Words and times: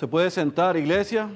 Se 0.00 0.08
puede 0.08 0.30
sentar, 0.30 0.78
iglesia. 0.78 1.28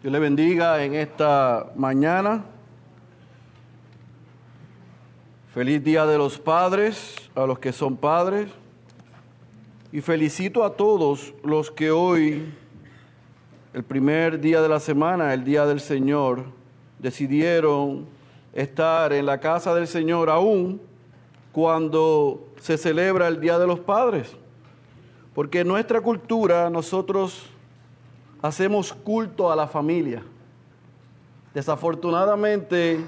Dios 0.00 0.10
le 0.10 0.18
bendiga 0.18 0.82
en 0.82 0.94
esta 0.94 1.70
mañana. 1.76 2.46
Feliz 5.52 5.84
Día 5.84 6.06
de 6.06 6.16
los 6.16 6.38
Padres, 6.38 7.30
a 7.34 7.44
los 7.44 7.58
que 7.58 7.74
son 7.74 7.98
padres. 7.98 8.48
Y 9.92 10.00
felicito 10.00 10.64
a 10.64 10.74
todos 10.74 11.34
los 11.44 11.70
que 11.70 11.90
hoy, 11.90 12.54
el 13.74 13.82
primer 13.84 14.40
día 14.40 14.62
de 14.62 14.70
la 14.70 14.80
semana, 14.80 15.34
el 15.34 15.44
Día 15.44 15.66
del 15.66 15.80
Señor, 15.80 16.46
decidieron 16.98 18.06
estar 18.54 19.12
en 19.12 19.26
la 19.26 19.38
casa 19.40 19.74
del 19.74 19.88
Señor 19.88 20.30
aún 20.30 20.80
cuando 21.52 22.48
se 22.58 22.78
celebra 22.78 23.28
el 23.28 23.42
Día 23.42 23.58
de 23.58 23.66
los 23.66 23.80
Padres. 23.80 24.34
Porque 25.40 25.60
en 25.60 25.68
nuestra 25.68 26.02
cultura 26.02 26.68
nosotros 26.68 27.46
hacemos 28.42 28.92
culto 28.92 29.50
a 29.50 29.56
la 29.56 29.66
familia. 29.66 30.22
Desafortunadamente, 31.54 33.02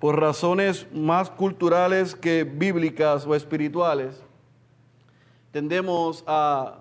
por 0.00 0.18
razones 0.18 0.84
más 0.92 1.30
culturales 1.30 2.16
que 2.16 2.42
bíblicas 2.42 3.24
o 3.24 3.36
espirituales, 3.36 4.20
tendemos 5.52 6.24
a 6.26 6.80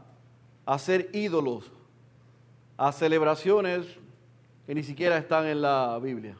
hacer 0.66 1.12
ídolos, 1.14 1.72
a 2.78 2.92
celebraciones 2.92 3.86
que 4.66 4.74
ni 4.74 4.82
siquiera 4.82 5.20
están 5.20 5.46
en 5.46 5.62
la 5.62 6.00
Biblia. 6.00 6.36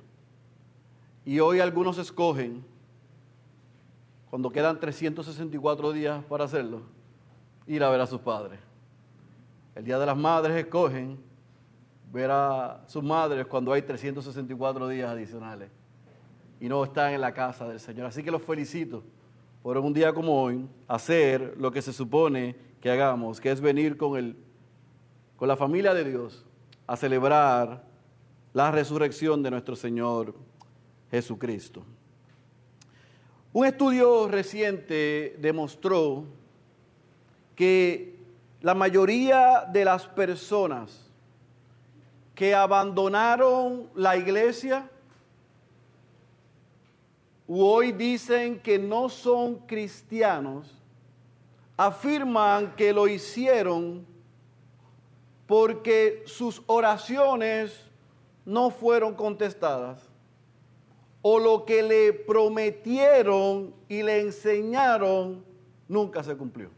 Y 1.24 1.40
hoy 1.40 1.60
algunos 1.60 2.00
escogen, 2.00 2.66
cuando 4.32 4.50
quedan 4.50 4.80
364 4.80 5.92
días 5.92 6.24
para 6.24 6.46
hacerlo, 6.46 6.82
ir 7.68 7.84
a 7.84 7.90
ver 7.90 8.02
a 8.02 8.08
sus 8.08 8.22
padres. 8.22 8.60
El 9.76 9.84
Día 9.84 9.98
de 9.98 10.06
las 10.06 10.18
Madres 10.18 10.56
escogen 10.58 11.18
ver 12.12 12.30
a 12.30 12.84
sus 12.88 13.04
madres 13.04 13.48
cuando 13.48 13.74
hay 13.74 13.82
364 13.82 14.88
días 14.88 15.10
adicionales 15.10 15.72
y 16.60 16.70
no 16.70 16.84
están 16.84 17.14
en 17.14 17.22
la 17.22 17.34
casa 17.34 17.68
del 17.68 17.80
Señor. 17.80 18.06
Así 18.06 18.22
que 18.22 18.30
los 18.30 18.42
felicito 18.42 19.04
por 19.64 19.78
un 19.78 19.94
día 19.94 20.14
como 20.14 20.44
hoy 20.44 20.68
hacer 20.88 21.56
lo 21.58 21.72
que 21.72 21.82
se 21.82 21.92
supone 21.92 22.56
que 22.80 22.92
hagamos, 22.92 23.42
que 23.42 23.50
es 23.50 23.62
venir 23.62 23.98
con, 23.98 24.18
el, 24.18 24.38
con 25.38 25.48
la 25.48 25.58
familia 25.58 25.94
de 25.94 26.04
Dios 26.04 26.46
a 26.86 26.96
celebrar 26.96 27.84
la 28.54 28.72
resurrección 28.72 29.42
de 29.42 29.50
nuestro 29.50 29.76
Señor 29.76 30.36
Jesucristo. 31.10 31.84
Un 33.54 33.66
estudio 33.66 34.28
reciente 34.28 35.36
demostró 35.40 36.26
que 37.56 38.18
la 38.62 38.74
mayoría 38.74 39.66
de 39.72 39.86
las 39.86 40.08
personas 40.08 41.12
que 42.36 42.56
abandonaron 42.56 43.90
la 43.96 44.18
iglesia 44.18 44.90
hoy 47.48 47.92
dicen 47.92 48.60
que 48.60 48.80
no 48.80 49.10
son 49.10 49.56
cristianos, 49.68 50.82
afirman 51.78 52.76
que 52.76 52.94
lo 52.94 53.08
hicieron 53.08 54.06
porque 55.46 56.24
sus 56.26 56.64
oraciones 56.68 57.88
no 58.46 58.70
fueron 58.70 59.14
contestadas 59.14 60.10
o 61.22 61.40
lo 61.40 61.66
que 61.66 61.84
le 61.84 62.14
prometieron 62.14 63.74
y 63.88 64.04
le 64.04 64.22
enseñaron 64.22 65.44
nunca 65.88 66.24
se 66.24 66.36
cumplió. 66.36 66.70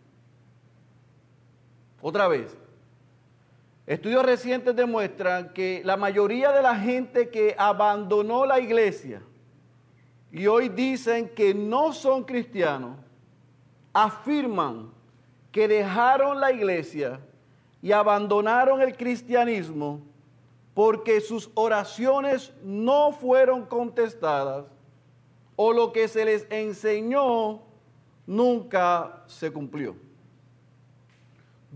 Otra 2.08 2.28
vez, 2.28 2.56
estudios 3.88 4.24
recientes 4.24 4.76
demuestran 4.76 5.52
que 5.54 5.82
la 5.84 5.98
mayoría 5.98 6.52
de 6.52 6.62
la 6.62 6.76
gente 6.76 7.30
que 7.30 7.56
abandonó 7.58 8.46
la 8.46 8.60
iglesia 8.60 9.24
y 10.32 10.46
hoy 10.46 10.70
dicen 10.70 11.30
que 11.30 11.56
no 11.56 11.94
son 11.94 12.24
cristianos, 12.24 12.96
afirman 13.92 14.92
que 15.52 15.68
dejaron 15.68 16.40
la 16.40 16.52
iglesia 16.52 17.20
y 17.82 17.92
abandonaron 17.92 18.84
el 18.84 18.96
cristianismo 18.96 20.00
porque 20.76 21.20
sus 21.22 21.50
oraciones 21.56 22.54
no 22.62 23.14
fueron 23.14 23.66
contestadas 23.66 24.66
o 25.56 25.74
lo 25.74 25.92
que 25.92 26.08
se 26.08 26.24
les 26.24 26.46
enseñó 26.52 27.64
nunca 28.28 29.24
se 29.26 29.52
cumplió. 29.52 30.05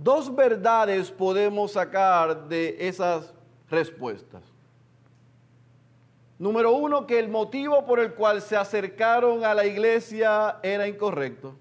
Dos 0.01 0.33
verdades 0.33 1.11
podemos 1.11 1.73
sacar 1.73 2.47
de 2.47 2.77
esas 2.79 3.33
respuestas. 3.69 4.41
Número 6.37 6.71
uno, 6.71 7.05
que 7.05 7.19
el 7.19 7.27
motivo 7.27 7.85
por 7.85 7.99
el 7.99 8.13
cual 8.13 8.41
se 8.41 8.55
acercaron 8.55 9.43
a 9.43 9.53
la 9.53 9.65
iglesia 9.65 10.57
era 10.63 10.87
incorrecto. 10.87 11.53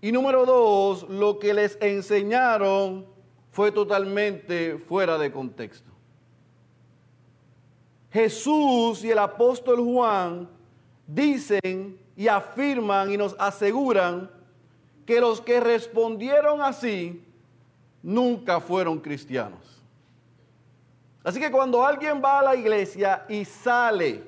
Y 0.00 0.12
número 0.12 0.46
dos, 0.46 1.08
lo 1.08 1.40
que 1.40 1.52
les 1.52 1.76
enseñaron 1.80 3.06
fue 3.50 3.72
totalmente 3.72 4.78
fuera 4.78 5.18
de 5.18 5.32
contexto. 5.32 5.90
Jesús 8.12 9.02
y 9.02 9.10
el 9.10 9.18
apóstol 9.18 9.80
Juan 9.80 10.48
dicen 11.08 11.98
y 12.16 12.28
afirman 12.28 13.10
y 13.10 13.16
nos 13.16 13.34
aseguran 13.36 14.30
que 15.06 15.20
los 15.20 15.40
que 15.40 15.60
respondieron 15.60 16.62
así 16.62 17.22
nunca 18.02 18.60
fueron 18.60 18.98
cristianos. 18.98 19.82
Así 21.22 21.40
que 21.40 21.50
cuando 21.50 21.84
alguien 21.84 22.20
va 22.22 22.40
a 22.40 22.42
la 22.42 22.56
iglesia 22.56 23.24
y 23.28 23.44
sale, 23.44 24.22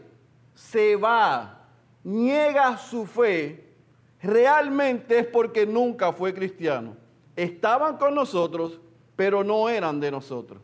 se 0.54 0.96
va, 0.96 1.60
niega 2.02 2.78
su 2.78 3.06
fe, 3.06 3.64
realmente 4.22 5.18
es 5.18 5.26
porque 5.26 5.66
nunca 5.66 6.12
fue 6.12 6.32
cristiano. 6.32 6.96
Estaban 7.34 7.98
con 7.98 8.14
nosotros, 8.14 8.80
pero 9.14 9.44
no 9.44 9.68
eran 9.68 10.00
de 10.00 10.10
nosotros. 10.10 10.62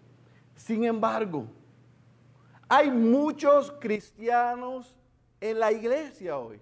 Sin 0.57 0.85
embargo, 0.85 1.47
hay 2.69 2.91
muchos 2.91 3.71
cristianos 3.73 4.97
en 5.39 5.59
la 5.59 5.71
iglesia 5.71 6.39
hoy 6.39 6.59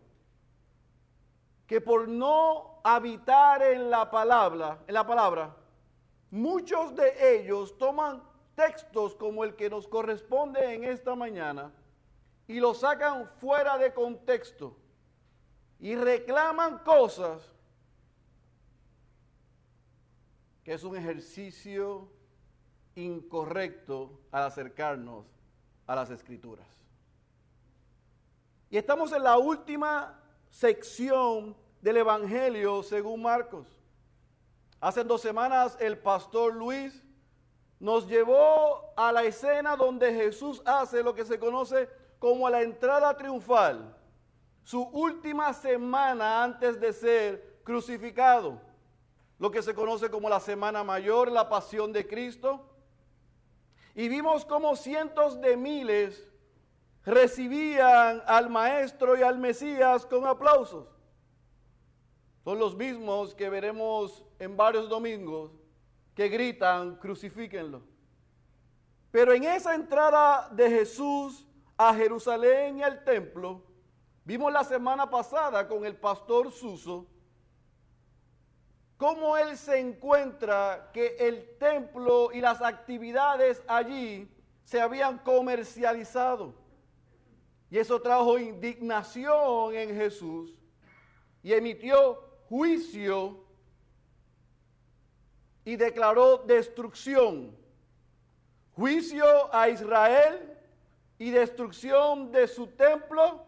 que 1.70 1.80
por 1.80 2.08
no 2.08 2.80
habitar 2.82 3.62
en 3.62 3.90
la 3.90 4.10
palabra, 4.10 4.82
en 4.88 4.92
la 4.92 5.06
palabra, 5.06 5.54
muchos 6.32 6.96
de 6.96 7.36
ellos 7.36 7.78
toman 7.78 8.24
textos 8.56 9.14
como 9.14 9.44
el 9.44 9.54
que 9.54 9.70
nos 9.70 9.86
corresponde 9.86 10.74
en 10.74 10.82
esta 10.82 11.14
mañana 11.14 11.72
y 12.48 12.58
los 12.58 12.80
sacan 12.80 13.30
fuera 13.38 13.78
de 13.78 13.94
contexto 13.94 14.76
y 15.78 15.94
reclaman 15.94 16.78
cosas 16.78 17.54
que 20.64 20.74
es 20.74 20.82
un 20.82 20.96
ejercicio 20.96 22.10
incorrecto 22.96 24.18
al 24.32 24.42
acercarnos 24.42 25.24
a 25.86 25.94
las 25.94 26.10
escrituras. 26.10 26.66
Y 28.70 28.76
estamos 28.76 29.12
en 29.12 29.22
la 29.22 29.38
última 29.38 30.19
sección 30.50 31.56
del 31.80 31.98
Evangelio 31.98 32.82
según 32.82 33.22
Marcos. 33.22 33.66
Hace 34.80 35.04
dos 35.04 35.20
semanas 35.20 35.76
el 35.80 35.98
pastor 35.98 36.54
Luis 36.54 37.02
nos 37.78 38.06
llevó 38.06 38.92
a 38.96 39.10
la 39.12 39.22
escena 39.22 39.76
donde 39.76 40.12
Jesús 40.12 40.60
hace 40.66 41.02
lo 41.02 41.14
que 41.14 41.24
se 41.24 41.38
conoce 41.38 41.88
como 42.18 42.50
la 42.50 42.60
entrada 42.60 43.16
triunfal, 43.16 43.96
su 44.62 44.82
última 44.82 45.54
semana 45.54 46.44
antes 46.44 46.78
de 46.78 46.92
ser 46.92 47.60
crucificado, 47.64 48.60
lo 49.38 49.50
que 49.50 49.62
se 49.62 49.74
conoce 49.74 50.10
como 50.10 50.28
la 50.28 50.40
semana 50.40 50.84
mayor, 50.84 51.32
la 51.32 51.48
pasión 51.48 51.92
de 51.92 52.06
Cristo. 52.06 52.66
Y 53.94 54.08
vimos 54.08 54.44
como 54.44 54.76
cientos 54.76 55.40
de 55.40 55.56
miles 55.56 56.29
recibían 57.04 58.22
al 58.26 58.50
Maestro 58.50 59.16
y 59.16 59.22
al 59.22 59.38
Mesías 59.38 60.04
con 60.06 60.26
aplausos. 60.26 60.86
Son 62.44 62.58
los 62.58 62.74
mismos 62.74 63.34
que 63.34 63.50
veremos 63.50 64.24
en 64.38 64.56
varios 64.56 64.88
domingos 64.88 65.52
que 66.14 66.28
gritan, 66.28 66.96
crucifíquenlo. 66.96 67.82
Pero 69.10 69.32
en 69.32 69.44
esa 69.44 69.74
entrada 69.74 70.48
de 70.50 70.70
Jesús 70.70 71.46
a 71.76 71.94
Jerusalén 71.94 72.78
y 72.78 72.82
al 72.82 73.04
templo, 73.04 73.62
vimos 74.24 74.52
la 74.52 74.64
semana 74.64 75.08
pasada 75.08 75.66
con 75.66 75.84
el 75.84 75.96
pastor 75.96 76.52
Suso, 76.52 77.06
cómo 78.96 79.36
él 79.36 79.56
se 79.56 79.78
encuentra 79.80 80.90
que 80.92 81.16
el 81.18 81.56
templo 81.58 82.30
y 82.32 82.40
las 82.40 82.60
actividades 82.60 83.62
allí 83.66 84.30
se 84.64 84.80
habían 84.80 85.18
comercializado. 85.18 86.54
Y 87.70 87.78
eso 87.78 88.00
trajo 88.00 88.38
indignación 88.38 89.74
en 89.74 89.94
Jesús 89.94 90.58
y 91.42 91.52
emitió 91.52 92.20
juicio 92.48 93.44
y 95.64 95.76
declaró 95.76 96.38
destrucción, 96.38 97.56
juicio 98.74 99.54
a 99.54 99.68
Israel 99.68 100.58
y 101.18 101.30
destrucción 101.30 102.32
de 102.32 102.48
su 102.48 102.66
templo, 102.66 103.44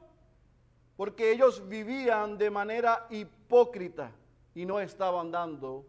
porque 0.97 1.33
ellos 1.33 1.67
vivían 1.69 2.39
de 2.39 2.51
manera 2.51 3.07
hipócrita 3.11 4.13
y 4.55 4.65
no 4.65 4.79
estaban 4.79 5.33
dando 5.33 5.85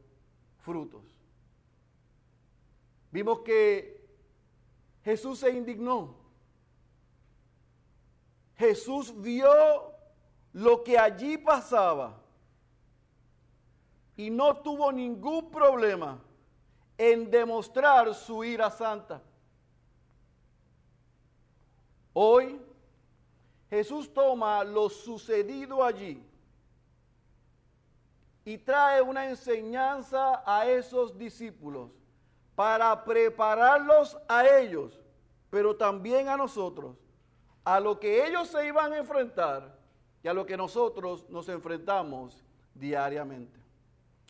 frutos. 0.62 1.04
Vimos 3.12 3.42
que 3.42 4.02
Jesús 5.04 5.40
se 5.40 5.52
indignó. 5.52 6.23
Jesús 8.64 9.14
vio 9.22 9.92
lo 10.54 10.84
que 10.86 10.98
allí 10.98 11.38
pasaba 11.38 12.18
y 14.16 14.30
no 14.30 14.56
tuvo 14.58 14.90
ningún 14.90 15.52
problema 15.52 16.18
en 16.98 17.30
demostrar 17.30 18.14
su 18.16 18.42
ira 18.46 18.72
santa. 18.72 19.22
Hoy 22.14 22.62
Jesús 23.70 24.14
toma 24.14 24.64
lo 24.64 24.88
sucedido 24.88 25.84
allí 25.84 26.26
y 28.46 28.58
trae 28.60 29.02
una 29.02 29.28
enseñanza 29.28 30.42
a 30.46 30.66
esos 30.70 31.18
discípulos 31.18 31.90
para 32.56 33.04
prepararlos 33.04 34.18
a 34.30 34.48
ellos, 34.48 35.02
pero 35.50 35.76
también 35.76 36.30
a 36.30 36.38
nosotros, 36.38 36.96
a 37.64 37.80
lo 37.80 38.00
que 38.00 38.26
ellos 38.28 38.48
se 38.50 38.66
iban 38.68 38.94
a 38.94 38.98
enfrentar 38.98 39.76
y 40.22 40.28
a 40.28 40.34
lo 40.34 40.46
que 40.46 40.58
nosotros 40.58 41.30
nos 41.30 41.48
enfrentamos 41.50 42.44
diariamente. 42.74 43.60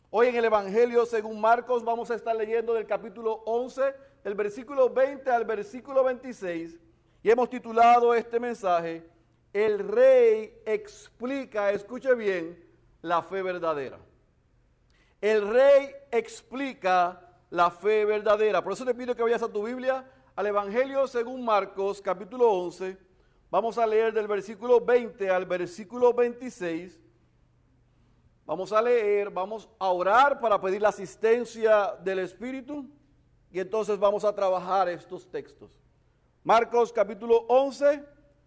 Hoy 0.09 0.27
en 0.27 0.35
el 0.35 0.45
Evangelio, 0.45 1.05
según 1.05 1.41
Marcos, 1.41 1.83
vamos 1.83 2.11
a 2.11 2.15
estar 2.15 2.35
leyendo 2.35 2.73
del 2.73 2.85
capítulo 2.85 3.41
11, 3.45 3.81
del 4.23 4.35
versículo 4.35 4.89
20 4.89 5.29
al 5.31 5.45
versículo 5.45 6.03
26, 6.03 6.79
y 7.23 7.31
hemos 7.31 7.49
titulado 7.49 8.13
este 8.13 8.39
mensaje, 8.39 9.09
El 9.51 9.79
Rey 9.79 10.61
explica, 10.65 11.71
escuche 11.71 12.13
bien, 12.13 12.63
la 13.01 13.23
fe 13.23 13.41
verdadera. 13.41 13.97
El 15.21 15.47
Rey 15.47 15.89
explica 16.11 17.21
la 17.49 17.71
fe 17.71 18.03
verdadera. 18.03 18.63
Por 18.63 18.73
eso 18.73 18.83
te 18.83 18.93
pido 18.93 19.15
que 19.15 19.23
vayas 19.23 19.41
a 19.41 19.51
tu 19.51 19.63
Biblia, 19.63 20.05
al 20.35 20.47
Evangelio 20.47 21.07
según 21.07 21.45
Marcos, 21.45 22.01
capítulo 22.01 22.51
11. 22.51 22.97
Vamos 23.53 23.77
a 23.77 23.85
leer 23.85 24.11
del 24.11 24.27
versículo 24.27 24.81
20 24.81 25.29
al 25.29 25.45
versículo 25.45 26.11
26 26.11 26.99
Vamos 28.47 28.73
a 28.73 28.81
leer, 28.81 29.29
vamos 29.29 29.69
a 29.77 29.89
orar 29.89 30.39
para 30.39 30.59
pedir 30.59 30.81
la 30.81 30.89
asistencia 30.89 31.95
del 32.03 32.17
Espíritu 32.17 32.89
y 33.51 33.59
entonces 33.59 33.99
vamos 33.99 34.25
a 34.25 34.33
trabajar 34.33 34.89
estos 34.89 35.29
textos. 35.29 35.69
Marcos 36.43 36.91
capítulo 36.91 37.45
11, 37.47 38.03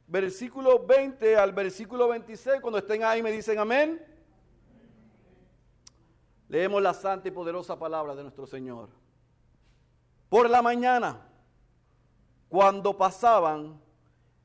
versículo 0.08 0.85
20 0.85 1.37
al 1.37 1.52
versículo 1.52 2.09
26. 2.09 2.61
Cuando 2.61 2.81
estén 2.81 3.05
ahí 3.05 3.23
me 3.23 3.31
dicen 3.31 3.61
amén. 3.61 4.05
Leemos 6.49 6.82
la 6.82 6.94
santa 6.94 7.29
y 7.29 7.31
poderosa 7.31 7.79
palabra 7.79 8.17
de 8.17 8.25
nuestro 8.25 8.44
Señor. 8.44 8.88
Por 10.29 10.50
la 10.50 10.62
mañana, 10.62 11.29
cuando 12.49 12.97
pasaban, 12.97 13.86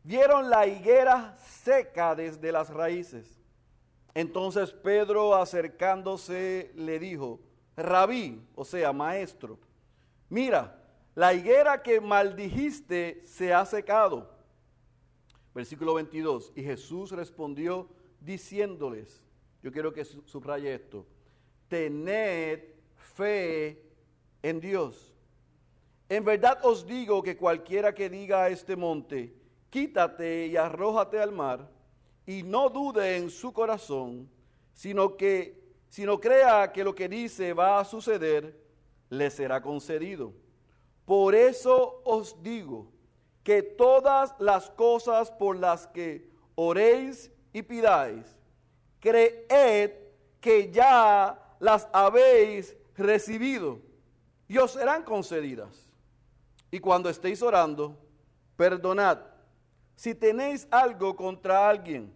vieron 0.03 0.50
la 0.50 0.68
higuera 0.68 1.36
seca 1.38 2.15
desde 2.15 2.51
las 2.51 2.69
raíces. 2.69 3.39
Entonces 4.13 4.71
Pedro 4.71 5.36
acercándose 5.36 6.71
le 6.75 7.00
dijo, 7.00 7.39
rabí, 7.77 8.42
o 8.56 8.65
sea, 8.65 8.92
maestro, 8.92 9.57
mira, 10.30 10.77
la 11.15 11.33
higuera 11.33 11.81
que 11.81 12.01
maldijiste 12.01 13.24
se 13.25 13.53
ha 13.53 13.65
secado. 13.65 14.30
Versículo 15.53 15.94
22, 15.95 16.53
y 16.56 16.63
Jesús 16.63 17.12
respondió 17.12 17.89
diciéndoles, 18.21 19.21
yo 19.62 19.71
quiero 19.71 19.94
que 19.94 20.06
subraye 20.06 20.74
esto, 20.74 21.06
tened 21.68 22.62
fe 22.95 23.81
en 24.42 24.59
Dios. 24.59 25.13
En 26.07 26.24
verdad 26.24 26.59
os 26.63 26.86
digo 26.86 27.21
que 27.21 27.38
cualquiera 27.38 27.94
que 27.94 28.09
diga 28.09 28.44
a 28.44 28.50
este 28.50 28.75
monte, 28.75 29.33
quítate 29.71 30.47
y 30.47 30.57
arrójate 30.57 31.19
al 31.19 31.31
mar, 31.31 31.68
y 32.27 32.44
no 32.44 32.69
dude 32.69 33.18
en 33.18 33.31
su 33.31 33.51
corazón, 33.51 34.29
sino 34.73 35.18
que 35.18 35.59
no 35.97 36.19
crea 36.19 36.71
que 36.71 36.83
lo 36.83 36.94
que 36.94 37.09
dice 37.09 37.53
va 37.53 37.79
a 37.79 37.85
suceder, 37.85 38.59
le 39.09 39.29
será 39.29 39.62
concedido. 39.62 40.33
Por 41.06 41.33
eso 41.33 42.01
os 42.06 42.41
digo 42.44 42.91
que 43.44 43.63
todas 43.63 44.35
las 44.39 44.69
cosas 44.69 45.31
por 45.31 45.57
las 45.57 45.88
que 45.88 46.29
oréis 46.56 47.31
y 47.51 47.62
pidáis, 47.62 48.25
creed 49.00 49.91
que 50.39 50.71
ya 50.71 51.56
las 51.59 51.88
habéis 51.91 52.75
recibido 52.95 53.79
y 54.47 54.57
os 54.57 54.71
serán 54.71 55.03
concedidas. 55.03 55.89
Y 56.69 56.79
cuando 56.79 57.09
estéis 57.09 57.41
orando, 57.41 57.97
perdonad 58.56 59.30
si 60.01 60.15
tenéis 60.15 60.68
algo 60.71 61.15
contra 61.15 61.69
alguien, 61.69 62.12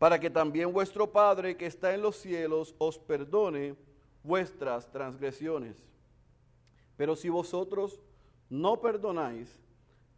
para 0.00 0.18
que 0.18 0.28
también 0.28 0.72
vuestro 0.72 1.12
Padre 1.12 1.56
que 1.56 1.66
está 1.66 1.94
en 1.94 2.02
los 2.02 2.16
cielos 2.16 2.74
os 2.76 2.98
perdone 2.98 3.76
vuestras 4.24 4.90
transgresiones. 4.90 5.76
Pero 6.96 7.14
si 7.14 7.28
vosotros 7.28 8.00
no 8.48 8.80
perdonáis, 8.80 9.60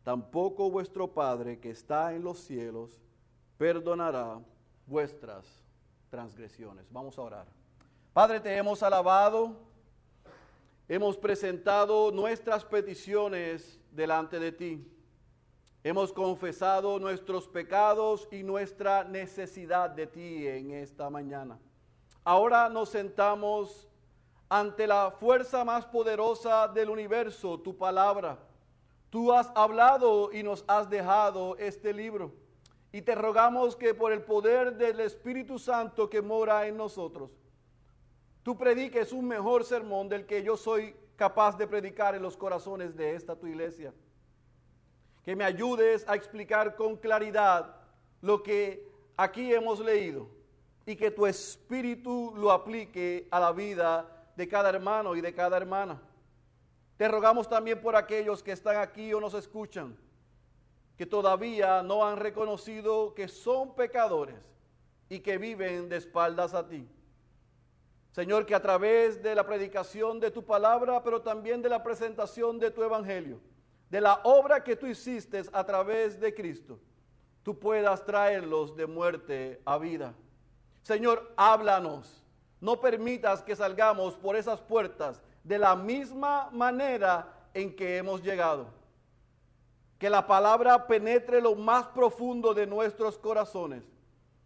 tampoco 0.02 0.70
vuestro 0.70 1.06
Padre 1.06 1.60
que 1.60 1.68
está 1.68 2.14
en 2.14 2.24
los 2.24 2.38
cielos 2.38 2.98
perdonará 3.58 4.40
vuestras 4.86 5.44
transgresiones. 6.08 6.90
Vamos 6.90 7.18
a 7.18 7.22
orar. 7.22 7.46
Padre, 8.14 8.40
te 8.40 8.56
hemos 8.56 8.82
alabado, 8.82 9.54
hemos 10.88 11.18
presentado 11.18 12.10
nuestras 12.10 12.64
peticiones 12.64 13.78
delante 13.90 14.38
de 14.38 14.50
ti. 14.50 15.01
Hemos 15.84 16.12
confesado 16.12 17.00
nuestros 17.00 17.48
pecados 17.48 18.28
y 18.30 18.44
nuestra 18.44 19.02
necesidad 19.02 19.90
de 19.90 20.06
ti 20.06 20.46
en 20.46 20.70
esta 20.70 21.10
mañana. 21.10 21.58
Ahora 22.22 22.68
nos 22.68 22.90
sentamos 22.90 23.88
ante 24.48 24.86
la 24.86 25.10
fuerza 25.10 25.64
más 25.64 25.84
poderosa 25.84 26.68
del 26.68 26.88
universo, 26.88 27.58
tu 27.58 27.76
palabra. 27.76 28.38
Tú 29.10 29.32
has 29.32 29.50
hablado 29.56 30.32
y 30.32 30.44
nos 30.44 30.64
has 30.68 30.88
dejado 30.88 31.56
este 31.56 31.92
libro. 31.92 32.32
Y 32.92 33.02
te 33.02 33.16
rogamos 33.16 33.74
que 33.74 33.92
por 33.92 34.12
el 34.12 34.22
poder 34.22 34.76
del 34.76 35.00
Espíritu 35.00 35.58
Santo 35.58 36.08
que 36.08 36.22
mora 36.22 36.68
en 36.68 36.76
nosotros, 36.76 37.32
tú 38.44 38.56
prediques 38.56 39.12
un 39.12 39.26
mejor 39.26 39.64
sermón 39.64 40.08
del 40.08 40.26
que 40.26 40.44
yo 40.44 40.56
soy 40.56 40.94
capaz 41.16 41.58
de 41.58 41.66
predicar 41.66 42.14
en 42.14 42.22
los 42.22 42.36
corazones 42.36 42.94
de 42.94 43.16
esta 43.16 43.34
tu 43.34 43.48
iglesia 43.48 43.92
que 45.24 45.36
me 45.36 45.44
ayudes 45.44 46.04
a 46.08 46.16
explicar 46.16 46.74
con 46.74 46.96
claridad 46.96 47.76
lo 48.20 48.42
que 48.42 48.88
aquí 49.16 49.52
hemos 49.52 49.80
leído 49.80 50.28
y 50.84 50.96
que 50.96 51.10
tu 51.10 51.26
espíritu 51.26 52.34
lo 52.36 52.50
aplique 52.50 53.28
a 53.30 53.38
la 53.38 53.52
vida 53.52 54.30
de 54.36 54.48
cada 54.48 54.68
hermano 54.68 55.14
y 55.14 55.20
de 55.20 55.34
cada 55.34 55.56
hermana. 55.56 56.00
Te 56.96 57.08
rogamos 57.08 57.48
también 57.48 57.80
por 57.80 57.96
aquellos 57.96 58.42
que 58.42 58.52
están 58.52 58.76
aquí 58.76 59.12
o 59.12 59.20
nos 59.20 59.34
escuchan, 59.34 59.96
que 60.96 61.06
todavía 61.06 61.82
no 61.82 62.06
han 62.06 62.16
reconocido 62.16 63.14
que 63.14 63.28
son 63.28 63.74
pecadores 63.74 64.52
y 65.08 65.20
que 65.20 65.38
viven 65.38 65.88
de 65.88 65.96
espaldas 65.96 66.54
a 66.54 66.66
ti. 66.68 66.88
Señor, 68.12 68.44
que 68.44 68.54
a 68.54 68.60
través 68.60 69.22
de 69.22 69.34
la 69.34 69.46
predicación 69.46 70.20
de 70.20 70.30
tu 70.30 70.44
palabra, 70.44 71.02
pero 71.02 71.22
también 71.22 71.62
de 71.62 71.70
la 71.70 71.82
presentación 71.82 72.58
de 72.58 72.70
tu 72.70 72.82
evangelio, 72.82 73.40
de 73.92 74.00
la 74.00 74.22
obra 74.24 74.64
que 74.64 74.74
tú 74.74 74.86
hiciste 74.86 75.42
a 75.52 75.64
través 75.64 76.18
de 76.18 76.34
Cristo, 76.34 76.78
tú 77.42 77.58
puedas 77.58 78.02
traerlos 78.06 78.74
de 78.74 78.86
muerte 78.86 79.60
a 79.66 79.76
vida. 79.76 80.14
Señor, 80.80 81.30
háblanos. 81.36 82.24
No 82.58 82.80
permitas 82.80 83.42
que 83.42 83.54
salgamos 83.54 84.14
por 84.14 84.34
esas 84.34 84.62
puertas 84.62 85.22
de 85.44 85.58
la 85.58 85.76
misma 85.76 86.48
manera 86.52 87.34
en 87.52 87.76
que 87.76 87.98
hemos 87.98 88.22
llegado. 88.22 88.68
Que 89.98 90.08
la 90.08 90.26
palabra 90.26 90.86
penetre 90.86 91.42
lo 91.42 91.54
más 91.54 91.86
profundo 91.88 92.54
de 92.54 92.66
nuestros 92.66 93.18
corazones 93.18 93.84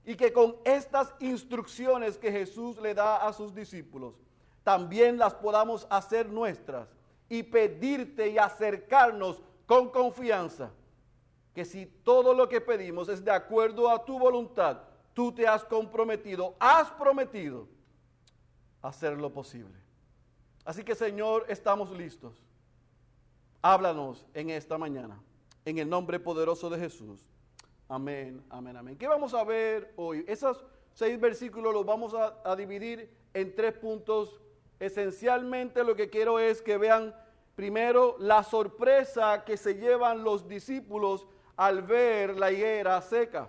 y 0.04 0.16
que 0.16 0.32
con 0.32 0.56
estas 0.64 1.14
instrucciones 1.20 2.18
que 2.18 2.32
Jesús 2.32 2.78
le 2.78 2.94
da 2.94 3.18
a 3.18 3.32
sus 3.32 3.54
discípulos, 3.54 4.16
también 4.64 5.18
las 5.18 5.34
podamos 5.34 5.86
hacer 5.88 6.28
nuestras 6.28 6.95
y 7.28 7.42
pedirte 7.42 8.28
y 8.28 8.38
acercarnos 8.38 9.40
con 9.66 9.90
confianza 9.90 10.72
que 11.54 11.64
si 11.64 11.86
todo 11.86 12.34
lo 12.34 12.48
que 12.48 12.60
pedimos 12.60 13.08
es 13.08 13.24
de 13.24 13.30
acuerdo 13.30 13.88
a 13.90 14.04
tu 14.04 14.18
voluntad, 14.18 14.82
tú 15.14 15.32
te 15.32 15.48
has 15.48 15.64
comprometido, 15.64 16.54
has 16.58 16.90
prometido 16.90 17.66
hacer 18.82 19.16
lo 19.16 19.32
posible. 19.32 19.74
Así 20.66 20.84
que 20.84 20.94
Señor, 20.94 21.46
estamos 21.48 21.90
listos. 21.90 22.34
Háblanos 23.62 24.26
en 24.34 24.50
esta 24.50 24.76
mañana, 24.76 25.18
en 25.64 25.78
el 25.78 25.88
nombre 25.88 26.20
poderoso 26.20 26.68
de 26.68 26.78
Jesús. 26.78 27.24
Amén, 27.88 28.44
amén, 28.50 28.76
amén. 28.76 28.98
¿Qué 28.98 29.06
vamos 29.06 29.32
a 29.32 29.42
ver 29.42 29.94
hoy? 29.96 30.24
Esos 30.28 30.64
seis 30.92 31.18
versículos 31.18 31.72
los 31.72 31.86
vamos 31.86 32.14
a, 32.14 32.38
a 32.44 32.54
dividir 32.54 33.10
en 33.32 33.54
tres 33.54 33.72
puntos. 33.72 34.40
Esencialmente 34.78 35.82
lo 35.82 35.96
que 35.96 36.10
quiero 36.10 36.38
es 36.38 36.60
que 36.60 36.76
vean 36.76 37.14
primero 37.54 38.16
la 38.18 38.44
sorpresa 38.44 39.44
que 39.44 39.56
se 39.56 39.74
llevan 39.74 40.22
los 40.22 40.46
discípulos 40.46 41.26
al 41.56 41.82
ver 41.82 42.38
la 42.38 42.52
higuera 42.52 43.00
seca. 43.00 43.48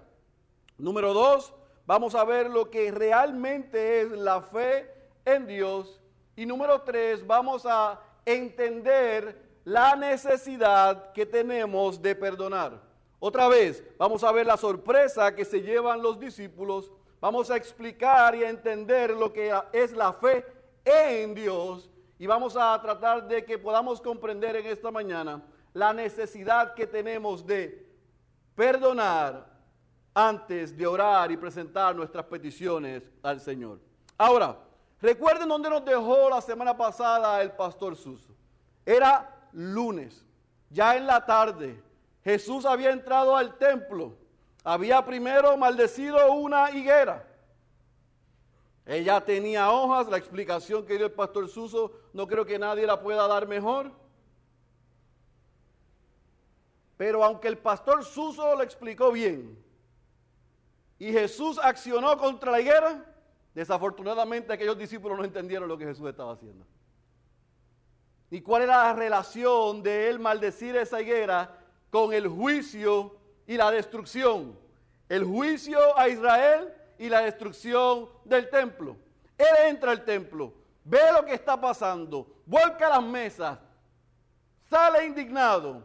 Número 0.77 1.13
dos, 1.13 1.53
vamos 1.85 2.15
a 2.15 2.23
ver 2.23 2.49
lo 2.49 2.69
que 2.69 2.91
realmente 2.91 4.01
es 4.01 4.11
la 4.11 4.41
fe 4.41 4.89
en 5.25 5.45
Dios. 5.45 5.99
Y 6.35 6.45
número 6.45 6.81
tres, 6.83 7.25
vamos 7.25 7.65
a 7.65 7.99
entender 8.25 9.47
la 9.65 9.95
necesidad 9.95 11.11
que 11.11 11.25
tenemos 11.25 12.01
de 12.01 12.15
perdonar. 12.15 12.81
Otra 13.19 13.49
vez, 13.49 13.83
vamos 13.97 14.23
a 14.23 14.31
ver 14.31 14.45
la 14.45 14.55
sorpresa 14.55 15.35
que 15.35 15.43
se 15.43 15.61
llevan 15.61 16.01
los 16.01 16.19
discípulos. 16.19 16.91
Vamos 17.19 17.49
a 17.49 17.57
explicar 17.57 18.35
y 18.35 18.43
a 18.43 18.49
entender 18.49 19.09
lo 19.09 19.33
que 19.33 19.51
es 19.73 19.91
la 19.91 20.13
fe 20.13 20.45
en 20.87 21.35
Dios. 21.35 21.89
Y 22.17 22.25
vamos 22.25 22.55
a 22.57 22.79
tratar 22.81 23.27
de 23.27 23.43
que 23.45 23.57
podamos 23.57 24.01
comprender 24.01 24.55
en 24.55 24.65
esta 24.65 24.89
mañana 24.89 25.43
la 25.73 25.93
necesidad 25.93 26.73
que 26.73 26.87
tenemos 26.87 27.45
de 27.45 27.87
perdonar 28.55 29.45
antes 30.13 30.75
de 30.75 30.87
orar 30.87 31.31
y 31.31 31.37
presentar 31.37 31.95
nuestras 31.95 32.25
peticiones 32.25 33.03
al 33.21 33.39
Señor. 33.39 33.79
Ahora, 34.17 34.57
recuerden 34.99 35.47
dónde 35.47 35.69
nos 35.69 35.85
dejó 35.85 36.29
la 36.29 36.41
semana 36.41 36.75
pasada 36.75 37.39
el 37.41 37.51
pastor 37.51 37.95
Suso. 37.95 38.33
Era 38.83 39.29
lunes, 39.51 40.25
ya 40.71 40.95
en 40.95 41.05
la 41.05 41.23
tarde. 41.23 41.79
Jesús 42.23 42.65
había 42.65 42.89
entrado 42.89 43.35
al 43.35 43.57
templo. 43.57 44.17
Había 44.63 45.05
primero 45.05 45.55
maldecido 45.55 46.33
una 46.33 46.71
higuera. 46.71 47.26
Ella 48.87 49.19
tenía 49.19 49.69
hojas, 49.69 50.07
la 50.07 50.17
explicación 50.17 50.85
que 50.85 50.95
dio 50.95 51.07
el 51.07 51.11
pastor 51.11 51.49
Suso 51.49 51.91
no 52.13 52.25
creo 52.25 52.45
que 52.45 52.57
nadie 52.57 52.87
la 52.87 53.01
pueda 53.01 53.27
dar 53.27 53.45
mejor. 53.45 53.91
Pero 56.95 57.21
aunque 57.21 57.49
el 57.49 57.57
pastor 57.57 58.05
Suso 58.05 58.55
lo 58.55 58.63
explicó 58.63 59.11
bien, 59.11 59.61
y 60.97 61.11
Jesús 61.11 61.59
accionó 61.61 62.17
contra 62.17 62.49
la 62.49 62.61
higuera, 62.61 63.05
desafortunadamente 63.53 64.53
aquellos 64.53 64.77
discípulos 64.77 65.17
no 65.17 65.25
entendieron 65.25 65.67
lo 65.67 65.77
que 65.77 65.85
Jesús 65.85 66.07
estaba 66.07 66.31
haciendo. 66.31 66.65
¿Y 68.31 68.39
cuál 68.39 68.63
era 68.63 68.83
la 68.83 68.93
relación 68.93 69.83
de 69.83 70.09
él 70.09 70.17
maldecir 70.17 70.77
esa 70.77 71.01
higuera 71.01 71.59
con 71.89 72.13
el 72.13 72.29
juicio 72.29 73.17
y 73.45 73.57
la 73.57 73.69
destrucción? 73.69 74.57
El 75.09 75.25
juicio 75.25 75.77
a 75.97 76.07
Israel 76.07 76.73
y 76.97 77.09
la 77.09 77.21
destrucción 77.21 78.09
del 78.25 78.49
templo. 78.49 78.97
Él 79.37 79.67
entra 79.67 79.91
al 79.91 80.03
templo, 80.03 80.53
ve 80.83 80.99
lo 81.13 81.25
que 81.25 81.33
está 81.33 81.59
pasando, 81.59 82.41
vuelca 82.45 82.89
las 82.89 83.03
mesas, 83.03 83.59
sale 84.69 85.05
indignado, 85.05 85.83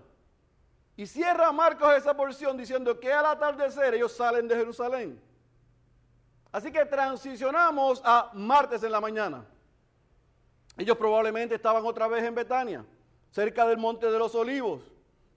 y 0.97 1.07
cierra 1.07 1.51
Marcos 1.53 1.95
esa 1.95 2.15
porción 2.15 2.57
diciendo 2.57 2.99
que 2.99 3.13
al 3.13 3.27
atardecer 3.27 3.95
ellos 3.95 4.13
salen 4.13 4.47
de 4.47 4.57
Jerusalén. 4.57 5.21
Así 6.51 6.71
que 6.71 6.85
transicionamos 6.85 8.03
a 8.05 8.31
martes 8.35 8.83
en 8.83 8.93
la 8.93 9.01
mañana. 9.01 9.45
Ellos 10.77 10.97
probablemente 10.97 11.55
estaban 11.55 11.85
otra 11.85 12.07
vez 12.09 12.23
en 12.25 12.35
Betania, 12.35 12.85
cerca 13.31 13.67
del 13.67 13.79
Monte 13.79 14.11
de 14.11 14.19
los 14.19 14.35
Olivos, 14.35 14.83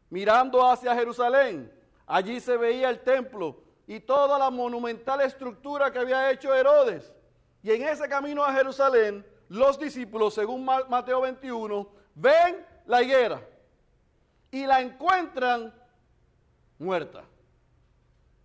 mirando 0.09 0.69
hacia 0.69 0.93
Jerusalén. 0.93 1.71
Allí 2.05 2.39
se 2.39 2.57
veía 2.57 2.89
el 2.89 2.99
templo 2.99 3.64
y 3.87 3.99
toda 3.99 4.39
la 4.39 4.49
monumental 4.49 5.21
estructura 5.21 5.91
que 5.91 5.99
había 5.99 6.31
hecho 6.31 6.53
Herodes. 6.53 7.13
Y 7.61 7.71
en 7.71 7.83
ese 7.83 8.07
camino 8.07 8.43
a 8.43 8.53
Jerusalén, 8.53 9.25
los 9.49 9.79
discípulos, 9.79 10.33
según 10.33 10.65
Mateo 10.65 11.21
21, 11.21 11.87
ven 12.15 12.65
la 12.85 13.01
higuera 13.01 13.41
y 14.51 14.65
la 14.65 14.81
encuentran 14.81 15.73
muerta, 16.77 17.23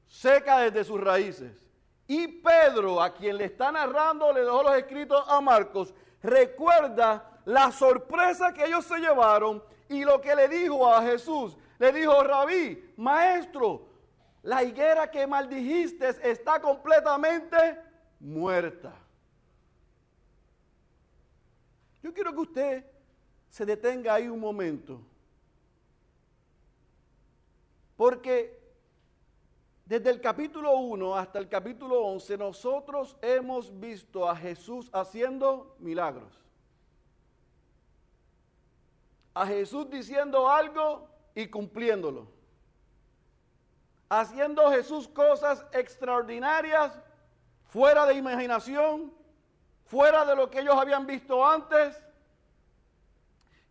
seca 0.06 0.58
desde 0.60 0.84
sus 0.84 1.00
raíces. 1.00 1.66
Y 2.06 2.26
Pedro, 2.26 3.00
a 3.00 3.14
quien 3.14 3.36
le 3.36 3.44
está 3.44 3.70
narrando, 3.70 4.32
le 4.32 4.40
dejó 4.40 4.62
los 4.62 4.76
escritos 4.76 5.24
a 5.28 5.40
Marcos, 5.40 5.94
recuerda 6.22 7.40
la 7.44 7.70
sorpresa 7.70 8.52
que 8.52 8.64
ellos 8.64 8.84
se 8.84 8.98
llevaron 8.98 9.62
y 9.88 10.04
lo 10.04 10.20
que 10.20 10.34
le 10.34 10.48
dijo 10.48 10.92
a 10.92 11.02
Jesús. 11.02 11.56
Le 11.78 11.92
dijo, 11.92 12.22
rabí, 12.24 12.92
maestro, 12.96 13.89
la 14.42 14.62
higuera 14.62 15.10
que 15.10 15.26
maldijiste 15.26 16.08
está 16.30 16.60
completamente 16.60 17.78
muerta. 18.18 18.94
Yo 22.02 22.14
quiero 22.14 22.32
que 22.32 22.40
usted 22.40 22.84
se 23.50 23.66
detenga 23.66 24.14
ahí 24.14 24.28
un 24.28 24.40
momento 24.40 25.00
porque 28.00 28.58
desde 29.84 30.08
el 30.08 30.22
capítulo 30.22 30.74
1 30.78 31.16
hasta 31.16 31.38
el 31.38 31.48
capítulo 31.50 32.00
11 32.06 32.38
nosotros 32.38 33.16
hemos 33.20 33.78
visto 33.78 34.26
a 34.26 34.34
Jesús 34.34 34.88
haciendo 34.90 35.76
milagros. 35.80 36.32
A 39.34 39.46
Jesús 39.46 39.90
diciendo 39.90 40.48
algo 40.48 41.08
y 41.34 41.48
cumpliéndolo. 41.48 42.39
Haciendo 44.10 44.70
Jesús 44.70 45.08
cosas 45.08 45.64
extraordinarias, 45.72 46.92
fuera 47.64 48.04
de 48.04 48.14
imaginación, 48.14 49.14
fuera 49.86 50.26
de 50.26 50.36
lo 50.36 50.50
que 50.50 50.60
ellos 50.60 50.76
habían 50.76 51.06
visto 51.06 51.46
antes 51.46 51.96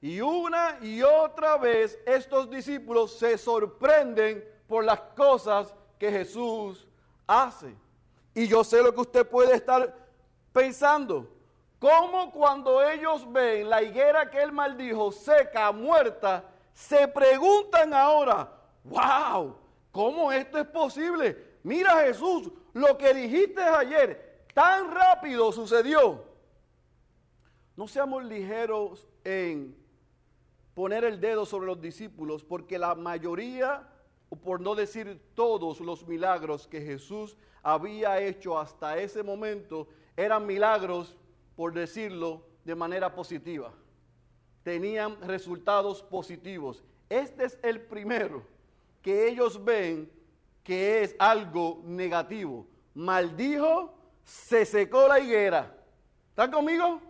y 0.01 0.21
una 0.21 0.77
y 0.81 1.01
otra 1.01 1.57
vez 1.57 1.99
estos 2.05 2.49
discípulos 2.49 3.17
se 3.17 3.37
sorprenden 3.37 4.43
por 4.67 4.85
las 4.85 4.99
cosas 5.15 5.73
que 5.97 6.09
Jesús 6.09 6.87
hace. 7.27 7.75
Y 8.33 8.47
yo 8.47 8.63
sé 8.63 8.81
lo 8.81 8.93
que 8.93 9.01
usted 9.01 9.27
puede 9.27 9.55
estar 9.55 9.93
pensando. 10.53 11.27
¿Cómo 11.79 12.31
cuando 12.31 12.81
ellos 12.81 13.29
ven 13.31 13.69
la 13.69 13.81
higuera 13.81 14.29
que 14.29 14.41
él 14.41 14.51
maldijo 14.51 15.11
seca, 15.11 15.71
muerta, 15.71 16.45
se 16.73 17.07
preguntan 17.07 17.93
ahora, 17.93 18.49
wow, 18.85 19.55
¿cómo 19.99 20.31
esto 20.31 20.57
es 20.57 20.67
posible? 20.67 21.57
Mira 21.61 22.05
Jesús, 22.05 22.49
lo 22.71 22.97
que 22.97 23.13
dijiste 23.13 23.59
ayer, 23.61 24.45
tan 24.53 24.89
rápido 24.89 25.51
sucedió. 25.51 26.23
No 27.75 27.85
seamos 27.85 28.23
ligeros 28.23 29.09
en 29.25 29.75
poner 30.73 31.03
el 31.03 31.19
dedo 31.19 31.45
sobre 31.45 31.67
los 31.67 31.81
discípulos 31.81 32.45
porque 32.45 32.79
la 32.79 32.95
mayoría, 32.95 33.89
o 34.29 34.37
por 34.37 34.61
no 34.61 34.73
decir 34.73 35.21
todos 35.33 35.81
los 35.81 36.07
milagros 36.07 36.65
que 36.65 36.79
Jesús 36.79 37.35
había 37.61 38.21
hecho 38.21 38.57
hasta 38.57 38.97
ese 38.97 39.21
momento, 39.21 39.89
eran 40.15 40.45
milagros, 40.45 41.17
por 41.57 41.73
decirlo 41.73 42.45
de 42.63 42.73
manera 42.73 43.13
positiva. 43.13 43.73
Tenían 44.63 45.19
resultados 45.23 46.01
positivos. 46.03 46.85
Este 47.09 47.43
es 47.43 47.59
el 47.63 47.81
primero 47.81 48.58
que 49.01 49.27
ellos 49.27 49.63
ven 49.63 50.11
que 50.63 51.03
es 51.03 51.15
algo 51.17 51.81
negativo. 51.85 52.67
Maldijo, 52.93 53.93
se 54.23 54.65
secó 54.65 55.07
la 55.07 55.19
higuera. 55.19 55.75
¿Están 56.29 56.51
conmigo? 56.51 57.01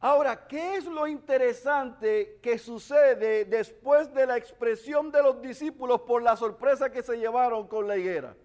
Ahora, 0.00 0.46
¿qué 0.46 0.76
es 0.76 0.84
lo 0.84 1.08
interesante 1.08 2.38
que 2.40 2.56
sucede 2.56 3.44
después 3.44 4.12
de 4.14 4.26
la 4.26 4.36
expresión 4.36 5.10
de 5.10 5.22
los 5.22 5.42
discípulos 5.42 6.02
por 6.02 6.22
la 6.22 6.36
sorpresa 6.36 6.90
que 6.90 7.02
se 7.02 7.16
llevaron 7.16 7.66
con 7.66 7.88
la 7.88 7.96
higuera? 7.96 8.36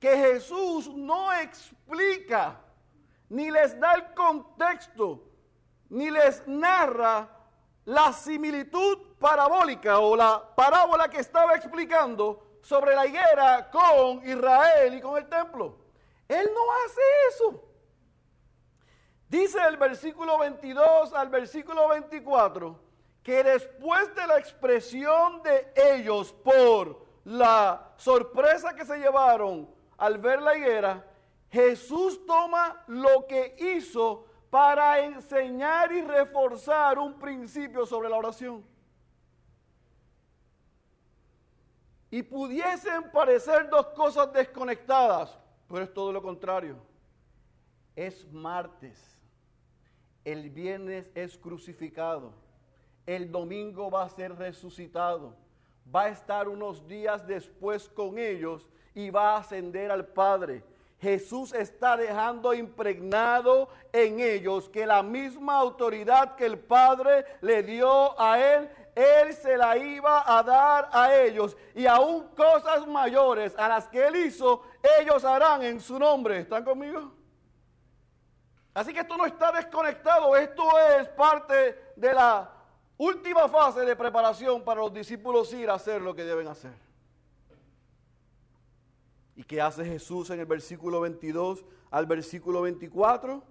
Que 0.00 0.16
Jesús 0.16 0.92
no 0.94 1.32
explica, 1.32 2.60
ni 3.28 3.50
les 3.50 3.78
da 3.78 3.94
el 3.94 4.12
contexto, 4.14 5.22
ni 5.88 6.10
les 6.10 6.46
narra 6.48 7.28
la 7.84 8.12
similitud 8.12 8.98
parabólica 9.18 9.98
o 9.98 10.16
la 10.16 10.42
parábola 10.54 11.08
que 11.08 11.18
estaba 11.18 11.54
explicando 11.54 12.58
sobre 12.62 12.94
la 12.94 13.06
higuera 13.06 13.70
con 13.70 14.28
Israel 14.28 14.94
y 14.94 15.00
con 15.00 15.16
el 15.16 15.28
templo. 15.28 15.76
Él 16.28 16.50
no 16.54 16.60
hace 16.84 17.00
eso. 17.30 17.64
Dice 19.28 19.58
el 19.68 19.76
versículo 19.76 20.38
22 20.38 21.12
al 21.12 21.28
versículo 21.28 21.88
24 21.88 22.88
que 23.22 23.44
después 23.44 24.14
de 24.14 24.26
la 24.26 24.38
expresión 24.38 25.42
de 25.42 25.72
ellos 25.94 26.32
por 26.32 27.06
la 27.24 27.92
sorpresa 27.96 28.74
que 28.74 28.86
se 28.86 28.98
llevaron 28.98 29.68
al 29.98 30.18
ver 30.18 30.40
la 30.40 30.56
higuera, 30.56 31.04
Jesús 31.50 32.24
toma 32.26 32.82
lo 32.86 33.26
que 33.26 33.54
hizo 33.76 34.24
para 34.48 35.00
enseñar 35.00 35.92
y 35.92 36.00
reforzar 36.02 36.98
un 36.98 37.18
principio 37.18 37.84
sobre 37.84 38.08
la 38.08 38.16
oración. 38.16 38.64
Y 42.10 42.22
pudiesen 42.22 43.10
parecer 43.10 43.68
dos 43.68 43.88
cosas 43.88 44.32
desconectadas, 44.32 45.38
pero 45.68 45.84
es 45.84 45.92
todo 45.92 46.12
lo 46.12 46.22
contrario. 46.22 46.76
Es 47.94 48.30
martes, 48.32 48.98
el 50.24 50.50
viernes 50.50 51.10
es 51.14 51.36
crucificado, 51.36 52.32
el 53.06 53.30
domingo 53.30 53.90
va 53.90 54.04
a 54.04 54.08
ser 54.08 54.36
resucitado, 54.36 55.34
va 55.94 56.04
a 56.04 56.08
estar 56.08 56.48
unos 56.48 56.86
días 56.86 57.26
después 57.26 57.88
con 57.88 58.18
ellos 58.18 58.68
y 58.94 59.10
va 59.10 59.34
a 59.34 59.38
ascender 59.38 59.90
al 59.90 60.06
Padre. 60.06 60.62
Jesús 61.00 61.54
está 61.54 61.96
dejando 61.96 62.52
impregnado 62.54 63.68
en 63.92 64.18
ellos 64.18 64.68
que 64.68 64.84
la 64.84 65.02
misma 65.02 65.58
autoridad 65.58 66.34
que 66.34 66.44
el 66.44 66.58
Padre 66.58 67.24
le 67.40 67.62
dio 67.62 68.20
a 68.20 68.40
él, 68.40 68.68
él 68.98 69.32
se 69.34 69.56
la 69.56 69.78
iba 69.78 70.24
a 70.26 70.42
dar 70.42 70.88
a 70.92 71.14
ellos. 71.14 71.56
Y 71.74 71.86
aún 71.86 72.28
cosas 72.36 72.86
mayores 72.86 73.54
a 73.56 73.68
las 73.68 73.88
que 73.88 74.06
él 74.06 74.16
hizo, 74.16 74.62
ellos 75.00 75.24
harán 75.24 75.62
en 75.62 75.80
su 75.80 75.98
nombre. 75.98 76.40
¿Están 76.40 76.64
conmigo? 76.64 77.12
Así 78.74 78.92
que 78.92 79.00
esto 79.00 79.16
no 79.16 79.26
está 79.26 79.52
desconectado, 79.52 80.36
esto 80.36 80.62
es 80.98 81.08
parte 81.08 81.92
de 81.96 82.14
la 82.14 82.50
última 82.96 83.48
fase 83.48 83.80
de 83.80 83.96
preparación 83.96 84.62
para 84.62 84.80
los 84.80 84.92
discípulos 84.92 85.52
ir 85.52 85.70
a 85.70 85.74
hacer 85.74 86.00
lo 86.00 86.14
que 86.14 86.24
deben 86.24 86.48
hacer. 86.48 86.72
¿Y 89.34 89.44
qué 89.44 89.60
hace 89.60 89.84
Jesús 89.84 90.30
en 90.30 90.40
el 90.40 90.46
versículo 90.46 91.00
22 91.00 91.64
al 91.90 92.06
versículo 92.06 92.62
24? 92.62 93.42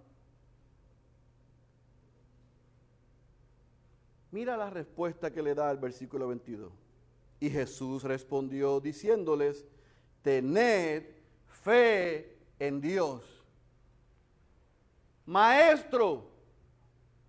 Mira 4.31 4.57
la 4.57 4.69
respuesta 4.69 5.31
que 5.31 5.41
le 5.41 5.55
da 5.55 5.71
el 5.71 5.77
versículo 5.77 6.27
22. 6.27 6.71
Y 7.39 7.49
Jesús 7.49 8.03
respondió 8.03 8.79
diciéndoles, 8.79 9.65
tened 10.21 11.03
fe 11.47 12.37
en 12.59 12.81
Dios. 12.81 13.23
Maestro, 15.25 16.29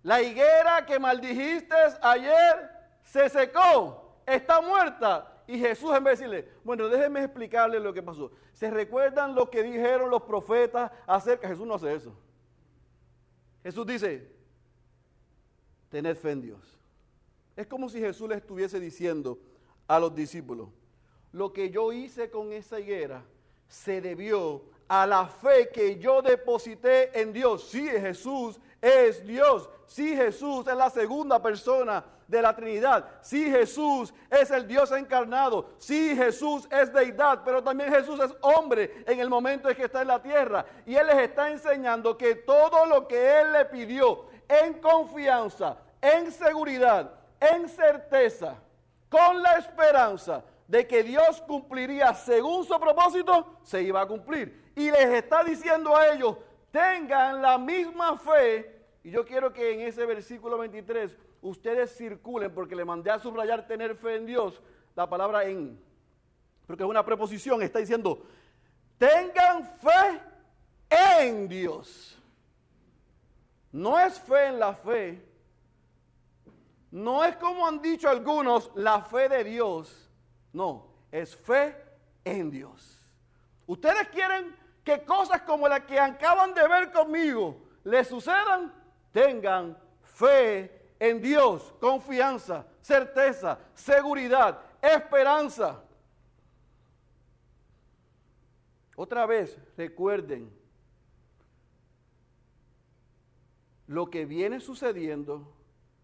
la 0.03 0.21
higuera 0.21 0.85
que 0.85 0.99
maldijiste 0.99 1.75
ayer 2.01 2.69
se 3.03 3.29
secó, 3.29 4.21
está 4.25 4.61
muerta. 4.61 5.43
Y 5.47 5.57
Jesús 5.57 5.91
en 5.95 6.03
vez 6.03 6.19
de 6.19 6.27
decirle, 6.27 6.51
bueno, 6.63 6.87
déjenme 6.87 7.23
explicarle 7.23 7.79
lo 7.79 7.93
que 7.93 8.03
pasó. 8.03 8.31
¿Se 8.53 8.69
recuerdan 8.69 9.33
lo 9.33 9.49
que 9.49 9.63
dijeron 9.63 10.09
los 10.09 10.21
profetas 10.23 10.91
acerca? 11.07 11.47
Jesús 11.47 11.65
no 11.65 11.75
hace 11.75 11.93
eso. 11.93 12.13
Jesús 13.63 13.85
dice, 13.85 14.31
tened 15.89 16.15
fe 16.15 16.31
en 16.31 16.41
Dios. 16.41 16.78
Es 17.59 17.67
como 17.67 17.89
si 17.89 17.99
Jesús 17.99 18.29
le 18.29 18.35
estuviese 18.35 18.79
diciendo 18.79 19.37
a 19.85 19.99
los 19.99 20.15
discípulos, 20.15 20.69
lo 21.33 21.51
que 21.51 21.69
yo 21.69 21.91
hice 21.91 22.29
con 22.29 22.53
esa 22.53 22.79
higuera 22.79 23.21
se 23.67 23.99
debió 23.99 24.61
a 24.87 25.05
la 25.05 25.27
fe 25.27 25.67
que 25.67 25.99
yo 25.99 26.21
deposité 26.21 27.19
en 27.19 27.33
Dios. 27.33 27.65
Sí, 27.65 27.85
Jesús 27.85 28.57
es 28.81 29.27
Dios. 29.27 29.69
Sí, 29.87 30.15
Jesús 30.15 30.67
es 30.67 30.73
la 30.73 30.89
segunda 30.89 31.41
persona 31.41 32.05
de 32.29 32.41
la 32.41 32.55
Trinidad. 32.55 33.05
Sí, 33.21 33.51
Jesús 33.51 34.13
es 34.29 34.49
el 34.51 34.65
Dios 34.65 34.93
encarnado. 34.93 35.71
Sí, 35.79 36.15
Jesús 36.15 36.65
es 36.71 36.93
deidad, 36.93 37.41
pero 37.43 37.61
también 37.61 37.91
Jesús 37.91 38.21
es 38.21 38.33
hombre 38.39 39.03
en 39.05 39.19
el 39.19 39.29
momento 39.29 39.69
en 39.69 39.75
que 39.75 39.83
está 39.83 40.03
en 40.03 40.07
la 40.07 40.21
tierra. 40.21 40.65
Y 40.85 40.95
Él 40.95 41.07
les 41.07 41.17
está 41.17 41.51
enseñando 41.51 42.17
que 42.17 42.35
todo 42.35 42.85
lo 42.85 43.05
que 43.05 43.41
Él 43.41 43.51
le 43.51 43.65
pidió 43.65 44.27
en 44.47 44.75
confianza, 44.75 45.75
en 46.01 46.31
seguridad, 46.31 47.18
en 47.39 47.69
certeza, 47.69 48.57
con 49.09 49.41
la 49.41 49.53
esperanza 49.53 50.43
de 50.67 50.87
que 50.87 51.03
Dios 51.03 51.41
cumpliría 51.41 52.13
según 52.13 52.63
su 52.63 52.79
propósito, 52.79 53.59
se 53.63 53.81
iba 53.81 54.01
a 54.01 54.07
cumplir. 54.07 54.71
Y 54.75 54.91
les 54.91 55.09
está 55.09 55.43
diciendo 55.43 55.95
a 55.95 56.09
ellos, 56.09 56.37
tengan 56.71 57.41
la 57.41 57.57
misma 57.57 58.17
fe. 58.17 58.79
Y 59.03 59.11
yo 59.11 59.25
quiero 59.25 59.51
que 59.51 59.73
en 59.73 59.81
ese 59.81 60.05
versículo 60.05 60.57
23 60.57 61.15
ustedes 61.41 61.95
circulen, 61.97 62.53
porque 62.53 62.75
le 62.75 62.85
mandé 62.85 63.09
a 63.09 63.19
subrayar 63.19 63.65
tener 63.67 63.95
fe 63.95 64.15
en 64.15 64.25
Dios, 64.25 64.61
la 64.95 65.09
palabra 65.09 65.45
en, 65.45 65.81
porque 66.67 66.83
es 66.83 66.89
una 66.89 67.03
preposición, 67.03 67.63
está 67.63 67.79
diciendo, 67.79 68.21
tengan 68.99 69.65
fe 69.79 70.21
en 70.89 71.47
Dios. 71.47 72.15
No 73.71 73.99
es 73.99 74.19
fe 74.19 74.47
en 74.47 74.59
la 74.59 74.75
fe, 74.75 75.19
no 76.91 77.23
es 77.23 77.35
como 77.37 77.67
han 77.67 77.81
dicho 77.81 78.09
algunos, 78.09 78.71
la 78.75 79.01
fe 79.01 79.29
de 79.29 79.43
Dios 79.43 80.09
no, 80.53 80.87
es 81.11 81.35
fe 81.35 81.75
en 82.23 82.49
Dios. 82.49 82.99
Ustedes 83.67 84.07
quieren 84.09 84.55
que 84.83 85.03
cosas 85.03 85.41
como 85.41 85.67
las 85.67 85.81
que 85.81 85.99
acaban 85.99 86.53
de 86.53 86.67
ver 86.67 86.91
conmigo 86.91 87.61
les 87.83 88.07
sucedan, 88.07 88.73
tengan 89.11 89.77
fe 90.01 90.93
en 90.99 91.21
Dios, 91.21 91.73
confianza, 91.79 92.65
certeza, 92.81 93.59
seguridad, 93.73 94.59
esperanza. 94.81 95.83
Otra 98.95 99.25
vez, 99.25 99.57
recuerden 99.77 100.51
lo 103.87 104.09
que 104.09 104.25
viene 104.25 104.59
sucediendo 104.59 105.58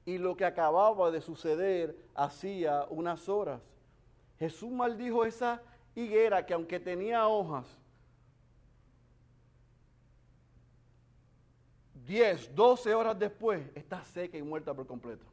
y 0.06 0.20
lo 0.20 0.38
que 0.38 0.46
acababa 0.46 1.10
de 1.10 1.20
suceder 1.20 1.98
hacía 2.14 2.86
unas 2.90 3.28
horas. 3.28 3.62
Jesús 4.38 4.72
maldijo 4.72 5.26
esa 5.26 5.62
higuera 5.96 6.46
que 6.46 6.54
aunque 6.54 6.80
tenía 6.80 7.28
hojas, 7.28 7.66
10, 12.06 12.54
12 12.54 12.94
horas 12.94 13.18
después, 13.18 13.68
está 13.74 14.04
seca 14.04 14.38
y 14.38 14.44
muerta 14.44 14.74
por 14.74 14.86
completo. 14.86 15.26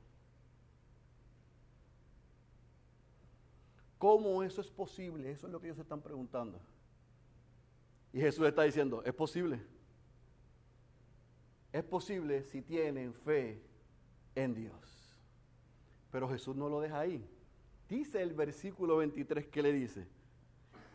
¿Cómo 3.99 4.43
eso 4.43 4.63
es 4.63 4.71
posible? 4.71 5.31
Eso 5.31 5.47
es 5.47 5.53
lo 5.53 5.61
que 5.61 5.67
ellos 5.67 5.79
están 5.79 6.01
preguntando. 6.01 6.59
Y 8.13 8.21
Jesús 8.21 8.47
está 8.47 8.63
diciendo, 8.63 9.03
es 9.05 9.13
posible. 9.13 9.61
Es 11.73 11.85
posible 11.85 12.43
si 12.45 12.63
tienen 12.63 13.13
fe 13.13 13.63
en 14.35 14.55
Dios. 14.55 15.17
Pero 16.11 16.29
Jesús 16.29 16.57
no 16.57 16.69
lo 16.69 16.81
deja 16.81 17.01
ahí 17.01 17.25
dice 17.93 18.23
el 18.23 18.33
versículo 18.33 18.97
23 18.97 19.49
que 19.49 19.63
le 19.63 19.71
dice, 19.71 20.07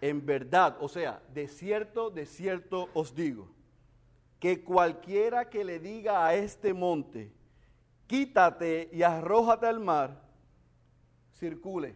en 0.01 0.25
verdad, 0.25 0.77
o 0.79 0.89
sea, 0.89 1.21
de 1.31 1.47
cierto, 1.47 2.09
de 2.09 2.25
cierto 2.25 2.89
os 2.95 3.13
digo, 3.13 3.47
que 4.39 4.63
cualquiera 4.63 5.47
que 5.47 5.63
le 5.63 5.79
diga 5.79 6.25
a 6.25 6.33
este 6.33 6.73
monte, 6.73 7.31
quítate 8.07 8.89
y 8.91 9.03
arrójate 9.03 9.67
al 9.67 9.79
mar, 9.79 10.23
circule 11.33 11.95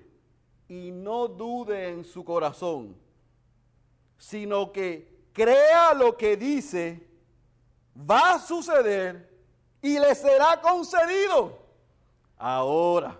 y 0.68 0.92
no 0.92 1.28
dude 1.28 1.90
en 1.90 2.06
su 2.06 2.24
corazón, 2.24 2.96
sino 4.20 4.72
que 4.72 5.26
crea 5.34 5.96
lo 5.96 6.16
que 6.16 6.38
dice, 6.38 7.08
va 7.98 8.36
a 8.36 8.40
suceder 8.40 9.31
y 9.82 10.00
le 10.00 10.14
será 10.16 10.62
concedido. 10.62 11.58
Ahora, 12.38 13.18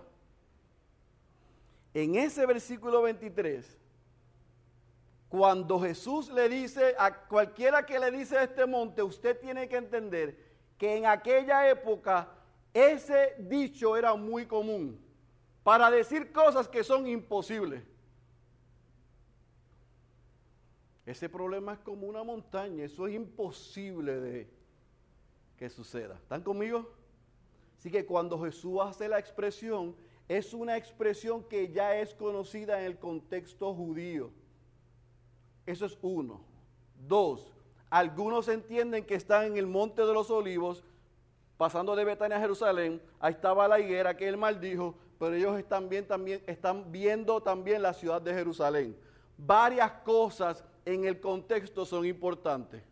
en 1.94 2.14
ese 2.16 2.46
versículo 2.46 3.02
23, 3.02 3.78
cuando 5.28 5.80
Jesús 5.80 6.28
le 6.28 6.48
dice 6.48 6.94
a 6.98 7.26
cualquiera 7.26 7.86
que 7.86 7.98
le 7.98 8.10
dice 8.10 8.36
a 8.36 8.44
este 8.44 8.66
monte, 8.66 9.02
usted 9.02 9.38
tiene 9.40 9.68
que 9.68 9.76
entender 9.76 10.36
que 10.78 10.96
en 10.96 11.06
aquella 11.06 11.68
época 11.68 12.28
ese 12.74 13.34
dicho 13.38 13.96
era 13.96 14.14
muy 14.14 14.46
común 14.46 15.00
para 15.62 15.90
decir 15.90 16.32
cosas 16.32 16.68
que 16.68 16.82
son 16.82 17.06
imposibles. 17.06 17.82
Ese 21.04 21.28
problema 21.28 21.74
es 21.74 21.78
como 21.80 22.06
una 22.06 22.22
montaña, 22.22 22.84
eso 22.84 23.06
es 23.06 23.14
imposible 23.14 24.20
de 24.20 24.61
que 25.62 25.70
suceda. 25.70 26.16
¿Están 26.16 26.42
conmigo? 26.42 26.90
Así 27.78 27.88
que 27.88 28.04
cuando 28.04 28.36
Jesús 28.42 28.80
hace 28.82 29.06
la 29.06 29.20
expresión, 29.20 29.94
es 30.26 30.52
una 30.52 30.76
expresión 30.76 31.44
que 31.44 31.70
ya 31.70 31.96
es 31.96 32.16
conocida 32.16 32.80
en 32.80 32.86
el 32.86 32.98
contexto 32.98 33.72
judío. 33.72 34.32
Eso 35.64 35.86
es 35.86 35.96
uno. 36.02 36.40
Dos, 37.06 37.54
algunos 37.90 38.48
entienden 38.48 39.06
que 39.06 39.14
están 39.14 39.44
en 39.44 39.56
el 39.56 39.68
monte 39.68 40.04
de 40.04 40.12
los 40.12 40.32
olivos, 40.32 40.82
pasando 41.56 41.94
de 41.94 42.06
Betania 42.06 42.38
a 42.38 42.40
Jerusalén, 42.40 43.00
ahí 43.20 43.32
estaba 43.32 43.68
la 43.68 43.78
higuera 43.78 44.16
que 44.16 44.26
él 44.26 44.36
maldijo, 44.36 44.96
pero 45.16 45.36
ellos 45.36 45.56
están, 45.56 45.88
bien, 45.88 46.08
también, 46.08 46.42
están 46.48 46.90
viendo 46.90 47.40
también 47.40 47.82
la 47.82 47.94
ciudad 47.94 48.20
de 48.20 48.34
Jerusalén. 48.34 48.96
Varias 49.38 49.92
cosas 50.04 50.64
en 50.84 51.04
el 51.04 51.20
contexto 51.20 51.84
son 51.84 52.04
importantes. 52.04 52.82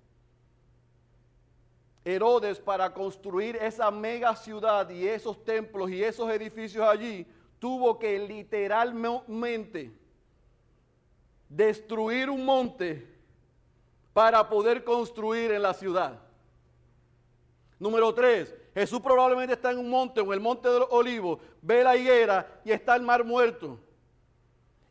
Herodes 2.11 2.59
para 2.59 2.92
construir 2.92 3.57
esa 3.57 3.90
mega 3.90 4.35
ciudad 4.37 4.88
y 4.90 5.07
esos 5.07 5.44
templos 5.44 5.90
y 5.90 6.03
esos 6.03 6.31
edificios 6.31 6.87
allí, 6.87 7.27
tuvo 7.59 7.99
que 7.99 8.18
literalmente 8.18 9.92
destruir 11.49 12.31
un 12.31 12.44
monte 12.44 13.07
para 14.12 14.49
poder 14.49 14.83
construir 14.85 15.53
en 15.53 15.62
la 15.62 15.75
ciudad. 15.75 16.20
Número 17.79 18.14
tres, 18.14 18.55
Jesús 18.75 19.01
probablemente 19.01 19.55
está 19.55 19.70
en 19.70 19.79
un 19.79 19.90
monte, 19.90 20.20
en 20.20 20.33
el 20.33 20.40
monte 20.40 20.68
de 20.68 20.81
los 20.81 20.88
olivos, 20.90 21.40
ve 21.62 21.83
la 21.83 21.96
higuera 21.96 22.61
y 22.64 22.73
está 22.73 22.94
el 22.94 23.03
mar 23.03 23.25
muerto. 23.25 23.79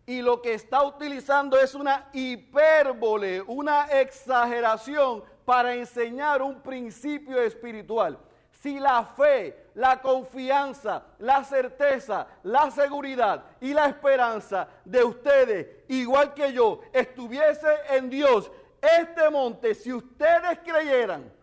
Y 0.06 0.24
lo 0.24 0.42
que 0.42 0.56
está 0.56 0.84
utilizando 0.84 1.60
es 1.60 1.76
una 1.76 2.10
hipérbole, 2.14 3.42
una 3.42 3.86
exageración 3.86 5.24
para 5.50 5.74
enseñar 5.74 6.44
un 6.44 6.62
principio 6.62 7.42
espiritual. 7.42 8.20
Si 8.52 8.80
la 8.80 9.04
fe, 9.04 9.66
la 9.74 10.00
confianza, 10.00 11.04
la 11.18 11.44
certeza, 11.44 12.28
la 12.44 12.70
seguridad 12.70 13.44
y 13.60 13.74
la 13.74 13.88
esperanza 13.88 14.68
de 14.86 15.04
ustedes, 15.04 15.86
igual 15.88 16.36
que 16.36 16.54
yo, 16.54 16.82
estuviese 16.94 17.68
en 17.90 18.12
Dios, 18.12 18.52
este 18.80 19.28
monte, 19.32 19.74
si 19.74 19.92
ustedes 19.92 20.60
creyeran, 20.64 21.34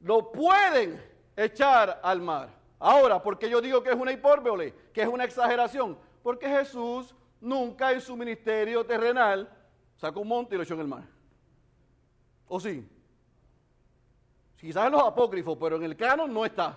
lo 0.00 0.30
pueden 0.30 1.02
echar 1.34 1.98
al 2.00 2.20
mar. 2.20 2.50
Ahora, 2.78 3.20
porque 3.20 3.50
yo 3.50 3.60
digo 3.60 3.82
que 3.82 3.90
es 3.90 3.96
una 3.96 4.12
hipórbole, 4.12 4.72
que 4.92 5.02
es 5.02 5.08
una 5.08 5.24
exageración? 5.24 5.98
Porque 6.22 6.48
Jesús 6.48 7.16
nunca 7.40 7.90
en 7.90 8.00
su 8.00 8.16
ministerio 8.16 8.86
terrenal 8.86 9.52
sacó 9.96 10.20
un 10.20 10.28
monte 10.28 10.54
y 10.54 10.58
lo 10.58 10.62
echó 10.62 10.74
en 10.74 10.80
el 10.82 10.86
mar. 10.86 11.02
¿O 12.46 12.60
sí? 12.60 12.88
Quizás 14.58 14.86
en 14.86 14.92
los 14.92 15.02
apócrifos, 15.02 15.56
pero 15.58 15.76
en 15.76 15.84
el 15.84 15.96
canon 15.96 16.32
no 16.32 16.44
está. 16.44 16.76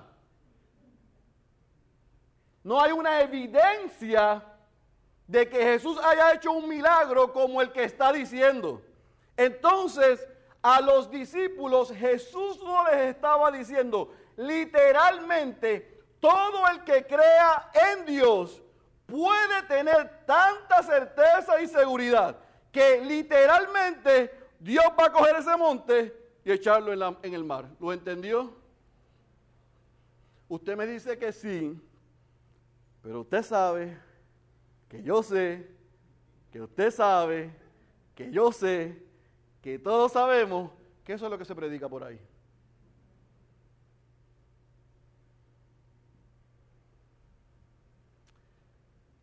No 2.63 2.79
hay 2.79 2.91
una 2.91 3.21
evidencia 3.21 4.43
de 5.25 5.49
que 5.49 5.63
Jesús 5.63 5.97
haya 6.03 6.33
hecho 6.33 6.51
un 6.51 6.69
milagro 6.69 7.33
como 7.33 7.61
el 7.61 7.71
que 7.71 7.83
está 7.83 8.11
diciendo. 8.11 8.81
Entonces, 9.35 10.27
a 10.61 10.79
los 10.79 11.09
discípulos 11.09 11.91
Jesús 11.91 12.61
no 12.63 12.85
les 12.85 13.15
estaba 13.15 13.49
diciendo 13.51 14.13
literalmente, 14.37 16.03
todo 16.19 16.67
el 16.67 16.83
que 16.83 17.05
crea 17.07 17.71
en 17.93 18.05
Dios 18.05 18.61
puede 19.07 19.63
tener 19.67 20.25
tanta 20.25 20.83
certeza 20.83 21.59
y 21.61 21.67
seguridad 21.67 22.37
que 22.71 23.01
literalmente 23.01 24.31
Dios 24.59 24.85
va 24.99 25.05
a 25.05 25.11
coger 25.11 25.35
ese 25.37 25.57
monte 25.57 26.20
y 26.43 26.51
echarlo 26.51 26.93
en, 27.23 27.33
el 27.33 27.43
mar. 27.43 27.69
¿Lo 27.79 27.93
entendió? 27.93 28.53
Usted 30.49 30.75
me 30.75 30.85
dice 30.85 31.17
que 31.17 31.31
sí, 31.31 31.79
pero 33.01 33.21
usted 33.21 33.43
sabe 33.43 33.97
que 34.89 35.01
yo 35.01 35.23
sé, 35.23 35.69
que 36.51 36.61
usted 36.61 36.91
sabe, 36.91 37.51
que 38.15 38.31
yo 38.31 38.51
sé, 38.51 39.01
que 39.61 39.79
todos 39.79 40.11
sabemos 40.11 40.71
que 41.05 41.13
eso 41.13 41.25
es 41.25 41.31
lo 41.31 41.37
que 41.37 41.45
se 41.45 41.55
predica 41.55 41.87
por 41.87 42.03
ahí. 42.03 42.19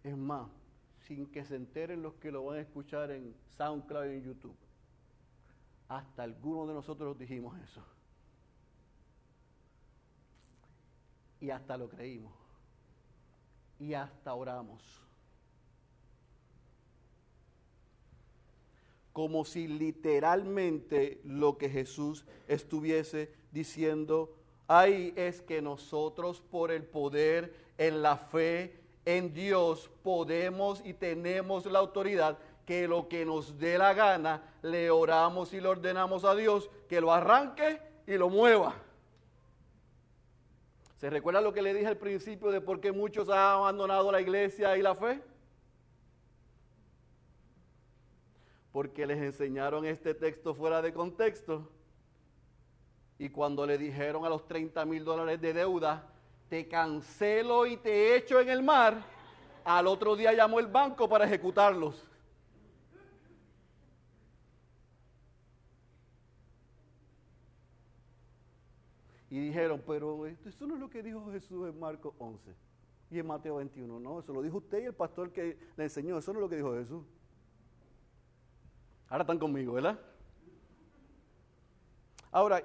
Es 0.02 0.16
más, 0.16 0.48
sin 1.00 1.26
que 1.26 1.44
se 1.44 1.56
enteren 1.56 2.02
los 2.02 2.14
que 2.14 2.32
lo 2.32 2.44
van 2.46 2.58
a 2.58 2.60
escuchar 2.60 3.10
en 3.10 3.34
SoundCloud 3.58 4.06
y 4.06 4.14
en 4.14 4.24
YouTube. 4.24 4.67
Hasta 5.88 6.22
algunos 6.22 6.68
de 6.68 6.74
nosotros 6.74 7.18
dijimos 7.18 7.58
eso. 7.60 7.82
Y 11.40 11.50
hasta 11.50 11.76
lo 11.76 11.88
creímos. 11.88 12.34
Y 13.78 13.94
hasta 13.94 14.34
oramos. 14.34 15.08
como 19.18 19.44
si 19.44 19.66
literalmente 19.66 21.20
lo 21.24 21.58
que 21.58 21.68
Jesús 21.68 22.24
estuviese 22.46 23.32
diciendo, 23.50 24.32
ahí 24.68 25.12
es 25.16 25.42
que 25.42 25.60
nosotros 25.60 26.40
por 26.40 26.70
el 26.70 26.84
poder 26.84 27.52
en 27.78 28.00
la 28.00 28.16
fe 28.16 28.78
en 29.04 29.34
Dios 29.34 29.90
podemos 30.04 30.80
y 30.84 30.94
tenemos 30.94 31.66
la 31.66 31.80
autoridad 31.80 32.38
que 32.68 32.86
lo 32.86 33.08
que 33.08 33.24
nos 33.24 33.58
dé 33.58 33.78
la 33.78 33.94
gana 33.94 34.42
le 34.60 34.90
oramos 34.90 35.54
y 35.54 35.60
le 35.62 35.68
ordenamos 35.68 36.22
a 36.24 36.34
Dios 36.34 36.68
que 36.86 37.00
lo 37.00 37.10
arranque 37.10 37.80
y 38.06 38.18
lo 38.18 38.28
mueva. 38.28 38.74
¿Se 40.98 41.08
recuerda 41.08 41.40
lo 41.40 41.54
que 41.54 41.62
le 41.62 41.72
dije 41.72 41.86
al 41.86 41.96
principio 41.96 42.50
de 42.50 42.60
por 42.60 42.78
qué 42.78 42.92
muchos 42.92 43.30
han 43.30 43.38
abandonado 43.38 44.12
la 44.12 44.20
iglesia 44.20 44.76
y 44.76 44.82
la 44.82 44.94
fe? 44.94 45.22
porque 48.70 49.06
les 49.06 49.18
enseñaron 49.18 49.86
este 49.86 50.14
texto 50.14 50.54
fuera 50.54 50.82
de 50.82 50.92
contexto. 50.92 51.68
Y 53.18 53.30
cuando 53.30 53.66
le 53.66 53.78
dijeron 53.78 54.26
a 54.26 54.28
los 54.28 54.46
30 54.46 54.84
mil 54.84 55.04
dólares 55.04 55.40
de 55.40 55.54
deuda, 55.54 56.06
te 56.50 56.68
cancelo 56.68 57.66
y 57.66 57.78
te 57.78 58.14
echo 58.14 58.38
en 58.38 58.50
el 58.50 58.62
mar, 58.62 59.02
al 59.64 59.86
otro 59.86 60.14
día 60.14 60.34
llamó 60.34 60.60
el 60.60 60.68
banco 60.68 61.08
para 61.08 61.24
ejecutarlos. 61.24 62.07
Y 69.30 69.38
dijeron, 69.38 69.82
pero 69.86 70.26
eso 70.26 70.66
no 70.66 70.74
es 70.74 70.80
lo 70.80 70.88
que 70.88 71.02
dijo 71.02 71.30
Jesús 71.30 71.68
en 71.68 71.78
Marcos 71.78 72.14
11 72.18 72.54
y 73.10 73.18
en 73.18 73.26
Mateo 73.26 73.56
21. 73.56 74.00
No, 74.00 74.20
eso 74.20 74.32
lo 74.32 74.42
dijo 74.42 74.58
usted 74.58 74.82
y 74.82 74.86
el 74.86 74.94
pastor 74.94 75.32
que 75.32 75.58
le 75.76 75.84
enseñó. 75.84 76.16
Eso 76.18 76.32
no 76.32 76.38
es 76.38 76.42
lo 76.42 76.48
que 76.48 76.56
dijo 76.56 76.74
Jesús. 76.74 77.04
Ahora 79.08 79.22
están 79.22 79.38
conmigo, 79.38 79.74
¿verdad? 79.74 79.98
Ahora, 82.30 82.62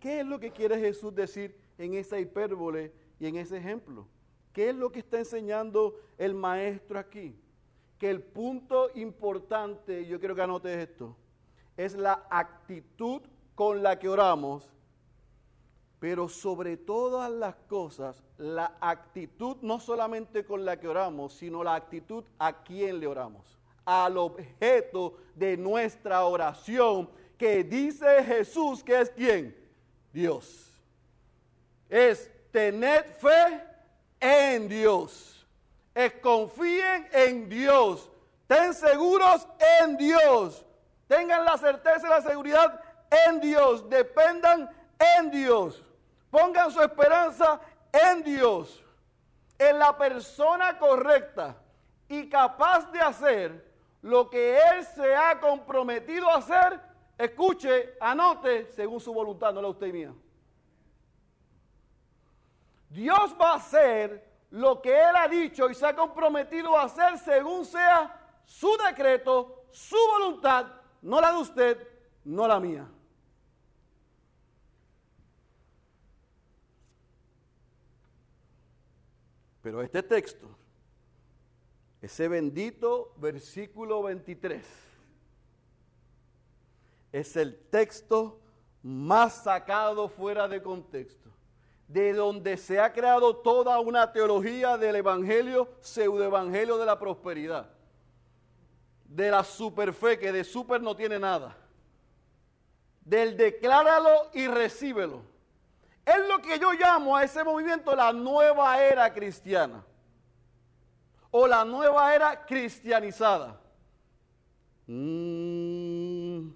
¿qué 0.00 0.20
es 0.20 0.26
lo 0.26 0.40
que 0.40 0.50
quiere 0.50 0.78
Jesús 0.78 1.14
decir 1.14 1.56
en 1.78 1.94
esa 1.94 2.18
hipérbole 2.18 2.92
y 3.18 3.26
en 3.26 3.36
ese 3.36 3.56
ejemplo? 3.56 4.06
¿Qué 4.52 4.70
es 4.70 4.74
lo 4.76 4.90
que 4.90 5.00
está 5.00 5.18
enseñando 5.18 5.96
el 6.18 6.34
maestro 6.34 6.98
aquí? 6.98 7.36
Que 7.98 8.10
el 8.10 8.22
punto 8.22 8.90
importante, 8.94 10.06
yo 10.06 10.18
quiero 10.18 10.34
que 10.34 10.42
anotes 10.42 10.76
esto, 10.88 11.16
es 11.76 11.96
la 11.96 12.26
actitud 12.30 13.22
con 13.54 13.82
la 13.82 13.98
que 13.98 14.08
oramos, 14.08 14.73
pero 16.04 16.28
sobre 16.28 16.76
todas 16.76 17.30
las 17.30 17.54
cosas, 17.66 18.22
la 18.36 18.76
actitud 18.78 19.56
no 19.62 19.80
solamente 19.80 20.44
con 20.44 20.62
la 20.62 20.78
que 20.78 20.86
oramos, 20.86 21.32
sino 21.32 21.64
la 21.64 21.76
actitud 21.76 22.22
a 22.38 22.62
quien 22.62 23.00
le 23.00 23.06
oramos 23.06 23.58
al 23.86 24.18
objeto 24.18 25.16
de 25.34 25.56
nuestra 25.56 26.26
oración, 26.26 27.08
que 27.38 27.64
dice 27.64 28.22
Jesús 28.22 28.84
que 28.84 29.00
es 29.00 29.08
quién? 29.16 29.56
Dios. 30.12 30.70
Es 31.88 32.30
tener 32.52 33.04
fe 33.04 33.62
en 34.20 34.68
Dios. 34.68 35.46
Es 35.94 36.12
confíen 36.20 37.08
en 37.12 37.48
Dios. 37.48 38.10
Ten 38.46 38.74
seguros 38.74 39.48
en 39.80 39.96
Dios. 39.96 40.66
Tengan 41.08 41.46
la 41.46 41.56
certeza 41.56 42.06
y 42.06 42.10
la 42.10 42.20
seguridad 42.20 42.78
en 43.26 43.40
Dios. 43.40 43.88
Dependan 43.88 44.68
en 45.16 45.30
Dios. 45.30 45.82
Pongan 46.34 46.68
su 46.72 46.80
esperanza 46.80 47.60
en 47.92 48.24
Dios. 48.24 48.82
En 49.56 49.78
la 49.78 49.96
persona 49.96 50.76
correcta 50.76 51.56
y 52.08 52.28
capaz 52.28 52.90
de 52.90 52.98
hacer 52.98 53.72
lo 54.02 54.28
que 54.28 54.56
Él 54.56 54.84
se 54.84 55.14
ha 55.14 55.38
comprometido 55.38 56.28
a 56.28 56.38
hacer, 56.38 56.80
escuche, 57.16 57.94
anote, 58.00 58.66
según 58.72 58.98
su 58.98 59.14
voluntad, 59.14 59.52
no 59.52 59.62
la 59.62 59.68
usted 59.68 59.92
mía. 59.92 60.12
Dios 62.88 63.36
va 63.40 63.52
a 63.52 63.56
hacer 63.56 64.28
lo 64.50 64.82
que 64.82 64.92
Él 64.92 65.14
ha 65.14 65.28
dicho 65.28 65.70
y 65.70 65.74
se 65.76 65.86
ha 65.86 65.94
comprometido 65.94 66.76
a 66.76 66.82
hacer 66.82 67.16
según 67.16 67.64
sea 67.64 68.42
su 68.44 68.76
decreto, 68.88 69.66
su 69.70 69.96
voluntad, 70.18 70.66
no 71.00 71.20
la 71.20 71.30
de 71.30 71.38
usted, 71.38 71.88
no 72.24 72.48
la 72.48 72.58
mía. 72.58 72.88
Pero 79.64 79.80
este 79.80 80.02
texto 80.02 80.46
ese 82.02 82.28
bendito 82.28 83.14
versículo 83.16 84.02
23 84.02 84.62
es 87.12 87.36
el 87.36 87.56
texto 87.70 88.42
más 88.82 89.44
sacado 89.44 90.10
fuera 90.10 90.46
de 90.48 90.60
contexto, 90.60 91.30
de 91.88 92.12
donde 92.12 92.58
se 92.58 92.78
ha 92.78 92.92
creado 92.92 93.38
toda 93.38 93.80
una 93.80 94.12
teología 94.12 94.76
del 94.76 94.96
evangelio, 94.96 95.70
pseudoevangelio 95.80 96.76
de 96.76 96.84
la 96.84 96.98
prosperidad, 96.98 97.70
de 99.06 99.30
la 99.30 99.42
superfe, 99.44 100.18
que 100.18 100.30
de 100.30 100.44
super 100.44 100.82
no 100.82 100.94
tiene 100.94 101.18
nada, 101.18 101.56
del 103.00 103.34
decláralo 103.34 104.28
y 104.34 104.46
recíbelo, 104.46 105.22
Es 106.04 106.28
lo 106.28 106.40
que 106.42 106.58
yo 106.58 106.72
llamo 106.72 107.16
a 107.16 107.24
ese 107.24 107.42
movimiento 107.42 107.94
la 107.96 108.12
nueva 108.12 108.82
era 108.82 109.12
cristiana 109.12 109.84
o 111.30 111.46
la 111.46 111.64
nueva 111.64 112.14
era 112.14 112.44
cristianizada. 112.44 113.60
Mm, 114.86 116.50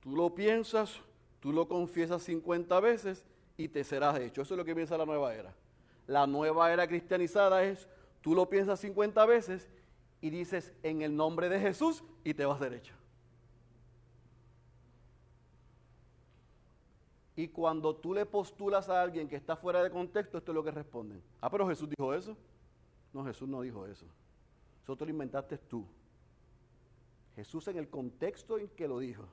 tú 0.00 0.16
lo 0.16 0.34
piensas, 0.34 1.00
tú 1.40 1.52
lo 1.52 1.68
confiesas 1.68 2.22
50 2.22 2.80
veces 2.80 3.24
y 3.56 3.68
te 3.68 3.84
serás 3.84 4.18
hecho. 4.18 4.42
Eso 4.42 4.54
es 4.54 4.58
lo 4.58 4.64
que 4.64 4.74
piensa 4.74 4.96
la 4.96 5.04
nueva 5.04 5.34
era. 5.34 5.52
La 6.06 6.26
nueva 6.26 6.72
era 6.72 6.86
cristianizada 6.86 7.64
es, 7.64 7.88
tú 8.20 8.34
lo 8.34 8.48
piensas 8.48 8.80
50 8.80 9.26
veces 9.26 9.68
y 10.20 10.30
dices 10.30 10.72
en 10.82 11.02
el 11.02 11.14
nombre 11.16 11.48
de 11.48 11.60
Jesús 11.60 12.02
y 12.24 12.34
te 12.34 12.44
vas 12.44 12.60
derecho. 12.60 12.94
Y 17.34 17.48
cuando 17.48 17.96
tú 17.96 18.12
le 18.12 18.26
postulas 18.26 18.88
a 18.88 19.00
alguien 19.00 19.28
que 19.28 19.36
está 19.36 19.56
fuera 19.56 19.82
de 19.82 19.90
contexto, 19.90 20.38
esto 20.38 20.52
es 20.52 20.54
lo 20.54 20.62
que 20.64 20.70
responden. 20.70 21.22
Ah, 21.40 21.50
pero 21.50 21.66
Jesús 21.66 21.88
dijo 21.88 22.12
eso. 22.12 22.36
No, 23.12 23.24
Jesús 23.24 23.48
no 23.48 23.62
dijo 23.62 23.86
eso. 23.86 24.06
Eso 24.82 24.96
lo 24.98 25.10
inventaste 25.10 25.56
tú. 25.56 25.86
Jesús 27.36 27.66
en 27.68 27.78
el 27.78 27.88
contexto 27.88 28.58
en 28.58 28.68
que 28.68 28.86
lo 28.86 28.98
dijo 28.98 29.24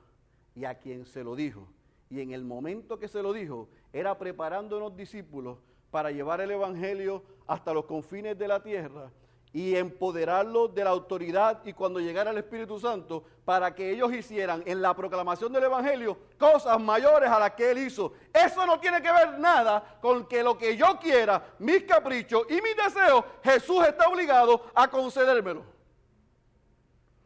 y 0.54 0.64
a 0.64 0.78
quien 0.78 1.04
se 1.04 1.22
lo 1.22 1.36
dijo 1.36 1.68
y 2.10 2.20
en 2.20 2.32
el 2.32 2.44
momento 2.44 2.98
que 2.98 3.08
se 3.08 3.22
lo 3.22 3.32
dijo 3.32 3.68
era 3.92 4.18
preparando 4.18 4.76
a 4.76 4.80
los 4.80 4.96
discípulos 4.96 5.58
para 5.90 6.10
llevar 6.10 6.40
el 6.40 6.50
Evangelio 6.50 7.22
hasta 7.46 7.72
los 7.72 7.84
confines 7.84 8.36
de 8.36 8.48
la 8.48 8.62
tierra 8.62 9.10
y 9.52 9.74
empoderarlos 9.74 10.72
de 10.74 10.84
la 10.84 10.90
autoridad 10.90 11.60
y 11.64 11.72
cuando 11.72 11.98
llegara 11.98 12.30
el 12.30 12.38
Espíritu 12.38 12.78
Santo 12.78 13.24
para 13.44 13.74
que 13.74 13.90
ellos 13.90 14.12
hicieran 14.12 14.62
en 14.64 14.80
la 14.80 14.94
proclamación 14.94 15.52
del 15.52 15.64
Evangelio 15.64 16.16
cosas 16.38 16.80
mayores 16.80 17.28
a 17.28 17.38
las 17.38 17.52
que 17.52 17.70
Él 17.70 17.78
hizo. 17.78 18.12
Eso 18.32 18.64
no 18.64 18.78
tiene 18.78 19.02
que 19.02 19.10
ver 19.10 19.38
nada 19.40 19.98
con 20.00 20.26
que 20.26 20.42
lo 20.42 20.56
que 20.56 20.76
yo 20.76 20.98
quiera, 21.00 21.42
mis 21.58 21.82
caprichos 21.82 22.44
y 22.48 22.54
mis 22.54 22.76
deseos, 22.76 23.24
Jesús 23.42 23.84
está 23.86 24.08
obligado 24.08 24.70
a 24.74 24.88
concedérmelo. 24.88 25.64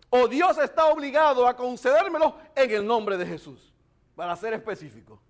O 0.08 0.26
Dios 0.28 0.56
está 0.58 0.86
obligado 0.86 1.46
a 1.46 1.54
concedérmelo 1.54 2.36
en 2.54 2.70
el 2.70 2.86
nombre 2.86 3.18
de 3.18 3.26
Jesús, 3.26 3.74
para 4.14 4.34
ser 4.36 4.54
específico. 4.54 5.20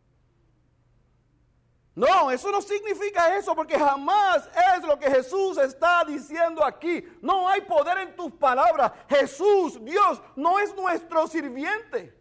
No, 1.95 2.31
eso 2.31 2.51
no 2.51 2.61
significa 2.61 3.37
eso 3.37 3.55
porque 3.55 3.79
jamás 3.79 4.49
es 4.75 4.83
lo 4.83 4.99
que 4.99 5.09
Jesús 5.09 5.57
está 5.59 6.05
diciendo 6.05 6.65
aquí. 6.65 7.05
No 7.21 7.49
hay 7.49 7.61
poder 7.61 7.99
en 7.99 8.17
tus 8.17 8.33
palabras. 8.33 8.91
Jesús, 9.09 9.79
Dios, 9.85 10.21
no 10.35 10.59
es 10.59 10.75
nuestro 10.75 11.29
sirviente. 11.29 12.13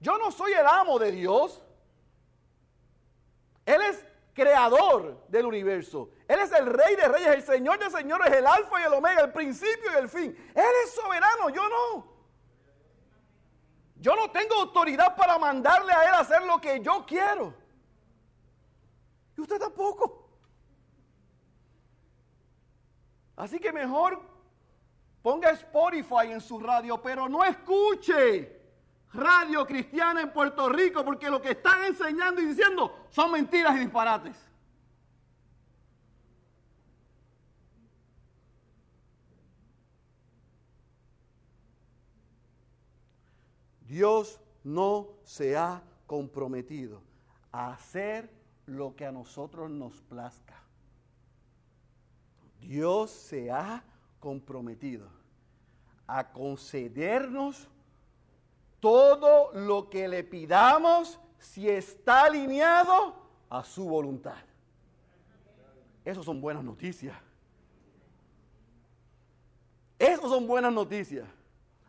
Yo 0.00 0.18
no 0.18 0.30
soy 0.30 0.52
el 0.52 0.66
amo 0.66 0.98
de 0.98 1.12
Dios. 1.12 1.62
Él 3.64 3.80
es 3.80 4.04
creador 4.34 5.26
del 5.28 5.46
universo. 5.46 6.10
Él 6.28 6.40
es 6.40 6.52
el 6.52 6.66
rey 6.66 6.94
de 6.94 7.08
reyes, 7.08 7.28
el 7.28 7.42
señor 7.42 7.78
de 7.78 7.90
señores, 7.90 8.30
el 8.34 8.46
alfa 8.46 8.80
y 8.82 8.84
el 8.84 8.92
omega, 8.92 9.22
el 9.22 9.32
principio 9.32 9.92
y 9.94 9.96
el 9.96 10.10
fin. 10.10 10.36
Él 10.54 10.72
es 10.84 10.94
soberano, 10.94 11.48
yo 11.48 11.66
no. 11.66 12.16
Yo 13.96 14.14
no 14.14 14.30
tengo 14.30 14.56
autoridad 14.56 15.16
para 15.16 15.38
mandarle 15.38 15.90
a 15.90 16.04
Él 16.04 16.14
hacer 16.16 16.42
lo 16.42 16.60
que 16.60 16.80
yo 16.80 17.06
quiero. 17.06 17.54
Y 19.36 19.40
usted 19.40 19.58
tampoco. 19.58 20.26
Así 23.36 23.58
que 23.58 23.72
mejor 23.72 24.20
ponga 25.22 25.50
Spotify 25.50 26.30
en 26.30 26.40
su 26.40 26.58
radio, 26.58 27.00
pero 27.02 27.28
no 27.28 27.44
escuche 27.44 28.56
radio 29.12 29.66
cristiana 29.66 30.22
en 30.22 30.32
Puerto 30.32 30.68
Rico, 30.68 31.04
porque 31.04 31.28
lo 31.28 31.40
que 31.42 31.50
están 31.50 31.84
enseñando 31.84 32.40
y 32.40 32.46
diciendo 32.46 33.06
son 33.10 33.32
mentiras 33.32 33.76
y 33.76 33.80
disparates. 33.80 34.36
Dios 43.86 44.40
no 44.64 45.08
se 45.22 45.56
ha 45.56 45.82
comprometido 46.06 47.02
a 47.52 47.72
hacer 47.72 48.35
lo 48.66 48.94
que 48.96 49.06
a 49.06 49.12
nosotros 49.12 49.70
nos 49.70 50.02
plazca. 50.02 50.60
Dios 52.60 53.10
se 53.10 53.50
ha 53.50 53.84
comprometido 54.20 55.08
a 56.06 56.32
concedernos 56.32 57.68
todo 58.80 59.52
lo 59.52 59.88
que 59.88 60.08
le 60.08 60.24
pidamos 60.24 61.18
si 61.38 61.68
está 61.68 62.24
alineado 62.24 63.14
a 63.48 63.64
su 63.64 63.84
voluntad. 63.88 64.36
Esas 66.04 66.24
son 66.24 66.40
buenas 66.40 66.62
noticias. 66.62 67.16
Esas 69.98 70.28
son 70.28 70.46
buenas 70.46 70.72
noticias. 70.72 71.26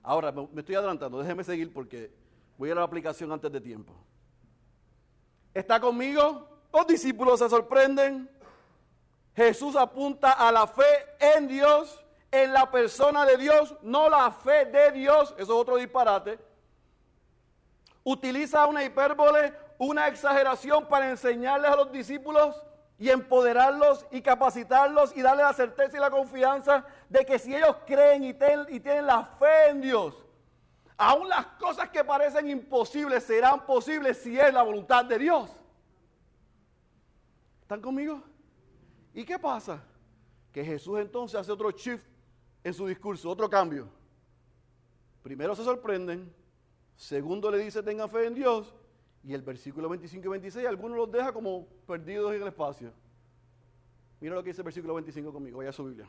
Ahora, 0.02 0.32
me 0.32 0.62
estoy 0.62 0.76
adelantando, 0.76 1.20
déjeme 1.20 1.44
seguir 1.44 1.74
porque 1.74 2.12
voy 2.58 2.72
a 2.72 2.76
la 2.76 2.84
aplicación 2.84 3.32
antes 3.32 3.52
de 3.52 3.60
tiempo. 3.60 3.94
¿Está 5.54 5.80
conmigo? 5.80 6.57
Los 6.74 6.88
discípulos 6.88 7.40
se 7.40 7.50
sorprenden. 7.50 8.30
Jesús 9.36 9.76
apunta 9.76 10.32
a 10.32 10.52
la 10.52 10.68
fe 10.68 10.84
en 11.20 11.48
Dios, 11.48 12.04
en 12.32 12.54
la 12.54 12.70
persona 12.72 13.26
de 13.26 13.38
Dios, 13.38 13.76
no 13.82 14.10
la 14.10 14.32
fe 14.32 14.66
de 14.66 14.92
Dios. 14.92 15.34
Eso 15.38 15.44
es 15.44 15.50
otro 15.50 15.78
disparate. 15.78 16.40
Utiliza 18.04 18.66
una 18.66 18.84
hipérbole, 18.84 19.54
una 19.78 20.08
exageración 20.08 20.88
para 20.88 21.10
enseñarles 21.10 21.72
a 21.72 21.76
los 21.76 21.92
discípulos 21.92 22.64
y 22.98 23.10
empoderarlos 23.10 24.06
y 24.12 24.22
capacitarlos 24.22 25.16
y 25.16 25.22
darles 25.22 25.46
la 25.46 25.54
certeza 25.54 25.98
y 25.98 26.00
la 26.00 26.10
confianza 26.10 26.84
de 27.10 27.26
que 27.26 27.38
si 27.38 27.56
ellos 27.56 27.76
creen 27.86 28.24
y, 28.24 28.30
y 28.30 28.80
tienen 28.80 29.06
la 29.06 29.24
fe 29.24 29.70
en 29.70 29.82
Dios, 29.82 30.16
aún 30.98 31.30
las 31.30 31.46
cosas 31.60 31.90
que 31.90 32.04
parecen 32.04 32.50
imposibles 32.50 33.24
serán 33.24 33.66
posibles 33.66 34.18
si 34.18 34.40
es 34.40 34.52
la 34.52 34.64
voluntad 34.64 35.06
de 35.06 35.20
Dios. 35.20 35.52
¿Están 37.68 37.82
conmigo? 37.82 38.24
¿Y 39.14 39.26
qué 39.26 39.38
pasa? 39.38 39.84
Que 40.54 40.64
Jesús 40.64 41.00
entonces 41.00 41.38
hace 41.38 41.52
otro 41.52 41.70
shift 41.70 42.06
en 42.64 42.74
su 42.74 42.88
discurso, 42.88 43.30
otro 43.30 43.50
cambio. 43.50 43.90
Primero 45.22 45.54
se 45.54 45.66
sorprenden, 45.66 46.34
segundo 46.96 47.52
le 47.52 47.58
dice 47.58 47.84
tengan 47.84 48.10
fe 48.10 48.26
en 48.26 48.36
Dios, 48.36 48.74
y 49.22 49.34
el 49.34 49.42
versículo 49.42 49.90
25 49.90 50.26
y 50.26 50.30
26 50.30 50.66
algunos 50.66 50.98
los 50.98 51.12
deja 51.12 51.34
como 51.34 51.68
perdidos 51.86 52.34
en 52.34 52.42
el 52.42 52.48
espacio. 52.48 52.94
Mira 54.22 54.36
lo 54.36 54.44
que 54.44 54.52
dice 54.52 54.62
el 54.62 54.66
versículo 54.66 54.94
25 54.94 55.34
conmigo, 55.34 55.58
vaya 55.58 55.72
a 55.72 55.74
su 55.74 55.84
Biblia. 55.84 56.08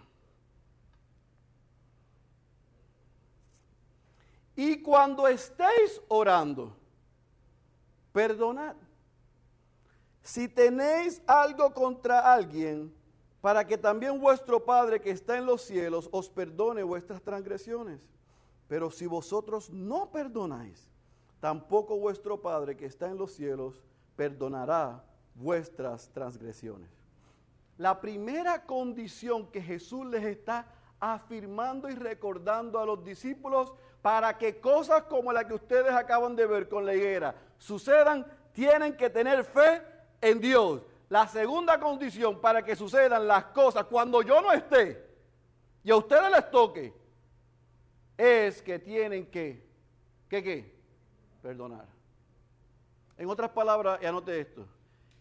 Y 4.55 4.81
cuando 4.81 5.27
estéis 5.27 6.01
orando, 6.07 6.77
perdonad 8.13 8.77
si 10.29 10.47
tenéis 10.47 11.23
algo 11.27 11.73
contra 11.73 12.35
alguien, 12.35 12.95
para 13.41 13.67
que 13.67 13.79
también 13.79 14.21
vuestro 14.21 14.63
Padre 14.63 15.01
que 15.01 15.11
está 15.11 15.39
en 15.39 15.47
los 15.47 15.63
cielos 15.63 16.07
os 16.13 16.29
perdone 16.29 16.83
vuestras 16.83 17.23
transgresiones. 17.23 18.07
Pero 18.69 18.91
si 18.91 19.07
vosotros 19.07 19.71
no 19.71 20.11
perdonáis, 20.11 20.87
tampoco 21.41 21.97
vuestro 21.97 22.43
Padre 22.43 22.77
que 22.77 22.85
está 22.85 23.07
en 23.07 23.17
los 23.17 23.33
cielos 23.33 23.83
perdonará 24.17 25.03
vuestras 25.35 26.11
transgresiones. 26.11 26.91
La 27.79 27.99
primera 27.99 28.67
condición 28.67 29.47
que 29.47 29.63
Jesús 29.63 30.05
les 30.05 30.25
está 30.25 30.67
afirmando 31.01 31.89
y 31.89 31.95
recordando 31.95 32.79
a 32.79 32.85
los 32.85 33.03
discípulos 33.03 33.73
para 34.03 34.37
que 34.37 34.61
cosas 34.61 35.05
como 35.05 35.33
la 35.33 35.49
que 35.49 35.55
ustedes 35.55 35.93
acaban 35.93 36.37
de 36.37 36.45
ver 36.45 36.69
con 36.69 36.85
la 36.85 36.95
higuera 36.95 37.35
sucedan, 37.57 38.27
tienen 38.53 38.95
que 38.95 39.09
tener 39.09 39.43
fe 39.43 39.97
en 40.21 40.41
Dios. 40.41 40.83
La 41.09 41.27
segunda 41.27 41.81
condición 41.81 42.41
para 42.41 42.63
que 42.63 42.77
sucedan 42.77 43.27
las 43.27 43.45
cosas 43.47 43.85
cuando 43.85 44.21
yo 44.23 44.41
no 44.43 44.53
esté 44.53 45.09
y 45.83 45.91
a 45.91 45.97
ustedes 45.97 46.31
les 46.31 46.51
toque 46.51 46.93
es 48.19 48.61
que 48.61 48.79
tienen 48.79 49.27
que, 49.27 49.67
¿qué 50.29 50.43
qué? 50.43 50.79
Perdonar. 51.41 51.87
En 53.17 53.29
otras 53.31 53.51
palabras, 53.51 53.99
y 54.03 54.07
anote 54.07 54.39
esto, 54.39 54.67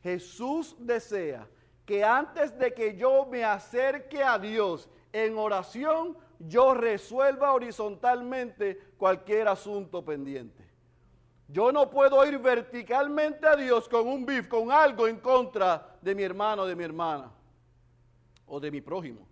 Jesús 0.04 0.76
desea 0.80 1.48
que 1.86 2.04
antes 2.04 2.58
de 2.58 2.74
que 2.74 2.98
yo 2.98 3.26
me 3.26 3.46
acerque 3.46 4.22
a 4.22 4.38
Dios 4.38 4.90
en 5.14 5.38
oración, 5.38 6.18
yo 6.40 6.74
resuelva 6.74 7.54
horizontalmente 7.54 8.78
cualquier 8.98 9.48
asunto 9.48 10.04
pendiente. 10.04 10.67
Yo 11.48 11.72
no 11.72 11.90
puedo 11.90 12.26
ir 12.26 12.38
verticalmente 12.40 13.48
a 13.48 13.56
Dios 13.56 13.88
con 13.88 14.08
un 14.08 14.26
bif, 14.26 14.48
con 14.48 14.72
algo 14.72 15.08
en 15.08 15.20
contra 15.20 15.98
de 16.02 16.14
mi 16.14 16.24
hermano 16.24 16.66
de 16.66 16.76
mi 16.76 16.84
hermana 16.84 17.32
o 18.46 18.60
de 18.60 18.70
mi 18.70 18.82
prójimo, 18.82 19.26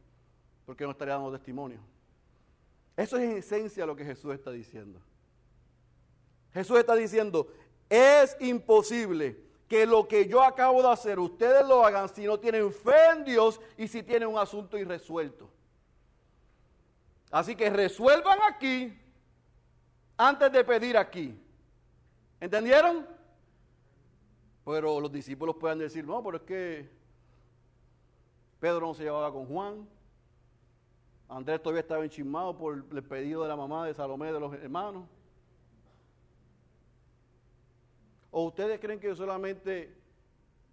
porque 0.65 0.85
no 0.85 0.91
estaría 0.91 1.15
dando 1.15 1.31
testimonio. 1.31 1.79
Eso 2.95 3.17
es 3.17 3.23
en 3.23 3.37
esencia 3.37 3.85
lo 3.85 3.95
que 3.95 4.05
Jesús 4.05 4.33
está 4.33 4.51
diciendo. 4.51 5.01
Jesús 6.53 6.79
está 6.79 6.95
diciendo, 6.95 7.51
es 7.89 8.37
imposible 8.39 9.37
que 9.67 9.85
lo 9.85 10.07
que 10.07 10.27
yo 10.27 10.41
acabo 10.41 10.81
de 10.81 10.89
hacer, 10.89 11.19
ustedes 11.19 11.67
lo 11.67 11.85
hagan 11.85 12.07
si 12.07 12.25
no 12.25 12.39
tienen 12.39 12.71
fe 12.71 13.09
en 13.11 13.25
Dios 13.25 13.59
y 13.77 13.87
si 13.87 14.03
tienen 14.03 14.29
un 14.29 14.37
asunto 14.37 14.77
irresuelto. 14.77 15.49
Así 17.31 17.55
que 17.55 17.69
resuelvan 17.69 18.39
aquí 18.49 18.97
antes 20.15 20.51
de 20.51 20.63
pedir 20.63 20.95
aquí. 20.95 21.37
¿Entendieron? 22.45 23.07
Pero 24.65 24.99
los 24.99 25.11
discípulos 25.11 25.55
pueden 25.55 25.79
decir, 25.79 26.05
no, 26.05 26.23
pero 26.23 26.37
es 26.37 26.43
que 26.43 26.87
Pedro 28.59 28.81
no 28.81 28.93
se 28.93 29.01
llevaba 29.01 29.31
con 29.33 29.47
Juan. 29.47 29.89
Andrés 31.27 31.59
todavía 31.59 31.81
estaba 31.81 32.03
enchismado 32.03 32.55
por 32.55 32.85
el 32.91 33.03
pedido 33.03 33.41
de 33.41 33.47
la 33.47 33.55
mamá 33.55 33.87
de 33.87 33.95
Salomé 33.95 34.31
de 34.31 34.39
los 34.39 34.53
hermanos. 34.53 35.07
¿O 38.29 38.43
ustedes 38.43 38.79
creen 38.79 38.99
que 38.99 39.15
solamente 39.15 39.97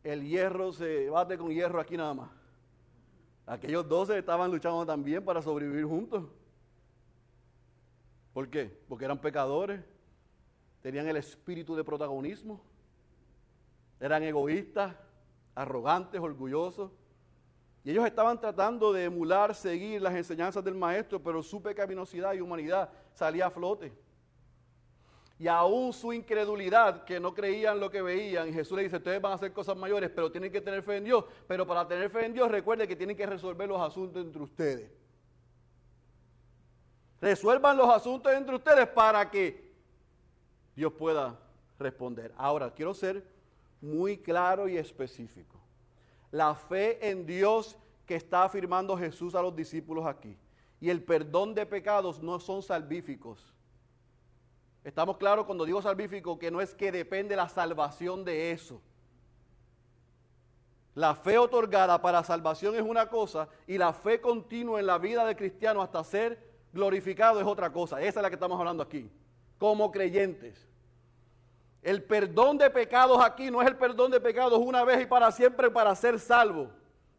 el 0.05 0.29
hierro 0.29 0.75
se 0.75 1.09
bate 1.09 1.39
con 1.39 1.49
hierro 1.49 1.81
aquí 1.81 1.97
nada 1.97 2.13
más? 2.13 2.31
Aquellos 3.47 3.89
doce 3.89 4.19
estaban 4.19 4.51
luchando 4.51 4.85
también 4.85 5.25
para 5.25 5.41
sobrevivir 5.41 5.87
juntos. 5.87 6.25
¿Por 8.35 8.51
qué? 8.51 8.67
Porque 8.91 9.07
eran 9.07 9.19
pecadores, 9.19 9.83
tenían 10.83 11.09
el 11.09 11.17
espíritu 11.17 11.75
de 11.75 11.85
protagonismo, 11.85 12.61
eran 14.01 14.23
egoístas, 14.25 14.95
arrogantes, 15.55 16.21
orgullosos. 16.21 16.91
Y 17.85 17.91
ellos 17.93 18.05
estaban 18.05 18.41
tratando 18.41 18.93
de 18.93 19.05
emular, 19.05 19.55
seguir 19.55 20.03
las 20.03 20.15
enseñanzas 20.15 20.63
del 20.63 20.75
maestro, 20.75 21.23
pero 21.23 21.43
su 21.43 21.63
pecaminosidad 21.63 22.35
y 22.35 22.41
humanidad 22.41 22.91
salía 23.15 23.47
a 23.47 23.51
flote. 23.51 23.93
Y 25.39 25.49
aún 25.49 25.93
su 25.93 26.13
incredulidad, 26.13 27.05
que 27.05 27.19
no 27.19 27.35
creían 27.35 27.81
lo 27.81 27.91
que 27.91 28.03
veían, 28.03 28.53
Jesús 28.53 28.77
le 28.77 28.85
dice, 28.85 28.97
ustedes 28.97 29.21
van 29.21 29.33
a 29.33 29.35
hacer 29.37 29.53
cosas 29.53 29.77
mayores, 29.77 30.11
pero 30.11 30.31
tienen 30.31 30.53
que 30.53 30.61
tener 30.61 30.83
fe 30.83 30.99
en 30.99 31.05
Dios. 31.05 31.25
Pero 31.49 31.67
para 31.67 31.87
tener 31.87 32.11
fe 32.11 32.27
en 32.27 32.33
Dios, 32.33 32.51
recuerden 32.51 32.87
que 32.87 32.95
tienen 32.95 33.17
que 33.17 33.27
resolver 33.27 33.69
los 33.69 33.81
asuntos 33.81 34.25
entre 34.25 34.43
ustedes. 34.43 34.91
Resuelvan 37.21 37.77
los 37.77 37.89
asuntos 37.89 38.33
entre 38.33 38.55
ustedes 38.55 38.87
para 38.89 39.31
que 39.31 39.72
Dios 40.75 40.93
pueda 40.93 41.39
responder. 41.79 42.33
Ahora, 42.37 42.73
quiero 42.73 42.95
ser 42.95 43.25
muy 43.81 44.17
claro 44.19 44.69
y 44.69 44.77
específico. 44.77 45.59
La 46.31 46.55
fe 46.55 47.11
en 47.11 47.27
Dios 47.27 47.77
que 48.07 48.17
está 48.17 48.45
afirmando 48.45 48.97
Jesús 48.97 49.35
a 49.35 49.43
los 49.43 49.55
discípulos 49.55 50.07
aquí 50.07 50.37
y 50.81 50.91
el 50.91 51.03
perdón 51.03 51.55
de 51.55 51.67
pecados 51.67 52.23
no 52.23 52.41
son 52.41 52.63
salvíficos. 52.63 53.53
Estamos 54.85 55.17
claros 55.17 55.47
cuando 55.47 55.65
digo 55.65 55.81
salvífico 55.81 56.39
que 56.39 56.51
no 56.51 56.61
es 56.61 56.75
que 56.75 56.91
depende 56.91 57.37
la 57.37 57.49
salvación 57.49 58.25
de 58.25 58.51
eso. 58.51 58.81
La 60.95 61.15
fe 61.15 61.39
otorgada 61.39 62.03
para 62.03 62.25
salvación 62.25 62.75
es 62.75 62.83
una 62.83 63.09
cosa 63.09 63.49
y 63.67 63.79
la 63.79 63.93
fe 63.93 64.21
continua 64.21 64.81
en 64.81 64.87
la 64.87 64.99
vida 64.99 65.25
del 65.25 65.37
cristiano 65.37 65.81
hasta 65.81 66.03
ser 66.05 66.53
glorificado 66.73 67.41
es 67.41 67.47
otra 67.47 67.73
cosa. 67.73 68.01
Esa 68.01 68.21
es 68.21 68.23
la 68.23 68.29
que 68.29 68.35
estamos 68.35 68.59
hablando 68.59 68.83
aquí. 68.83 69.11
Como 69.63 69.93
creyentes. 69.93 70.69
El 71.83 72.03
perdón 72.03 72.59
de 72.59 72.69
pecados 72.69 73.25
aquí 73.25 73.49
no 73.49 73.63
es 73.63 73.69
el 73.69 73.77
perdón 73.77 74.11
de 74.11 74.21
pecados 74.21 74.59
una 74.59 74.83
vez 74.83 75.03
y 75.03 75.07
para 75.07 75.31
siempre 75.31 75.71
para 75.71 75.95
ser 75.95 76.19
salvo, 76.19 76.69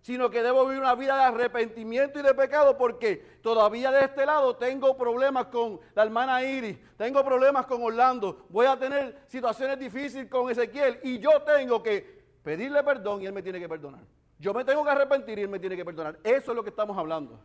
sino 0.02 0.30
que 0.30 0.44
debo 0.44 0.66
vivir 0.66 0.82
una 0.82 0.94
vida 0.94 1.16
de 1.16 1.24
arrepentimiento 1.24 2.20
y 2.20 2.22
de 2.22 2.34
pecado 2.34 2.78
porque 2.78 3.40
todavía 3.42 3.92
de 3.92 4.04
este 4.04 4.26
lado 4.26 4.58
tengo 4.58 4.98
problemas 4.98 5.46
con 5.46 5.80
la 5.96 6.04
hermana 6.04 6.44
Iris, 6.44 6.78
tengo 6.98 7.24
problemas 7.24 7.66
con 7.66 7.82
Orlando, 7.82 8.46
voy 8.50 8.66
a 8.66 8.78
tener 8.78 9.22
situaciones 9.28 9.80
difíciles 9.80 10.30
con 10.30 10.52
Ezequiel 10.52 11.00
y 11.02 11.20
yo 11.20 11.44
tengo 11.44 11.82
que 11.82 12.26
pedirle 12.44 12.84
perdón 12.84 13.22
y 13.22 13.26
él 13.26 13.32
me 13.32 13.42
tiene 13.42 13.58
que 13.58 13.70
perdonar. 13.70 14.02
Yo 14.38 14.54
me 14.54 14.66
tengo 14.66 14.84
que 14.84 14.92
arrepentir 14.92 15.40
y 15.40 15.44
él 15.44 15.50
me 15.50 15.60
tiene 15.60 15.78
que 15.78 15.86
perdonar. 15.86 16.20
Eso 16.22 16.52
es 16.52 16.56
lo 16.58 16.62
que 16.62 16.72
estamos 16.72 16.98
hablando. 16.98 17.40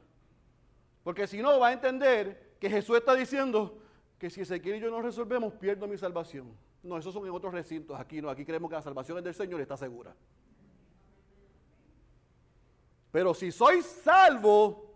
Porque 1.04 1.28
si 1.28 1.40
no, 1.40 1.60
va 1.60 1.68
a 1.68 1.72
entender 1.72 2.56
que 2.58 2.68
Jesús 2.68 2.96
está 2.96 3.14
diciendo 3.14 3.78
que 4.18 4.30
si 4.30 4.40
Ezequiel 4.40 4.76
y 4.76 4.80
yo 4.80 4.90
no 4.90 5.00
resolvemos, 5.00 5.52
pierdo 5.54 5.86
mi 5.86 5.96
salvación. 5.96 6.52
No, 6.82 6.98
esos 6.98 7.14
son 7.14 7.26
en 7.26 7.32
otros 7.32 7.52
recintos. 7.52 7.98
Aquí 7.98 8.20
no, 8.20 8.28
aquí 8.28 8.44
creemos 8.44 8.68
que 8.68 8.76
la 8.76 8.82
salvación 8.82 9.18
es 9.18 9.24
del 9.24 9.34
Señor 9.34 9.60
y 9.60 9.62
está 9.62 9.76
segura. 9.76 10.14
Pero 13.10 13.32
si 13.32 13.50
soy 13.52 13.82
salvo, 13.82 14.94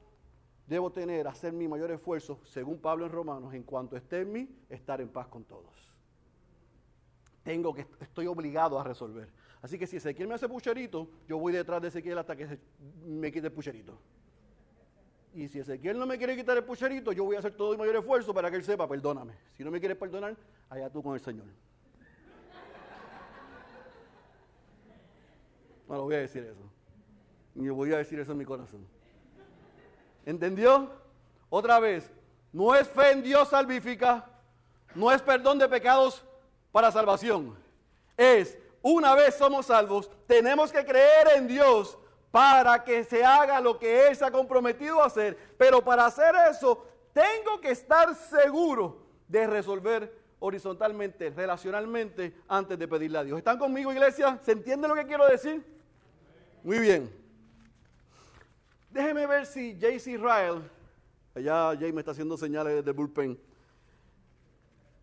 debo 0.66 0.90
tener, 0.90 1.26
hacer 1.28 1.52
mi 1.52 1.68
mayor 1.68 1.90
esfuerzo, 1.90 2.40
según 2.44 2.78
Pablo 2.78 3.06
en 3.06 3.12
Romanos, 3.12 3.54
en 3.54 3.62
cuanto 3.62 3.96
esté 3.96 4.20
en 4.20 4.32
mí, 4.32 4.48
estar 4.68 5.00
en 5.00 5.08
paz 5.08 5.28
con 5.28 5.44
todos. 5.44 5.92
Tengo 7.42 7.72
que, 7.74 7.87
estoy 8.00 8.26
obligado 8.26 8.78
a 8.78 8.85
resolver. 8.85 9.28
Así 9.62 9.78
que 9.78 9.87
si 9.87 9.96
Ezequiel 9.96 10.28
me 10.28 10.35
hace 10.35 10.48
pucherito, 10.48 11.08
yo 11.28 11.38
voy 11.38 11.52
detrás 11.52 11.80
de 11.80 11.88
Ezequiel 11.88 12.18
hasta 12.18 12.37
que 12.37 12.58
me 13.06 13.30
quite 13.30 13.46
el 13.46 13.52
pucherito. 13.52 13.98
Y 15.35 15.49
si 15.49 15.61
Ezequiel 15.61 15.99
no 15.99 16.07
me 16.07 16.18
quiere 16.18 16.37
quitar 16.37 16.57
el 16.57 16.64
pucherito, 16.64 17.12
yo 17.12 17.25
voy 17.25 17.37
a 17.37 17.38
hacer 17.38 17.55
todo 17.55 17.73
mi 17.73 17.79
mayor 17.79 17.97
esfuerzo 17.97 18.35
para 18.35 18.51
que 18.51 18.57
él 18.57 18.64
sepa, 18.64 18.87
perdóname. 18.87 19.33
Si 19.57 19.64
no 19.64 19.71
me 19.71 19.81
quieres 19.81 19.97
perdonar, 19.97 20.37
allá 20.68 20.90
tú 20.90 21.03
con 21.03 21.14
el 21.14 21.21
Señor. 21.21 21.47
No, 25.88 25.97
lo 25.97 26.03
voy 26.05 26.14
a 26.16 26.18
decir 26.18 26.45
eso. 26.45 26.62
Yo 27.55 27.75
voy 27.75 27.92
a 27.92 27.99
decir 27.99 28.18
eso 28.18 28.33
en 28.33 28.38
mi 28.38 28.45
corazón. 28.45 28.87
¿Entendió? 30.25 30.90
Otra 31.49 31.81
vez, 31.81 32.11
no 32.53 32.75
es 32.75 32.88
fe 32.88 33.12
en 33.12 33.23
Dios 33.23 33.49
salvífica, 33.49 34.27
no 34.95 35.11
es 35.11 35.23
perdón 35.23 35.59
de 35.59 35.68
pecados 35.68 36.25
para 36.71 36.90
salvación. 36.90 37.57
Es, 38.16 38.59
una 38.83 39.14
vez 39.14 39.35
somos 39.35 39.66
salvos, 39.66 40.11
tenemos 40.27 40.73
que 40.73 40.85
creer 40.85 41.29
en 41.37 41.47
Dios 41.47 41.99
para 42.33 42.83
que 42.83 43.05
se 43.05 43.23
haga 43.23 43.61
lo 43.61 43.79
que 43.79 44.09
Él 44.09 44.16
se 44.16 44.25
ha 44.25 44.31
comprometido 44.33 45.03
a 45.03 45.07
hacer. 45.07 45.37
Pero 45.59 45.85
para 45.85 46.07
hacer 46.07 46.35
eso, 46.51 46.85
tengo 47.12 47.61
que 47.61 47.71
estar 47.71 48.12
seguro 48.16 49.07
de 49.29 49.47
resolver 49.47 50.21
horizontalmente, 50.40 51.31
relacionalmente, 51.31 52.35
antes 52.49 52.79
de 52.79 52.88
pedirle 52.88 53.18
a 53.18 53.25
Dios. 53.25 53.38
¿Están 53.38 53.59
conmigo, 53.59 53.92
iglesia? 53.92 54.40
¿Se 54.42 54.53
entiende 54.53 54.88
lo 54.88 54.95
que 54.95 55.05
quiero 55.05 55.27
decir? 55.27 55.62
Muy 56.64 56.79
bien. 56.79 57.14
Déjeme 58.90 59.27
ver 59.27 59.45
si 59.45 59.75
J.C. 59.79 60.12
Israel, 60.12 60.62
allá 61.35 61.77
Jay 61.79 61.92
me 61.92 62.01
está 62.01 62.12
haciendo 62.12 62.37
señales 62.38 62.77
desde 62.77 62.90
el 62.90 62.97
bullpen, 62.97 63.38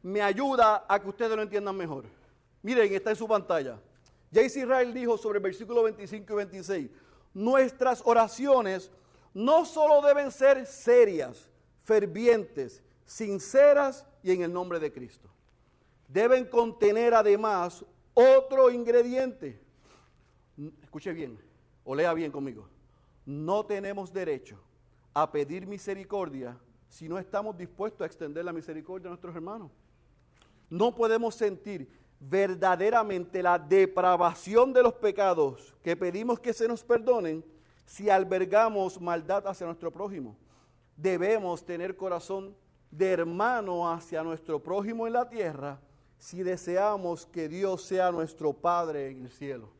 me 0.01 0.21
ayuda 0.21 0.83
a 0.87 0.99
que 0.99 1.09
ustedes 1.09 1.35
lo 1.35 1.43
entiendan 1.43 1.77
mejor. 1.77 2.05
Miren, 2.63 2.91
está 2.91 3.11
en 3.11 3.15
su 3.15 3.27
pantalla. 3.27 3.79
J.C. 4.33 4.61
Israel 4.61 4.93
dijo 4.93 5.17
sobre 5.17 5.37
el 5.37 5.43
versículo 5.43 5.83
25 5.83 6.33
y 6.33 6.35
26 6.35 6.89
nuestras 7.33 8.01
oraciones 8.05 8.91
no 9.33 9.65
solo 9.65 10.05
deben 10.05 10.31
ser 10.31 10.65
serias, 10.65 11.49
fervientes, 11.83 12.83
sinceras 13.05 14.05
y 14.23 14.31
en 14.31 14.41
el 14.43 14.53
nombre 14.53 14.79
de 14.79 14.91
Cristo. 14.91 15.29
Deben 16.07 16.45
contener 16.45 17.13
además 17.13 17.85
otro 18.13 18.71
ingrediente. 18.71 19.59
Escuche 20.81 21.13
bien, 21.13 21.39
o 21.83 21.95
lea 21.95 22.13
bien 22.13 22.31
conmigo. 22.31 22.67
No 23.25 23.65
tenemos 23.65 24.11
derecho 24.11 24.59
a 25.13 25.31
pedir 25.31 25.67
misericordia 25.67 26.57
si 26.89 27.07
no 27.07 27.19
estamos 27.19 27.55
dispuestos 27.57 28.01
a 28.01 28.05
extender 28.07 28.43
la 28.43 28.53
misericordia 28.53 29.07
a 29.07 29.11
nuestros 29.11 29.35
hermanos. 29.35 29.71
No 30.69 30.93
podemos 30.93 31.35
sentir 31.35 31.87
verdaderamente 32.19 33.41
la 33.41 33.57
depravación 33.57 34.73
de 34.73 34.83
los 34.83 34.93
pecados 34.93 35.75
que 35.81 35.95
pedimos 35.95 36.39
que 36.39 36.53
se 36.53 36.67
nos 36.67 36.83
perdonen 36.83 37.43
si 37.85 38.09
albergamos 38.09 38.99
maldad 38.99 39.47
hacia 39.47 39.65
nuestro 39.65 39.91
prójimo. 39.91 40.37
Debemos 40.95 41.65
tener 41.65 41.95
corazón 41.95 42.55
de 42.91 43.11
hermano 43.11 43.89
hacia 43.91 44.23
nuestro 44.23 44.61
prójimo 44.61 45.07
en 45.07 45.13
la 45.13 45.29
tierra 45.29 45.79
si 46.17 46.43
deseamos 46.43 47.25
que 47.25 47.47
Dios 47.47 47.83
sea 47.83 48.11
nuestro 48.11 48.51
Padre 48.51 49.09
en 49.09 49.23
el 49.23 49.31
cielo. 49.31 49.71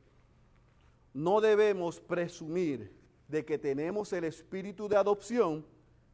No 1.13 1.41
debemos 1.41 1.99
presumir 1.99 2.97
de 3.27 3.43
que 3.43 3.57
tenemos 3.57 4.13
el 4.13 4.23
espíritu 4.23 4.87
de 4.87 4.95
adopción 4.95 5.65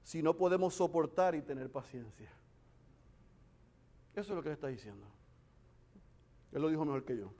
si 0.04 0.24
no 0.24 0.36
podemos 0.36 0.74
soportar 0.74 1.36
y 1.36 1.42
tener 1.42 1.72
paciencia. 1.72 2.32
Eso 4.16 4.32
es 4.32 4.36
lo 4.36 4.42
que 4.42 4.50
le 4.50 4.54
está 4.54 4.68
diciendo. 4.68 5.15
Él 6.56 6.62
lo 6.62 6.70
dijo 6.70 6.86
mejor 6.86 7.04
que 7.04 7.18
yo. 7.18 7.34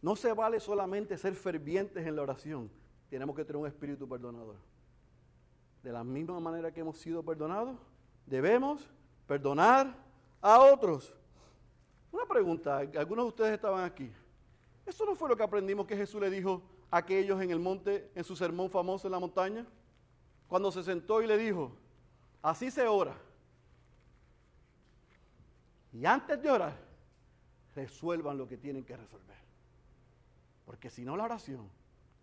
No 0.00 0.14
se 0.14 0.32
vale 0.32 0.60
solamente 0.60 1.18
ser 1.18 1.34
fervientes 1.34 2.06
en 2.06 2.14
la 2.14 2.22
oración. 2.22 2.70
Tenemos 3.10 3.34
que 3.34 3.44
tener 3.44 3.60
un 3.60 3.66
espíritu 3.66 4.08
perdonador. 4.08 4.54
De 5.82 5.90
la 5.90 6.04
misma 6.04 6.38
manera 6.38 6.72
que 6.72 6.78
hemos 6.78 6.98
sido 6.98 7.24
perdonados, 7.24 7.76
debemos 8.26 8.88
perdonar 9.26 9.92
a 10.40 10.60
otros. 10.60 11.12
Una 12.12 12.24
pregunta, 12.26 12.78
algunos 12.78 13.24
de 13.24 13.28
ustedes 13.28 13.54
estaban 13.54 13.84
aquí. 13.84 14.12
¿Eso 14.86 15.04
no 15.04 15.16
fue 15.16 15.28
lo 15.28 15.36
que 15.36 15.42
aprendimos 15.42 15.84
que 15.84 15.96
Jesús 15.96 16.20
le 16.20 16.30
dijo 16.30 16.62
a 16.92 16.98
aquellos 16.98 17.42
en 17.42 17.50
el 17.50 17.58
monte, 17.58 18.08
en 18.14 18.22
su 18.22 18.36
sermón 18.36 18.70
famoso 18.70 19.08
en 19.08 19.12
la 19.12 19.18
montaña? 19.18 19.66
Cuando 20.46 20.70
se 20.70 20.84
sentó 20.84 21.20
y 21.20 21.26
le 21.26 21.38
dijo, 21.38 21.72
así 22.40 22.70
se 22.70 22.86
ora. 22.86 23.16
Y 25.96 26.04
antes 26.04 26.42
de 26.42 26.50
orar, 26.50 26.76
resuelvan 27.74 28.36
lo 28.36 28.46
que 28.46 28.58
tienen 28.58 28.84
que 28.84 28.94
resolver. 28.94 29.36
Porque 30.66 30.90
si 30.90 31.06
no 31.06 31.16
la 31.16 31.24
oración, 31.24 31.70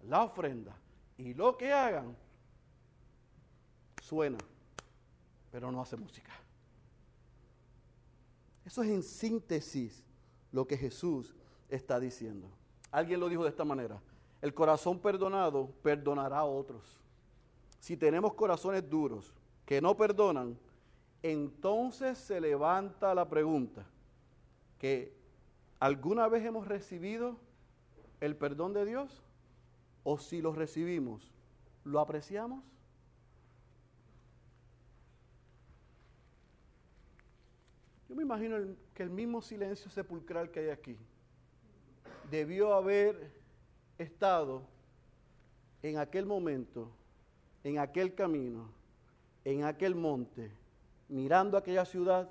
la 0.04 0.22
ofrenda 0.22 0.76
y 1.18 1.34
lo 1.34 1.58
que 1.58 1.74
hagan 1.74 2.16
suena, 4.00 4.38
pero 5.52 5.72
no 5.72 5.82
hace 5.82 5.98
música. 5.98 6.32
Eso 8.64 8.84
es 8.84 8.90
en 8.92 9.02
síntesis 9.02 10.04
lo 10.52 10.68
que 10.68 10.78
Jesús 10.78 11.36
está 11.68 12.00
diciendo. 12.00 12.48
Alguien 12.92 13.20
lo 13.20 13.28
dijo 13.28 13.44
de 13.44 13.50
esta 13.50 13.66
manera. 13.66 14.00
El 14.40 14.54
corazón 14.54 15.00
perdonado 15.00 15.72
perdonará 15.82 16.40
a 16.40 16.46
otros. 16.46 17.00
Si 17.80 17.98
tenemos 17.98 18.36
corazones 18.36 18.88
duros 18.88 19.34
que 19.66 19.82
no 19.82 19.98
perdonan, 19.98 20.60
entonces 21.24 22.18
se 22.18 22.42
levanta 22.42 23.16
la 23.16 23.28
pregunta 23.30 23.86
que 24.78 25.16
¿alguna 25.80 26.28
vez 26.28 26.46
hemos 26.46 26.68
recibido 26.68 27.38
el 28.20 28.36
perdón 28.36 28.74
de 28.74 28.86
Dios? 28.86 29.24
¿O 30.04 30.20
si 30.20 30.42
lo 30.42 30.52
recibimos, 30.52 31.32
lo 31.86 32.02
apreciamos? 32.02 32.62
Yo 38.10 38.16
me 38.16 38.24
imagino 38.24 38.58
que 38.94 39.04
el 39.04 39.10
mismo 39.10 39.42
silencio 39.42 39.90
sepulcral 39.90 40.52
que 40.52 40.60
hay 40.60 40.70
aquí 40.70 40.98
debió 42.30 42.74
haber 42.74 43.32
estado 43.98 44.62
en 45.82 45.98
aquel 45.98 46.26
momento, 46.26 46.92
en 47.64 47.80
aquel 47.80 48.14
camino, 48.14 48.70
en 49.46 49.64
aquel 49.64 49.96
monte, 49.96 50.52
mirando 51.14 51.58
aquella 51.58 51.86
ciudad, 51.86 52.28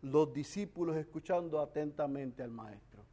los 0.00 0.32
discípulos 0.32 0.96
escuchando 0.96 1.60
atentamente 1.60 2.42
al 2.42 2.50
maestro, 2.50 3.04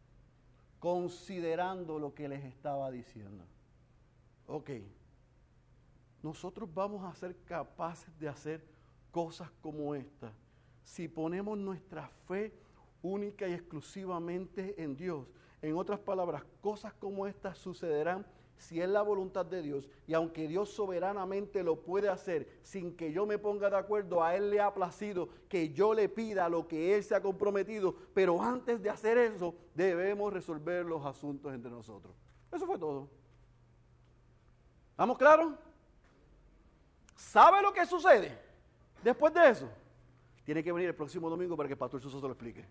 considerando 0.79 1.99
lo 1.99 2.13
que 2.13 2.29
les 2.29 2.45
estaba 2.45 2.89
diciendo. 2.89 3.43
Ok, 4.47 4.69
nosotros 6.23 6.73
vamos 6.73 7.03
a 7.03 7.13
ser 7.13 7.35
capaces 7.43 8.17
de 8.19 8.29
hacer 8.29 8.65
cosas 9.11 9.51
como 9.61 9.93
esta 9.95 10.31
si 10.85 11.09
ponemos 11.09 11.57
nuestra 11.57 12.07
fe 12.25 12.53
única 13.01 13.47
y 13.49 13.53
exclusivamente 13.53 14.81
en 14.81 14.95
Dios. 14.95 15.27
En 15.61 15.75
otras 15.75 15.99
palabras, 15.99 16.43
cosas 16.61 16.93
como 16.93 17.27
estas 17.27 17.57
sucederán 17.57 18.25
si 18.61 18.79
es 18.79 18.87
la 18.87 19.01
voluntad 19.01 19.43
de 19.43 19.61
Dios 19.63 19.89
y 20.05 20.13
aunque 20.13 20.47
Dios 20.47 20.69
soberanamente 20.69 21.63
lo 21.63 21.81
puede 21.81 22.09
hacer 22.09 22.47
sin 22.61 22.95
que 22.95 23.11
yo 23.11 23.25
me 23.25 23.39
ponga 23.39 23.71
de 23.71 23.77
acuerdo, 23.77 24.23
a 24.23 24.35
Él 24.35 24.51
le 24.51 24.61
ha 24.61 24.71
placido 24.71 25.29
que 25.49 25.73
yo 25.73 25.95
le 25.95 26.07
pida 26.07 26.47
lo 26.47 26.67
que 26.67 26.95
Él 26.95 27.03
se 27.03 27.15
ha 27.15 27.21
comprometido, 27.21 27.95
pero 28.13 28.41
antes 28.41 28.81
de 28.83 28.91
hacer 28.91 29.17
eso 29.17 29.55
debemos 29.73 30.31
resolver 30.31 30.85
los 30.85 31.03
asuntos 31.03 31.51
entre 31.53 31.71
nosotros. 31.71 32.15
Eso 32.51 32.67
fue 32.67 32.77
todo. 32.77 33.09
¿Estamos 34.91 35.17
claros? 35.17 35.53
¿Sabe 37.15 37.63
lo 37.63 37.73
que 37.73 37.85
sucede 37.87 38.37
después 39.03 39.33
de 39.33 39.49
eso? 39.49 39.69
Tiene 40.45 40.63
que 40.63 40.71
venir 40.71 40.89
el 40.89 40.95
próximo 40.95 41.31
domingo 41.31 41.57
para 41.57 41.67
que 41.67 41.73
el 41.73 41.79
pastor 41.79 41.99
Suso 41.99 42.19
se 42.19 42.27
lo 42.27 42.33
explique. 42.33 42.63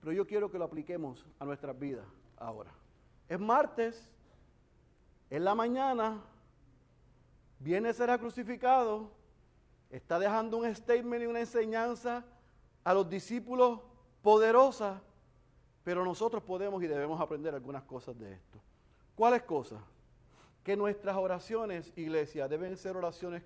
Pero 0.00 0.12
yo 0.12 0.26
quiero 0.26 0.50
que 0.50 0.58
lo 0.58 0.64
apliquemos 0.64 1.26
a 1.38 1.44
nuestras 1.44 1.78
vidas 1.78 2.06
ahora. 2.38 2.72
Es 3.32 3.40
martes, 3.40 4.10
en 5.30 5.42
la 5.42 5.54
mañana, 5.54 6.20
viene 7.60 7.94
será 7.94 8.18
crucificado, 8.18 9.10
está 9.88 10.18
dejando 10.18 10.58
un 10.58 10.74
statement 10.74 11.22
y 11.22 11.26
una 11.26 11.40
enseñanza 11.40 12.26
a 12.84 12.92
los 12.92 13.08
discípulos 13.08 13.80
poderosa, 14.20 15.00
pero 15.82 16.04
nosotros 16.04 16.42
podemos 16.42 16.82
y 16.82 16.86
debemos 16.86 17.18
aprender 17.22 17.54
algunas 17.54 17.84
cosas 17.84 18.18
de 18.18 18.34
esto. 18.34 18.60
¿Cuáles 19.14 19.44
cosas? 19.44 19.80
Que 20.62 20.76
nuestras 20.76 21.16
oraciones, 21.16 21.90
iglesia, 21.96 22.48
deben 22.48 22.76
ser 22.76 22.98
oraciones 22.98 23.42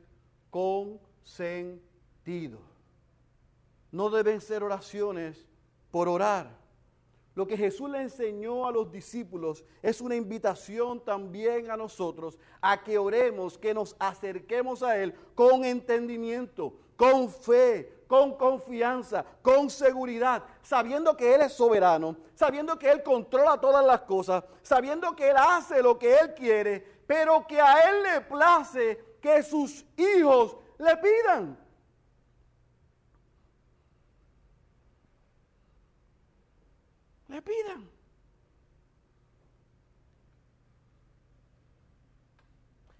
con 0.51 0.99
sentido. 1.23 2.59
No 3.93 4.11
deben 4.11 4.41
ser 4.41 4.65
oraciones 4.65 5.47
por 5.93 6.09
orar. 6.09 6.66
Lo 7.37 7.47
que 7.47 7.59
Jesús 7.59 7.91
le 7.91 8.01
enseñó 8.01 8.67
a 8.67 8.73
los 8.73 8.91
discípulos 8.91 9.63
es 9.83 10.01
una 10.01 10.17
invitación 10.17 11.05
también 11.05 11.71
a 11.71 11.77
nosotros 11.77 12.39
a 12.63 12.83
que 12.83 12.97
oremos, 12.97 13.59
que 13.59 13.75
nos 13.75 13.95
acerquemos 13.99 14.83
a 14.83 14.97
Él 14.97 15.15
con 15.35 15.63
entendimiento, 15.63 16.73
con 16.97 17.29
fe, 17.29 18.05
con 18.09 18.39
confianza, 18.39 19.23
con 19.43 19.69
seguridad, 19.69 20.45
sabiendo 20.63 21.15
que 21.15 21.35
Él 21.35 21.43
es 21.43 21.53
soberano, 21.53 22.17
sabiendo 22.35 22.79
que 22.79 22.91
Él 22.91 23.03
controla 23.03 23.61
todas 23.61 23.85
las 23.85 24.01
cosas, 24.01 24.43
sabiendo 24.63 25.15
que 25.15 25.29
Él 25.29 25.37
hace 25.37 25.83
lo 25.83 25.99
que 25.99 26.15
Él 26.15 26.33
quiere, 26.35 26.83
pero 27.07 27.47
que 27.47 27.61
a 27.61 27.91
Él 27.91 28.03
le 28.03 28.21
place 28.23 29.19
que 29.21 29.43
sus 29.43 29.85
hijos 29.99 30.57
le 30.79 30.97
pidan. 30.97 31.66
Pidan. 37.43 37.89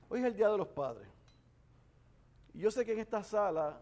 Hoy 0.09 0.21
es 0.21 0.27
el 0.27 0.37
Día 0.37 0.49
de 0.49 0.59
los 0.59 0.69
Padres. 0.69 1.09
Yo 2.55 2.71
sé 2.71 2.85
que 2.85 2.93
en 2.93 3.01
esta 3.01 3.23
sala 3.23 3.81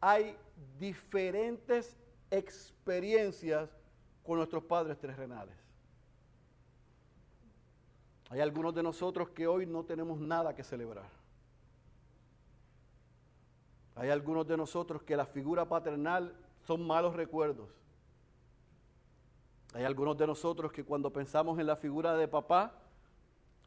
hay 0.00 0.36
diferentes 0.78 1.96
experiencias 2.30 3.70
con 4.22 4.36
nuestros 4.36 4.64
padres 4.64 4.98
terrenales. 4.98 5.56
Hay 8.30 8.40
algunos 8.40 8.74
de 8.74 8.82
nosotros 8.82 9.30
que 9.30 9.46
hoy 9.46 9.66
no 9.66 9.84
tenemos 9.84 10.18
nada 10.18 10.54
que 10.54 10.64
celebrar. 10.64 11.08
Hay 13.94 14.10
algunos 14.10 14.46
de 14.46 14.56
nosotros 14.56 15.02
que 15.02 15.16
la 15.16 15.26
figura 15.26 15.68
paternal 15.68 16.34
son 16.66 16.86
malos 16.86 17.14
recuerdos. 17.14 17.81
Hay 19.72 19.84
algunos 19.84 20.16
de 20.18 20.26
nosotros 20.26 20.70
que 20.72 20.84
cuando 20.84 21.12
pensamos 21.12 21.58
en 21.58 21.66
la 21.66 21.76
figura 21.76 22.14
de 22.16 22.28
papá, 22.28 22.74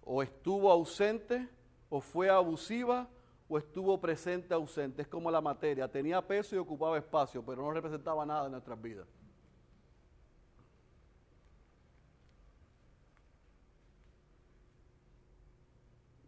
o 0.04 0.22
estuvo 0.22 0.72
ausente, 0.72 1.50
o 1.90 2.00
fue 2.00 2.30
abusiva, 2.30 3.10
o 3.48 3.58
estuvo 3.58 4.00
presente 4.00 4.54
ausente. 4.54 5.02
Es 5.02 5.08
como 5.08 5.32
la 5.32 5.42
materia, 5.42 5.88
tenía 5.92 6.26
peso 6.26 6.56
y 6.56 6.60
ocupaba 6.60 6.98
espacio, 6.98 7.44
pero 7.44 7.64
no 7.64 7.72
representaba 7.72 8.26
nada 8.26 8.46
en 8.46 8.52
nuestras 8.52 8.80
vidas. 8.82 9.08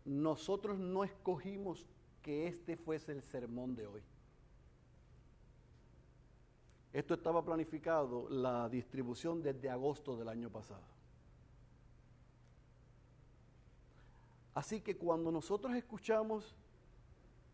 Nosotros 0.05 0.79
no 0.79 1.03
escogimos 1.03 1.85
que 2.21 2.47
este 2.47 2.77
fuese 2.77 3.11
el 3.11 3.21
sermón 3.21 3.75
de 3.75 3.87
hoy. 3.87 4.01
Esto 6.97 7.13
estaba 7.13 7.45
planificado, 7.45 8.27
la 8.27 8.67
distribución 8.69 9.43
desde 9.43 9.69
agosto 9.69 10.17
del 10.17 10.29
año 10.29 10.49
pasado. 10.49 10.81
Así 14.55 14.81
que 14.81 14.97
cuando 14.97 15.31
nosotros 15.31 15.75
escuchamos 15.75 16.55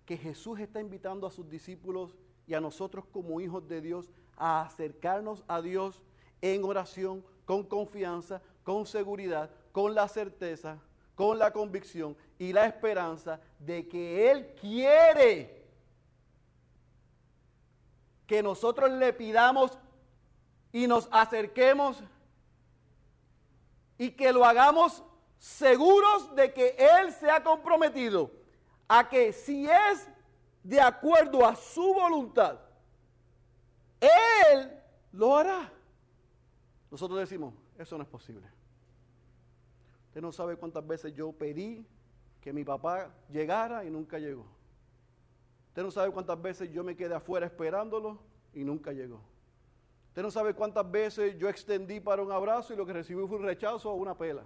que 0.05 0.15
Jesús 0.15 0.61
está 0.61 0.79
invitando 0.79 1.27
a 1.27 1.29
sus 1.29 1.49
discípulos 1.49 2.15
y 2.47 2.53
a 2.53 2.61
nosotros 2.61 3.03
como 3.11 3.41
hijos 3.41 3.67
de 3.67 3.81
Dios 3.81 4.09
a 4.37 4.61
acercarnos 4.61 5.43
a 5.49 5.61
Dios 5.61 6.01
en 6.41 6.63
oración, 6.63 7.21
con 7.43 7.63
confianza, 7.63 8.41
con 8.63 8.85
seguridad, 8.85 9.51
con 9.73 9.93
la 9.93 10.07
certeza 10.07 10.79
con 11.15 11.37
la 11.37 11.51
convicción 11.51 12.15
y 12.39 12.53
la 12.53 12.65
esperanza 12.65 13.39
de 13.59 13.87
que 13.87 14.31
Él 14.31 14.55
quiere 14.59 15.62
que 18.33 18.41
nosotros 18.41 18.89
le 18.89 19.13
pidamos 19.13 19.77
y 20.71 20.87
nos 20.87 21.07
acerquemos 21.11 22.03
y 23.95 24.09
que 24.09 24.33
lo 24.33 24.43
hagamos 24.43 25.03
seguros 25.37 26.33
de 26.33 26.51
que 26.51 26.75
Él 26.79 27.13
se 27.13 27.29
ha 27.29 27.43
comprometido 27.43 28.31
a 28.87 29.07
que 29.07 29.31
si 29.33 29.69
es 29.69 30.09
de 30.63 30.81
acuerdo 30.81 31.45
a 31.45 31.55
su 31.55 31.93
voluntad, 31.93 32.57
Él 34.01 34.81
lo 35.11 35.37
hará. 35.37 35.71
Nosotros 36.89 37.19
decimos, 37.19 37.53
eso 37.77 37.95
no 37.99 38.03
es 38.03 38.09
posible. 38.09 38.49
Usted 40.07 40.21
no 40.21 40.31
sabe 40.31 40.55
cuántas 40.55 40.87
veces 40.87 41.13
yo 41.13 41.31
pedí 41.33 41.85
que 42.41 42.51
mi 42.51 42.63
papá 42.63 43.13
llegara 43.29 43.85
y 43.85 43.91
nunca 43.91 44.17
llegó. 44.17 44.47
Usted 45.73 45.81
no 45.81 45.89
sabe 45.89 46.11
cuántas 46.11 46.39
veces 46.39 46.71
yo 46.71 46.83
me 46.83 46.95
quedé 46.95 47.15
afuera 47.15 47.47
esperándolo 47.47 48.19
y 48.53 48.63
nunca 48.63 48.91
llegó. 48.91 49.19
Usted 50.09 50.21
no 50.21 50.29
sabe 50.29 50.53
cuántas 50.53 50.91
veces 50.91 51.35
yo 51.39 51.49
extendí 51.49 51.99
para 51.99 52.21
un 52.21 52.31
abrazo 52.31 52.75
y 52.75 52.77
lo 52.77 52.85
que 52.85 52.93
recibí 52.93 53.25
fue 53.25 53.37
un 53.37 53.43
rechazo 53.43 53.89
o 53.89 53.95
una 53.95 54.15
pela. 54.15 54.43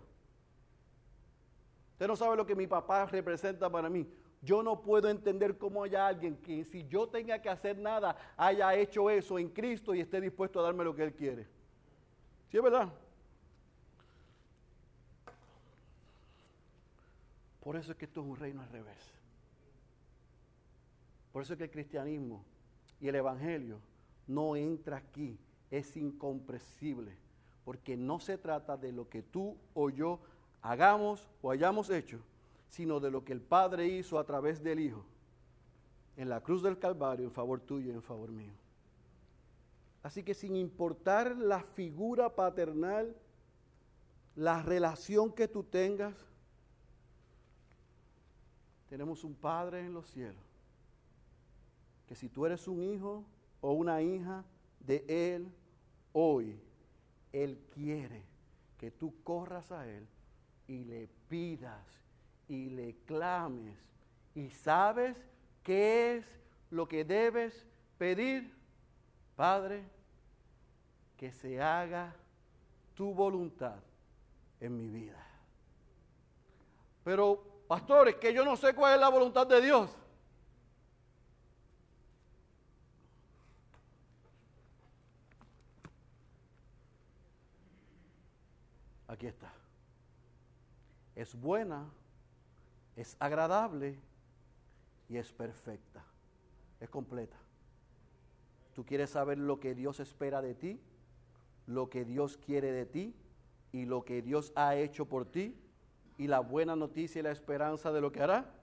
Usted 1.91 2.07
no 2.07 2.15
sabe 2.15 2.37
lo 2.37 2.45
que 2.45 2.55
mi 2.55 2.65
papá 2.65 3.07
representa 3.07 3.69
para 3.69 3.89
mí. 3.89 4.09
Yo 4.41 4.63
no 4.63 4.81
puedo 4.81 5.09
entender 5.09 5.57
cómo 5.57 5.83
haya 5.83 6.07
alguien 6.07 6.37
que 6.37 6.63
si 6.63 6.87
yo 6.87 7.09
tenga 7.09 7.41
que 7.41 7.49
hacer 7.49 7.77
nada, 7.77 8.15
haya 8.37 8.73
hecho 8.75 9.09
eso 9.09 9.37
en 9.37 9.49
Cristo 9.49 9.93
y 9.93 9.99
esté 9.99 10.21
dispuesto 10.21 10.61
a 10.61 10.63
darme 10.63 10.85
lo 10.85 10.95
que 10.95 11.03
Él 11.03 11.13
quiere. 11.13 11.45
¿Sí 12.49 12.55
es 12.55 12.63
verdad? 12.63 12.87
Por 17.59 17.75
eso 17.75 17.91
es 17.91 17.97
que 17.97 18.05
esto 18.05 18.21
es 18.21 18.27
un 18.27 18.37
reino 18.37 18.61
al 18.61 18.69
revés. 18.69 19.16
Por 21.37 21.43
eso 21.43 21.53
es 21.53 21.59
que 21.59 21.65
el 21.65 21.69
cristianismo 21.69 22.43
y 22.99 23.09
el 23.09 23.13
evangelio 23.13 23.79
no 24.25 24.55
entra 24.55 24.97
aquí. 24.97 25.37
Es 25.69 25.95
incomprensible. 25.95 27.15
Porque 27.63 27.95
no 27.95 28.19
se 28.19 28.39
trata 28.39 28.75
de 28.75 28.91
lo 28.91 29.07
que 29.07 29.21
tú 29.21 29.55
o 29.75 29.91
yo 29.91 30.19
hagamos 30.63 31.29
o 31.43 31.51
hayamos 31.51 31.91
hecho, 31.91 32.17
sino 32.69 32.99
de 32.99 33.11
lo 33.11 33.23
que 33.23 33.33
el 33.33 33.41
Padre 33.41 33.85
hizo 33.85 34.17
a 34.17 34.23
través 34.23 34.63
del 34.63 34.79
Hijo 34.79 35.05
en 36.15 36.27
la 36.27 36.41
cruz 36.41 36.63
del 36.63 36.79
Calvario 36.79 37.25
en 37.25 37.31
favor 37.31 37.59
tuyo 37.59 37.91
y 37.91 37.93
en 37.93 38.01
favor 38.01 38.31
mío. 38.31 38.53
Así 40.01 40.23
que 40.23 40.33
sin 40.33 40.55
importar 40.55 41.37
la 41.37 41.61
figura 41.61 42.33
paternal, 42.33 43.15
la 44.35 44.63
relación 44.63 45.31
que 45.31 45.47
tú 45.47 45.61
tengas, 45.61 46.15
tenemos 48.89 49.23
un 49.23 49.35
Padre 49.35 49.81
en 49.81 49.93
los 49.93 50.07
cielos, 50.07 50.46
que 52.07 52.15
si 52.15 52.29
tú 52.29 52.45
eres 52.45 52.67
un 52.67 52.81
hijo 52.81 53.23
o 53.61 53.73
una 53.73 54.01
hija 54.01 54.43
de 54.79 55.03
Él, 55.07 55.51
hoy 56.13 56.59
Él 57.33 57.59
quiere 57.73 58.23
que 58.77 58.91
tú 58.91 59.13
corras 59.23 59.71
a 59.71 59.87
Él 59.87 60.07
y 60.67 60.85
le 60.85 61.09
pidas 61.27 61.85
y 62.47 62.69
le 62.69 62.95
clames 63.05 63.77
y 64.35 64.49
sabes 64.49 65.17
qué 65.63 66.17
es 66.17 66.25
lo 66.69 66.87
que 66.87 67.03
debes 67.03 67.65
pedir, 67.97 68.53
Padre, 69.35 69.83
que 71.17 71.31
se 71.31 71.61
haga 71.61 72.15
tu 72.93 73.13
voluntad 73.13 73.79
en 74.59 74.77
mi 74.77 74.89
vida. 74.89 75.23
Pero, 77.03 77.43
pastores, 77.67 78.15
que 78.15 78.33
yo 78.33 78.45
no 78.45 78.55
sé 78.55 78.73
cuál 78.73 78.95
es 78.95 78.99
la 78.99 79.09
voluntad 79.09 79.47
de 79.47 79.61
Dios. 79.61 79.89
Aquí 89.17 89.25
está. 89.25 89.51
Es 91.15 91.33
buena, 91.33 91.89
es 92.95 93.17
agradable 93.19 93.97
y 95.09 95.17
es 95.17 95.33
perfecta. 95.33 96.05
Es 96.79 96.87
completa. 96.87 97.35
¿Tú 98.75 98.85
quieres 98.85 99.09
saber 99.09 99.39
lo 99.39 99.59
que 99.59 99.73
Dios 99.73 99.99
espera 99.99 100.43
de 100.43 100.53
ti? 100.53 100.79
Lo 101.65 101.89
que 101.89 102.05
Dios 102.05 102.37
quiere 102.37 102.71
de 102.71 102.85
ti 102.85 103.15
y 103.71 103.85
lo 103.85 104.05
que 104.05 104.21
Dios 104.21 104.53
ha 104.55 104.75
hecho 104.75 105.05
por 105.05 105.25
ti 105.25 105.59
y 106.19 106.27
la 106.27 106.41
buena 106.41 106.75
noticia 106.75 107.17
y 107.17 107.23
la 107.23 107.31
esperanza 107.31 107.91
de 107.91 108.01
lo 108.01 108.11
que 108.11 108.21
hará? 108.21 108.53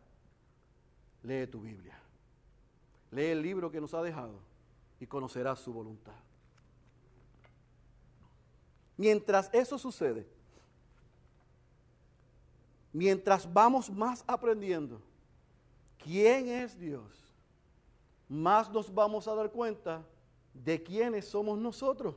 Lee 1.25 1.49
tu 1.49 1.63
Biblia. 1.63 1.99
Lee 3.11 3.25
el 3.25 3.43
libro 3.43 3.73
que 3.73 3.81
nos 3.81 3.93
ha 3.93 4.03
dejado 4.03 4.39
y 5.01 5.07
conocerás 5.09 5.59
su 5.59 5.73
voluntad. 5.73 6.15
Mientras 8.97 9.51
eso 9.53 9.77
sucede, 9.81 10.29
mientras 12.95 13.53
vamos 13.53 13.91
más 13.91 14.25
aprendiendo 14.27 15.03
quién 15.99 16.49
es 16.49 16.79
Dios, 16.79 17.03
más 18.29 18.71
nos 18.71 18.95
vamos 18.95 19.27
a 19.27 19.35
dar 19.35 19.51
cuenta 19.51 20.03
de 20.55 20.81
quiénes 20.83 21.27
somos 21.27 21.59
nosotros. 21.59 22.15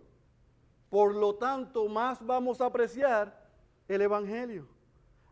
Por 0.90 1.16
lo 1.16 1.36
tanto, 1.36 1.88
más 1.88 2.24
vamos 2.26 2.62
a 2.62 2.68
apreciar 2.68 3.46
el 3.88 4.04
Evangelio, 4.04 4.68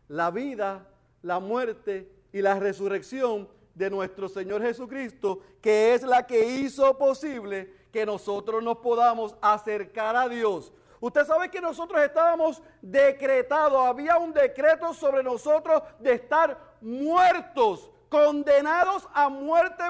la 0.08 0.30
vida, 0.32 0.90
la 1.22 1.38
muerte 1.38 2.12
y 2.32 2.42
la 2.42 2.58
resurrección 2.58 3.48
de 3.72 3.88
nuestro 3.88 4.28
Señor 4.28 4.62
Jesucristo, 4.62 5.40
que 5.62 5.94
es 5.94 6.02
la 6.02 6.26
que 6.26 6.56
hizo 6.56 6.98
posible 6.98 7.72
que 7.92 8.04
nosotros 8.04 8.64
nos 8.64 8.78
podamos 8.78 9.36
acercar 9.40 10.16
a 10.16 10.28
Dios 10.28 10.72
Usted 11.06 11.24
sabe 11.24 11.48
que 11.48 11.60
nosotros 11.60 12.02
estábamos 12.02 12.60
decretados, 12.82 13.86
había 13.86 14.18
un 14.18 14.32
decreto 14.32 14.92
sobre 14.92 15.22
nosotros 15.22 15.80
de 16.00 16.14
estar 16.14 16.58
muertos, 16.80 17.88
condenados 18.08 19.08
a 19.14 19.28
muerte 19.28 19.84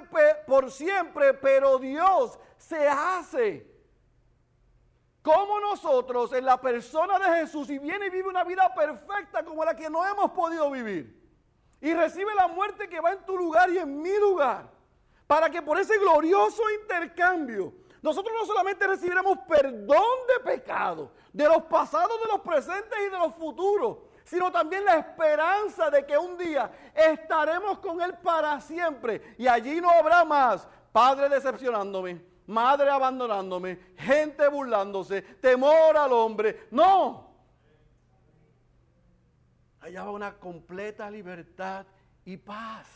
por 0.47 0.71
siempre, 0.71 1.33
pero 1.33 1.79
Dios 1.79 2.39
se 2.59 2.87
hace 2.87 3.67
como 5.23 5.59
nosotros 5.59 6.35
en 6.35 6.45
la 6.45 6.61
persona 6.61 7.19
de 7.19 7.41
Jesús 7.41 7.71
y 7.71 7.79
viene 7.79 8.09
y 8.09 8.11
vive 8.11 8.29
una 8.29 8.45
vida 8.45 8.75
perfecta 8.75 9.43
como 9.43 9.64
la 9.64 9.75
que 9.75 9.89
no 9.89 10.05
hemos 10.05 10.33
podido 10.33 10.71
vivir. 10.71 11.19
Y 11.81 11.95
recibe 11.95 12.35
la 12.35 12.49
muerte 12.49 12.91
que 12.91 13.01
va 13.01 13.12
en 13.12 13.25
tu 13.25 13.39
lugar 13.39 13.71
y 13.71 13.79
en 13.79 14.03
mi 14.03 14.14
lugar. 14.19 14.71
Para 15.27 15.49
que 15.49 15.62
por 15.62 15.79
ese 15.81 15.97
glorioso 15.97 16.62
intercambio 16.83 17.73
nosotros 18.07 18.32
no 18.38 18.46
solamente 18.46 18.86
recibiremos 18.86 19.36
perdón 19.48 20.07
de 20.28 20.52
pecado, 20.52 21.11
de 21.32 21.44
los 21.48 21.64
pasados, 21.64 22.20
de 22.22 22.28
los 22.28 22.40
presentes 22.40 22.96
y 23.04 23.11
de 23.11 23.18
los 23.18 23.34
futuros, 23.34 23.98
sino 24.22 24.52
también 24.52 24.84
la 24.84 24.94
esperanza 24.98 25.90
de 25.90 26.07
que 26.07 26.16
un 26.16 26.38
día 26.38 26.70
estaremos 26.94 27.80
con 27.80 28.00
Él 28.00 28.16
para 28.18 28.61
siempre 28.61 29.34
y 29.36 29.48
allí 29.48 29.80
no 29.80 29.90
habrá 29.90 30.24
más 30.24 30.68
padre 30.92 31.28
decepcionándome, 31.28 32.24
madre 32.46 32.90
abandonándome, 32.90 33.76
gente 33.96 34.46
burlándose, 34.46 35.22
temor 35.22 35.96
al 35.96 36.12
hombre. 36.12 36.68
No. 36.70 37.34
Allá 39.80 40.04
va 40.04 40.12
una 40.12 40.38
completa 40.38 41.11
libertad 41.11 41.84
y 42.24 42.36
paz. 42.36 42.86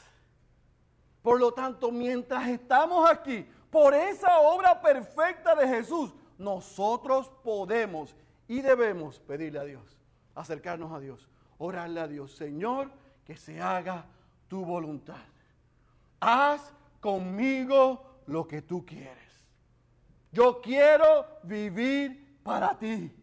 Por 1.21 1.41
lo 1.41 1.53
tanto, 1.53 1.91
mientras 1.91 2.47
estamos 2.47 3.11
aquí, 3.11 3.45
por 3.71 3.95
esa 3.95 4.41
obra 4.41 4.81
perfecta 4.81 5.55
de 5.55 5.69
Jesús, 5.69 6.13
nosotros 6.39 7.31
podemos 7.43 8.15
y 8.49 8.61
debemos 8.63 9.21
pedirle 9.21 9.61
a 9.61 9.65
Dios, 9.65 9.97
acercarnos 10.35 10.93
a 10.93 10.99
Dios, 10.99 11.29
orarle 11.59 12.01
a 12.01 12.09
Dios, 12.09 12.35
Señor, 12.35 12.91
que 13.25 13.37
se 13.37 13.61
haga 13.61 14.07
tu 14.49 14.65
voluntad. 14.65 15.23
Haz 16.19 16.73
conmigo 17.01 18.23
lo 18.27 18.47
que 18.49 18.63
tú 18.63 18.85
quieres. 18.85 19.17
Yo 20.33 20.61
quiero 20.61 21.27
vivir 21.43 22.41
para 22.43 22.77
ti. 22.79 23.15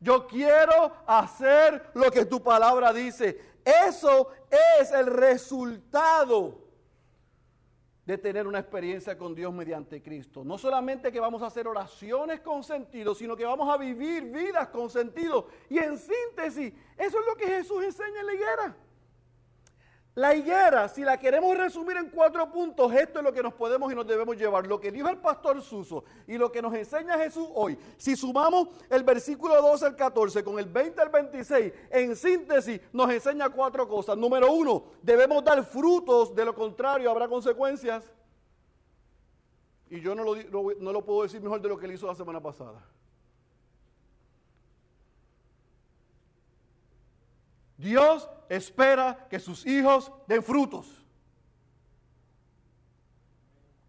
Yo 0.00 0.26
quiero 0.26 0.92
hacer 1.06 1.90
lo 1.94 2.10
que 2.10 2.26
tu 2.26 2.42
palabra 2.42 2.92
dice. 2.92 3.40
Eso 3.64 4.28
es 4.78 4.90
el 4.92 5.06
resultado 5.06 6.63
de 8.06 8.18
tener 8.18 8.46
una 8.46 8.58
experiencia 8.58 9.16
con 9.16 9.34
Dios 9.34 9.52
mediante 9.52 10.02
Cristo. 10.02 10.44
No 10.44 10.58
solamente 10.58 11.10
que 11.10 11.20
vamos 11.20 11.42
a 11.42 11.46
hacer 11.46 11.66
oraciones 11.66 12.40
con 12.40 12.62
sentido, 12.62 13.14
sino 13.14 13.36
que 13.36 13.44
vamos 13.44 13.68
a 13.72 13.78
vivir 13.78 14.24
vidas 14.24 14.68
con 14.68 14.90
sentido. 14.90 15.48
Y 15.70 15.78
en 15.78 15.98
síntesis, 15.98 16.72
eso 16.98 17.20
es 17.20 17.26
lo 17.26 17.36
que 17.36 17.46
Jesús 17.46 17.82
enseña 17.82 18.20
en 18.20 18.26
la 18.26 18.34
higuera. 18.34 18.76
La 20.16 20.32
higuera, 20.32 20.88
si 20.88 21.02
la 21.02 21.18
queremos 21.18 21.56
resumir 21.56 21.96
en 21.96 22.08
cuatro 22.08 22.48
puntos, 22.48 22.92
esto 22.92 23.18
es 23.18 23.24
lo 23.24 23.32
que 23.32 23.42
nos 23.42 23.52
podemos 23.52 23.92
y 23.92 23.96
nos 23.96 24.06
debemos 24.06 24.36
llevar. 24.36 24.64
Lo 24.64 24.78
que 24.78 24.92
dijo 24.92 25.08
el 25.08 25.16
pastor 25.18 25.60
Suso 25.60 26.04
y 26.28 26.38
lo 26.38 26.52
que 26.52 26.62
nos 26.62 26.72
enseña 26.72 27.18
Jesús 27.18 27.48
hoy. 27.52 27.76
Si 27.96 28.14
sumamos 28.14 28.68
el 28.90 29.02
versículo 29.02 29.60
12 29.60 29.86
al 29.86 29.96
14 29.96 30.44
con 30.44 30.60
el 30.60 30.66
20 30.66 31.02
al 31.02 31.08
26, 31.08 31.72
en 31.90 32.14
síntesis 32.14 32.80
nos 32.92 33.10
enseña 33.10 33.50
cuatro 33.50 33.88
cosas. 33.88 34.16
Número 34.16 34.52
uno, 34.52 34.84
debemos 35.02 35.42
dar 35.42 35.64
frutos, 35.64 36.32
de 36.32 36.44
lo 36.44 36.54
contrario 36.54 37.10
habrá 37.10 37.26
consecuencias. 37.26 38.04
Y 39.90 40.00
yo 40.00 40.14
no 40.14 40.22
lo, 40.22 40.74
no 40.78 40.92
lo 40.92 41.04
puedo 41.04 41.24
decir 41.24 41.40
mejor 41.40 41.60
de 41.60 41.68
lo 41.68 41.76
que 41.76 41.86
él 41.86 41.92
hizo 41.92 42.06
la 42.06 42.14
semana 42.14 42.40
pasada. 42.40 42.80
Dios 47.84 48.30
espera 48.48 49.28
que 49.28 49.38
sus 49.38 49.66
hijos 49.66 50.10
den 50.26 50.42
frutos. 50.42 51.04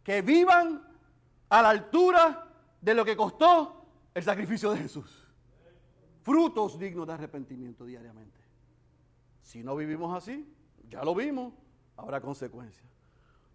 Que 0.04 0.22
vivan 0.22 0.86
a 1.48 1.62
la 1.62 1.70
altura 1.70 2.46
de 2.82 2.94
lo 2.94 3.06
que 3.06 3.16
costó 3.16 3.86
el 4.14 4.22
sacrificio 4.22 4.72
de 4.72 4.80
Jesús. 4.80 5.26
Frutos 6.24 6.78
dignos 6.78 7.08
de 7.08 7.14
arrepentimiento 7.14 7.86
diariamente. 7.86 8.38
Si 9.42 9.64
no 9.64 9.78
vivimos 9.78 10.14
así, 10.14 10.46
ya 10.90 11.02
lo 11.02 11.16
vimos, 11.16 11.54
habrá 11.96 12.20
consecuencias. 12.20 12.86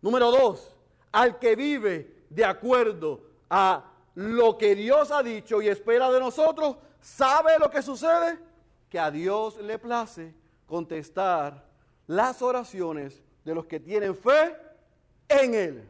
Número 0.01 0.31
dos, 0.31 0.75
al 1.13 1.39
que 1.39 1.55
vive 1.55 2.25
de 2.31 2.47
acuerdo 2.47 3.25
a 3.51 3.93
lo 4.15 4.57
que 4.57 4.75
Dios 4.75 5.11
ha 5.11 5.23
dicho 5.23 5.61
y 5.61 5.69
espera 5.69 6.11
de 6.11 6.19
nosotros, 6.19 6.79
sabe 6.99 7.59
lo 7.59 7.71
que 7.71 7.83
sucede 7.83 8.50
que 8.91 8.99
a 8.99 9.11
Dios 9.11 9.57
le 9.59 9.79
place 9.79 10.35
contestar 10.67 11.65
las 12.07 12.43
oraciones 12.43 13.23
de 13.45 13.55
los 13.55 13.65
que 13.67 13.81
tienen 13.81 14.15
fe 14.15 14.57
en 15.29 15.55
Él. 15.55 15.89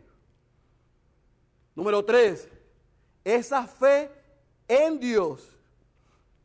Número 1.75 2.05
tres, 2.05 2.49
esa 3.25 3.67
fe 3.67 4.11
en 4.69 5.01
Dios 5.01 5.57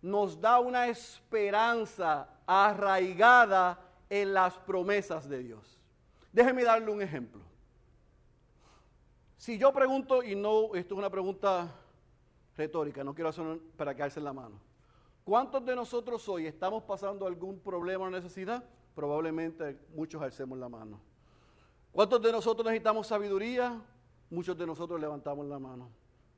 nos 0.02 0.40
da 0.40 0.60
una 0.60 0.88
esperanza 0.88 2.30
arraigada 2.48 3.80
en 4.10 4.34
las 4.34 4.54
promesas 4.60 5.28
de 5.28 5.40
Dios. 5.40 5.80
Déjeme 6.32 6.64
darle 6.64 6.90
un 6.92 7.02
ejemplo. 7.02 7.42
Si 9.38 9.58
yo 9.58 9.74
pregunto, 9.74 10.24
y 10.24 10.36
no, 10.36 10.76
esto 10.76 10.96
es 10.96 10.98
una 10.98 11.10
pregunta 11.10 11.70
retórica, 12.56 13.04
no 13.04 13.14
quiero 13.14 13.30
hacer 13.30 13.60
para 13.76 13.94
caerse 13.94 14.20
en 14.20 14.26
la 14.26 14.34
mano. 14.34 14.60
¿Cuántos 15.26 15.66
de 15.66 15.76
nosotros 15.76 16.30
hoy 16.30 16.46
estamos 16.46 16.84
pasando 16.84 17.26
algún 17.26 17.60
problema 17.60 18.06
o 18.06 18.10
necesidad? 18.12 18.64
Probablemente 18.94 19.76
muchos 19.96 20.22
alcemos 20.22 20.56
la 20.60 20.70
mano. 20.70 21.02
¿Cuántos 21.92 22.22
de 22.22 22.32
nosotros 22.32 22.64
necesitamos 22.64 23.08
sabiduría? 23.08 23.82
Muchos 24.30 24.56
de 24.56 24.68
nosotros 24.68 25.02
levantamos 25.02 25.48
la 25.48 25.58
mano. 25.58 25.90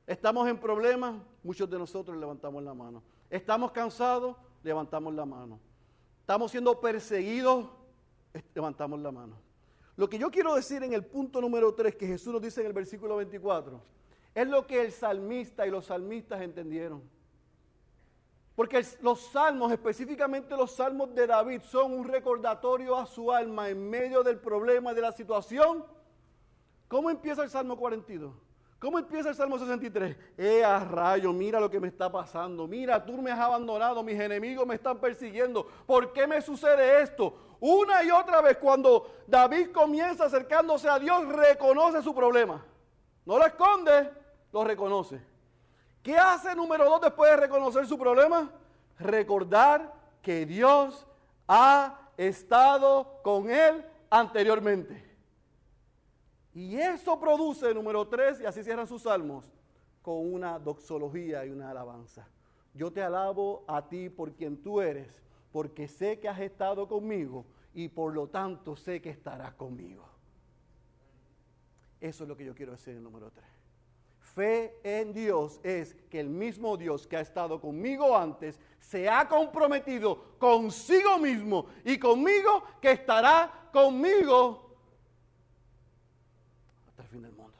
¿Estamos 0.06 0.48
en 0.48 0.58
problemas? 0.58 1.16
Muchos 1.42 1.68
de 1.68 1.78
nosotros 1.78 2.16
levantamos 2.16 2.62
la 2.62 2.72
mano. 2.72 3.02
¿Estamos 3.28 3.72
cansados? 3.72 4.36
Levantamos 4.62 5.14
la 5.14 5.26
mano. 5.26 5.60
¿Estamos 6.20 6.50
siendo 6.50 6.80
perseguidos? 6.80 7.66
Levantamos 8.54 9.00
la 9.00 9.12
mano. 9.12 9.36
Lo 9.96 10.08
que 10.08 10.18
yo 10.18 10.30
quiero 10.30 10.54
decir 10.54 10.82
en 10.82 10.94
el 10.94 11.04
punto 11.04 11.42
número 11.42 11.74
3 11.74 11.94
que 11.94 12.06
Jesús 12.06 12.32
nos 12.32 12.40
dice 12.40 12.62
en 12.62 12.68
el 12.68 12.72
versículo 12.72 13.16
24 13.16 13.82
es 14.34 14.48
lo 14.48 14.66
que 14.66 14.80
el 14.80 14.92
salmista 14.92 15.66
y 15.66 15.70
los 15.70 15.84
salmistas 15.84 16.40
entendieron. 16.40 17.17
Porque 18.58 18.84
los 19.02 19.20
salmos, 19.20 19.70
específicamente 19.70 20.56
los 20.56 20.72
salmos 20.72 21.14
de 21.14 21.28
David, 21.28 21.60
son 21.62 21.92
un 21.92 22.04
recordatorio 22.04 22.96
a 22.96 23.06
su 23.06 23.30
alma 23.30 23.68
en 23.68 23.88
medio 23.88 24.24
del 24.24 24.40
problema, 24.40 24.92
de 24.92 25.00
la 25.00 25.12
situación. 25.12 25.84
¿Cómo 26.88 27.08
empieza 27.08 27.44
el 27.44 27.50
Salmo 27.50 27.76
42? 27.76 28.34
¿Cómo 28.80 28.98
empieza 28.98 29.28
el 29.28 29.36
Salmo 29.36 29.60
63? 29.60 30.16
Eh, 30.36 30.64
a 30.64 30.80
rayo, 30.80 31.32
mira 31.32 31.60
lo 31.60 31.70
que 31.70 31.78
me 31.78 31.86
está 31.86 32.10
pasando. 32.10 32.66
Mira, 32.66 33.06
tú 33.06 33.22
me 33.22 33.30
has 33.30 33.38
abandonado, 33.38 34.02
mis 34.02 34.18
enemigos 34.18 34.66
me 34.66 34.74
están 34.74 34.98
persiguiendo. 34.98 35.64
¿Por 35.86 36.12
qué 36.12 36.26
me 36.26 36.42
sucede 36.42 37.00
esto? 37.00 37.38
Una 37.60 38.02
y 38.02 38.10
otra 38.10 38.40
vez, 38.40 38.56
cuando 38.56 39.08
David 39.28 39.70
comienza 39.70 40.24
acercándose 40.24 40.88
a 40.88 40.98
Dios, 40.98 41.28
reconoce 41.28 42.02
su 42.02 42.12
problema. 42.12 42.66
No 43.24 43.38
lo 43.38 43.46
esconde, 43.46 44.10
lo 44.52 44.64
reconoce. 44.64 45.37
¿Qué 46.02 46.16
hace 46.16 46.54
número 46.54 46.84
dos 46.84 47.00
después 47.00 47.30
de 47.30 47.36
reconocer 47.36 47.86
su 47.86 47.98
problema? 47.98 48.50
Recordar 48.98 49.92
que 50.22 50.46
Dios 50.46 51.06
ha 51.46 52.10
estado 52.16 53.20
con 53.22 53.50
él 53.50 53.84
anteriormente. 54.10 55.04
Y 56.54 56.76
eso 56.76 57.20
produce, 57.20 57.72
número 57.72 58.06
tres, 58.08 58.40
y 58.40 58.46
así 58.46 58.64
cierran 58.64 58.86
sus 58.86 59.02
salmos, 59.02 59.44
con 60.02 60.32
una 60.32 60.58
doxología 60.58 61.44
y 61.44 61.50
una 61.50 61.70
alabanza. 61.70 62.26
Yo 62.74 62.92
te 62.92 63.02
alabo 63.02 63.64
a 63.68 63.88
ti 63.88 64.08
por 64.08 64.32
quien 64.32 64.62
tú 64.62 64.80
eres, 64.80 65.22
porque 65.52 65.88
sé 65.88 66.18
que 66.18 66.28
has 66.28 66.40
estado 66.40 66.88
conmigo 66.88 67.44
y 67.74 67.88
por 67.88 68.12
lo 68.12 68.28
tanto 68.28 68.76
sé 68.76 69.00
que 69.00 69.10
estarás 69.10 69.54
conmigo. 69.54 70.04
Eso 72.00 72.24
es 72.24 72.28
lo 72.28 72.36
que 72.36 72.44
yo 72.44 72.54
quiero 72.54 72.72
decir 72.72 72.96
en 72.96 73.02
número 73.02 73.30
tres. 73.30 73.57
Fe 74.38 74.78
en 74.84 75.12
Dios 75.12 75.58
es 75.64 75.96
que 76.08 76.20
el 76.20 76.28
mismo 76.28 76.76
Dios 76.76 77.08
que 77.08 77.16
ha 77.16 77.20
estado 77.20 77.60
conmigo 77.60 78.16
antes 78.16 78.60
se 78.78 79.08
ha 79.08 79.28
comprometido 79.28 80.38
consigo 80.38 81.18
mismo 81.18 81.66
y 81.84 81.98
conmigo 81.98 82.62
que 82.80 82.92
estará 82.92 83.68
conmigo 83.72 84.78
hasta 86.86 87.02
el 87.02 87.08
fin 87.08 87.22
del 87.22 87.32
mundo. 87.32 87.58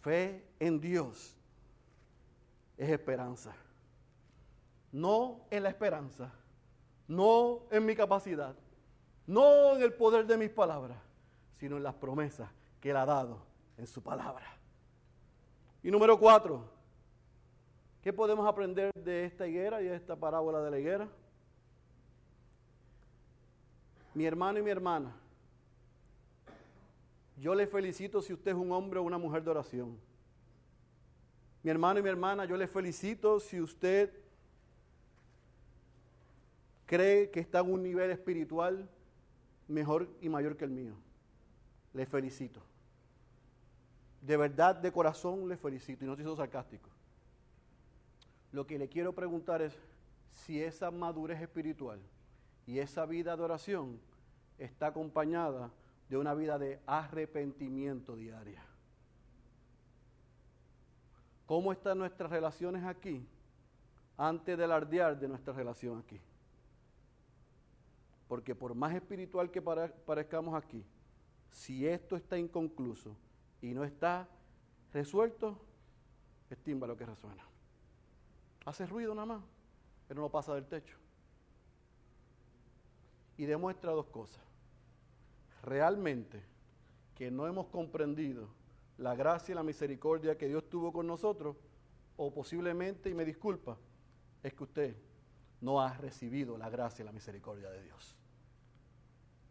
Fe 0.00 0.46
en 0.60 0.80
Dios 0.80 1.36
es 2.76 2.88
esperanza. 2.88 3.52
No 4.92 5.40
en 5.50 5.64
la 5.64 5.70
esperanza, 5.70 6.32
no 7.08 7.62
en 7.72 7.84
mi 7.84 7.96
capacidad, 7.96 8.54
no 9.26 9.74
en 9.74 9.82
el 9.82 9.92
poder 9.92 10.24
de 10.24 10.36
mis 10.36 10.50
palabras, 10.50 10.98
sino 11.58 11.78
en 11.78 11.82
las 11.82 11.94
promesas 11.94 12.48
que 12.80 12.90
Él 12.90 12.96
ha 12.96 13.06
dado 13.06 13.50
en 13.82 13.88
su 13.88 14.00
palabra. 14.00 14.46
Y 15.82 15.90
número 15.90 16.16
cuatro, 16.16 16.64
¿qué 18.00 18.12
podemos 18.12 18.46
aprender 18.46 18.92
de 18.94 19.24
esta 19.24 19.48
higuera 19.48 19.82
y 19.82 19.86
de 19.86 19.96
esta 19.96 20.14
parábola 20.14 20.62
de 20.62 20.70
la 20.70 20.78
higuera? 20.78 21.08
Mi 24.14 24.24
hermano 24.24 24.60
y 24.60 24.62
mi 24.62 24.70
hermana, 24.70 25.12
yo 27.36 27.56
le 27.56 27.66
felicito 27.66 28.22
si 28.22 28.32
usted 28.32 28.52
es 28.52 28.56
un 28.56 28.70
hombre 28.70 29.00
o 29.00 29.02
una 29.02 29.18
mujer 29.18 29.42
de 29.42 29.50
oración. 29.50 29.98
Mi 31.64 31.70
hermano 31.72 31.98
y 31.98 32.04
mi 32.04 32.08
hermana, 32.08 32.44
yo 32.44 32.56
le 32.56 32.68
felicito 32.68 33.40
si 33.40 33.60
usted 33.60 34.12
cree 36.86 37.30
que 37.30 37.40
está 37.40 37.60
en 37.60 37.72
un 37.72 37.82
nivel 37.82 38.12
espiritual 38.12 38.88
mejor 39.66 40.08
y 40.20 40.28
mayor 40.28 40.56
que 40.56 40.66
el 40.66 40.70
mío. 40.70 40.94
Le 41.94 42.06
felicito 42.06 42.62
de 44.22 44.36
verdad, 44.36 44.76
de 44.76 44.92
corazón, 44.92 45.48
le 45.48 45.56
felicito 45.56 46.04
y 46.04 46.06
no 46.06 46.12
estoy 46.12 46.24
siendo 46.24 46.36
sarcástico. 46.36 46.88
Lo 48.52 48.66
que 48.66 48.78
le 48.78 48.88
quiero 48.88 49.12
preguntar 49.12 49.60
es 49.62 49.76
si 50.32 50.62
esa 50.62 50.90
madurez 50.90 51.40
espiritual 51.40 52.00
y 52.66 52.78
esa 52.78 53.04
vida 53.04 53.36
de 53.36 53.42
oración 53.42 53.98
está 54.58 54.88
acompañada 54.88 55.70
de 56.08 56.16
una 56.16 56.34
vida 56.34 56.58
de 56.58 56.78
arrepentimiento 56.86 58.14
diaria. 58.14 58.62
¿Cómo 61.46 61.72
están 61.72 61.98
nuestras 61.98 62.30
relaciones 62.30 62.84
aquí 62.84 63.26
antes 64.16 64.56
del 64.56 64.70
ardear 64.70 65.18
de 65.18 65.28
nuestra 65.28 65.52
relación 65.52 65.98
aquí? 65.98 66.20
Porque 68.28 68.54
por 68.54 68.74
más 68.74 68.94
espiritual 68.94 69.50
que 69.50 69.60
parezcamos 69.60 70.54
aquí, 70.54 70.84
si 71.50 71.86
esto 71.86 72.14
está 72.16 72.38
inconcluso, 72.38 73.16
y 73.62 73.72
no 73.72 73.84
está 73.84 74.28
resuelto, 74.92 75.58
es 76.50 76.58
lo 76.66 76.96
que 76.96 77.06
resuena. 77.06 77.42
Hace 78.66 78.86
ruido 78.86 79.14
nada 79.14 79.26
más, 79.26 79.42
pero 80.06 80.20
no 80.20 80.28
pasa 80.28 80.54
del 80.54 80.66
techo. 80.66 80.98
Y 83.38 83.46
demuestra 83.46 83.92
dos 83.92 84.06
cosas. 84.06 84.42
Realmente 85.62 86.42
que 87.14 87.30
no 87.30 87.46
hemos 87.46 87.68
comprendido 87.68 88.48
la 88.98 89.14
gracia 89.14 89.52
y 89.52 89.54
la 89.56 89.62
misericordia 89.62 90.36
que 90.36 90.48
Dios 90.48 90.68
tuvo 90.68 90.92
con 90.92 91.06
nosotros, 91.06 91.56
o 92.16 92.32
posiblemente, 92.34 93.08
y 93.08 93.14
me 93.14 93.24
disculpa, 93.24 93.78
es 94.42 94.52
que 94.52 94.64
usted 94.64 94.96
no 95.60 95.80
ha 95.80 95.94
recibido 95.94 96.58
la 96.58 96.68
gracia 96.68 97.02
y 97.02 97.06
la 97.06 97.12
misericordia 97.12 97.70
de 97.70 97.82
Dios. 97.82 98.16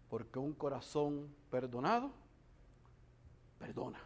Porque 0.10 0.38
un 0.38 0.54
corazón 0.54 1.34
perdonado 1.50 2.12
perdona. 3.62 4.02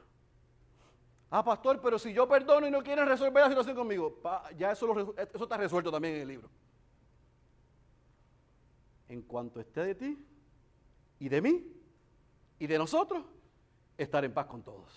Ah, 1.30 1.43
pastor, 1.43 1.82
pero 1.82 1.97
si 1.97 2.14
yo 2.14 2.28
perdono 2.28 2.68
y 2.68 2.72
no 2.72 2.84
quieren 2.84 3.08
resolver 3.08 3.43
la 3.43 3.49
situación 3.49 3.76
conmigo, 3.76 4.22
ya 4.58 4.72
eso, 4.72 5.16
eso 5.18 5.43
está 5.43 5.58
resuelto 5.58 5.91
también 5.91 6.16
en 6.16 6.22
el 6.22 6.28
libro. 6.28 6.49
En 9.08 9.22
cuanto 9.22 9.60
esté 9.60 9.82
de 9.82 9.95
ti 9.95 10.26
y 11.20 11.30
de 11.30 11.41
mí 11.41 11.72
y 12.60 12.68
de 12.68 12.78
nosotros, 12.78 13.24
estar 13.97 14.24
en 14.26 14.34
paz 14.34 14.47
con 14.47 14.62
todos. 14.62 14.91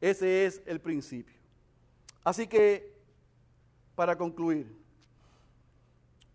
Ese 0.00 0.46
es 0.46 0.62
el 0.66 0.80
principio. 0.80 1.38
Así 2.24 2.46
que, 2.46 2.92
para 3.94 4.16
concluir, 4.16 4.76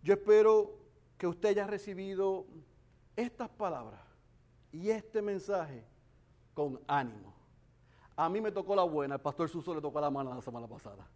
yo 0.02 0.14
espero 0.14 0.78
que 1.18 1.26
usted 1.26 1.50
haya 1.50 1.66
recibido 1.66 2.46
estas 3.16 3.48
palabras 3.50 4.00
y 4.72 4.90
este 4.90 5.22
mensaje 5.22 5.84
con 6.58 6.80
ánimo. 6.88 7.32
A 8.16 8.28
mí 8.28 8.40
me 8.40 8.50
tocó 8.50 8.74
la 8.74 8.82
buena, 8.82 9.14
el 9.14 9.20
pastor 9.20 9.48
Suso 9.48 9.72
le 9.72 9.80
tocó 9.80 10.00
la 10.00 10.10
mala 10.10 10.34
la 10.34 10.42
semana 10.42 10.66
pasada. 10.66 11.06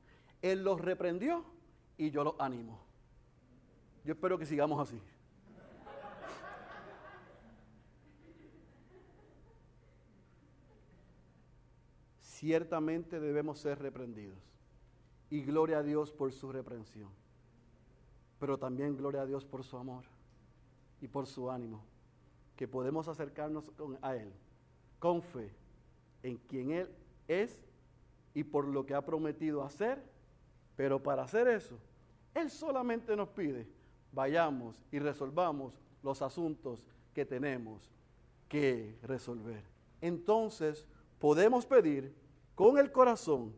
Él 0.40 0.62
los 0.62 0.80
reprendió 0.80 1.44
y 1.98 2.12
yo 2.12 2.22
los 2.22 2.34
animo. 2.38 2.78
Yo 4.04 4.12
espero 4.12 4.38
que 4.38 4.46
sigamos 4.46 4.78
así. 4.78 5.02
Ciertamente 12.20 13.18
debemos 13.18 13.58
ser 13.58 13.80
reprendidos. 13.80 14.38
Y 15.28 15.42
gloria 15.42 15.78
a 15.78 15.82
Dios 15.82 16.12
por 16.12 16.30
su 16.30 16.52
reprensión. 16.52 17.10
Pero 18.38 18.58
también 18.58 18.96
gloria 18.96 19.22
a 19.22 19.26
Dios 19.26 19.44
por 19.44 19.64
su 19.64 19.76
amor 19.76 20.04
y 21.00 21.08
por 21.08 21.26
su 21.26 21.50
ánimo. 21.50 21.82
Que 22.54 22.68
podemos 22.68 23.08
acercarnos 23.08 23.72
a 24.02 24.14
Él 24.14 24.32
con 25.02 25.20
fe 25.20 25.50
en 26.22 26.36
quien 26.36 26.70
Él 26.70 26.88
es 27.26 27.60
y 28.34 28.44
por 28.44 28.68
lo 28.68 28.86
que 28.86 28.94
ha 28.94 29.04
prometido 29.04 29.64
hacer, 29.64 30.00
pero 30.76 31.02
para 31.02 31.24
hacer 31.24 31.48
eso, 31.48 31.76
Él 32.34 32.48
solamente 32.48 33.16
nos 33.16 33.28
pide 33.30 33.66
vayamos 34.12 34.80
y 34.92 35.00
resolvamos 35.00 35.74
los 36.04 36.22
asuntos 36.22 36.86
que 37.12 37.24
tenemos 37.24 37.90
que 38.48 38.96
resolver. 39.02 39.64
Entonces 40.00 40.86
podemos 41.18 41.66
pedir 41.66 42.14
con 42.54 42.78
el 42.78 42.92
corazón, 42.92 43.52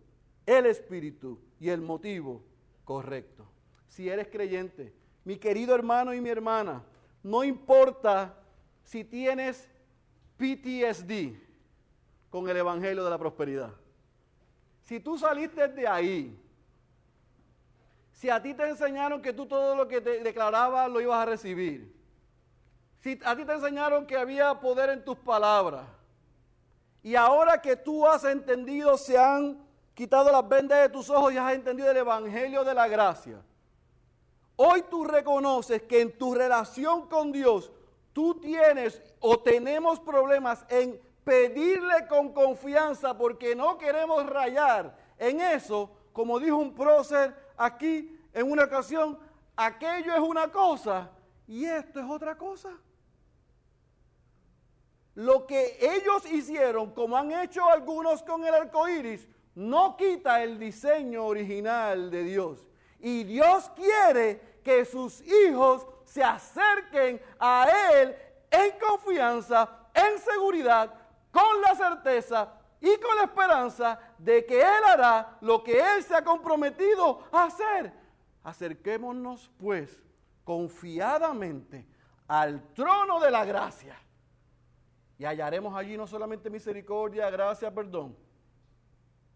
el 0.46 0.64
espíritu 0.64 1.38
y 1.60 1.68
el 1.68 1.82
motivo 1.82 2.42
correcto. 2.86 3.46
Si 3.86 4.08
eres 4.08 4.28
creyente, 4.28 4.94
mi 5.26 5.36
querido 5.36 5.74
hermano 5.74 6.14
y 6.14 6.22
mi 6.22 6.30
hermana, 6.30 6.82
no 7.22 7.44
importa 7.44 8.34
si 8.82 9.04
tienes 9.04 9.68
PTSD 10.44 11.36
con 12.28 12.48
el 12.48 12.56
Evangelio 12.58 13.02
de 13.02 13.10
la 13.10 13.16
Prosperidad. 13.16 13.70
Si 14.82 15.00
tú 15.00 15.16
saliste 15.16 15.68
de 15.68 15.88
ahí, 15.88 16.38
si 18.12 18.28
a 18.28 18.42
ti 18.42 18.52
te 18.52 18.68
enseñaron 18.68 19.22
que 19.22 19.32
tú 19.32 19.46
todo 19.46 19.74
lo 19.74 19.88
que 19.88 20.02
te 20.02 20.22
declarabas 20.22 20.90
lo 20.90 21.00
ibas 21.00 21.22
a 21.22 21.24
recibir, 21.24 21.94
si 23.00 23.18
a 23.24 23.34
ti 23.34 23.44
te 23.44 23.54
enseñaron 23.54 24.06
que 24.06 24.16
había 24.16 24.60
poder 24.60 24.90
en 24.90 25.04
tus 25.04 25.16
palabras, 25.16 25.86
y 27.02 27.14
ahora 27.14 27.60
que 27.60 27.76
tú 27.76 28.06
has 28.06 28.24
entendido, 28.24 28.98
se 28.98 29.16
han 29.18 29.58
quitado 29.94 30.30
las 30.30 30.46
vendas 30.46 30.82
de 30.82 30.88
tus 30.90 31.08
ojos 31.08 31.32
y 31.32 31.38
has 31.38 31.54
entendido 31.54 31.90
el 31.90 31.96
Evangelio 31.96 32.64
de 32.64 32.74
la 32.74 32.88
gracia, 32.88 33.40
Hoy 34.56 34.84
tú 34.88 35.04
reconoces 35.04 35.82
que 35.82 36.00
en 36.00 36.16
tu 36.16 36.32
relación 36.32 37.08
con 37.08 37.32
Dios 37.32 37.72
tú 38.14 38.36
tienes 38.36 39.02
o 39.20 39.38
tenemos 39.38 40.00
problemas 40.00 40.64
en 40.70 40.98
pedirle 41.24 42.06
con 42.08 42.32
confianza 42.32 43.18
porque 43.18 43.54
no 43.54 43.76
queremos 43.76 44.24
rayar 44.24 44.96
en 45.18 45.40
eso, 45.40 45.90
como 46.12 46.40
dijo 46.40 46.56
un 46.56 46.74
prócer 46.74 47.34
aquí 47.56 48.18
en 48.32 48.50
una 48.50 48.64
ocasión, 48.64 49.18
aquello 49.56 50.14
es 50.14 50.20
una 50.20 50.50
cosa 50.50 51.10
y 51.46 51.64
esto 51.64 52.00
es 52.00 52.06
otra 52.08 52.38
cosa. 52.38 52.70
Lo 55.14 55.46
que 55.46 55.78
ellos 55.80 56.30
hicieron, 56.32 56.92
como 56.92 57.16
han 57.16 57.32
hecho 57.32 57.68
algunos 57.68 58.22
con 58.22 58.44
el 58.44 58.54
arco 58.54 58.88
iris, 58.88 59.28
no 59.54 59.96
quita 59.96 60.42
el 60.42 60.58
diseño 60.58 61.24
original 61.24 62.10
de 62.10 62.24
Dios. 62.24 62.66
Y 62.98 63.22
Dios 63.24 63.70
quiere 63.76 64.60
que 64.64 64.84
sus 64.84 65.20
hijos 65.20 65.86
se 66.14 66.22
acerquen 66.22 67.20
a 67.40 67.66
Él 67.92 68.14
en 68.48 68.78
confianza, 68.78 69.88
en 69.92 70.16
seguridad, 70.20 70.94
con 71.32 71.60
la 71.60 71.74
certeza 71.74 72.52
y 72.80 72.96
con 72.98 73.16
la 73.16 73.24
esperanza 73.24 73.98
de 74.16 74.46
que 74.46 74.60
Él 74.60 74.84
hará 74.86 75.38
lo 75.40 75.64
que 75.64 75.76
Él 75.76 76.04
se 76.04 76.14
ha 76.14 76.22
comprometido 76.22 77.24
a 77.32 77.46
hacer. 77.46 77.92
Acerquémonos 78.44 79.50
pues 79.58 80.00
confiadamente 80.44 81.84
al 82.28 82.62
trono 82.74 83.18
de 83.18 83.32
la 83.32 83.44
gracia 83.44 83.98
y 85.18 85.24
hallaremos 85.24 85.76
allí 85.76 85.96
no 85.96 86.06
solamente 86.06 86.48
misericordia, 86.48 87.28
gracia, 87.28 87.74
perdón, 87.74 88.16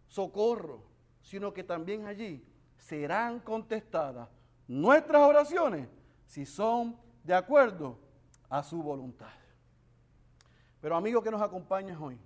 socorro, 0.07 0.85
sino 1.23 1.53
que 1.53 1.65
también 1.65 2.07
allí 2.07 2.47
serán 2.77 3.41
contestadas 3.41 4.29
nuestras 4.69 5.23
oraciones 5.23 5.98
si 6.29 6.45
son 6.45 6.95
de 7.25 7.35
acuerdo 7.35 7.99
a 8.51 8.63
su 8.63 8.83
voluntad. 8.83 9.33
Pero 10.81 10.95
amigo 10.95 11.23
que 11.23 11.31
nos 11.31 11.41
acompañas 11.41 11.99
hoy, 11.99 12.21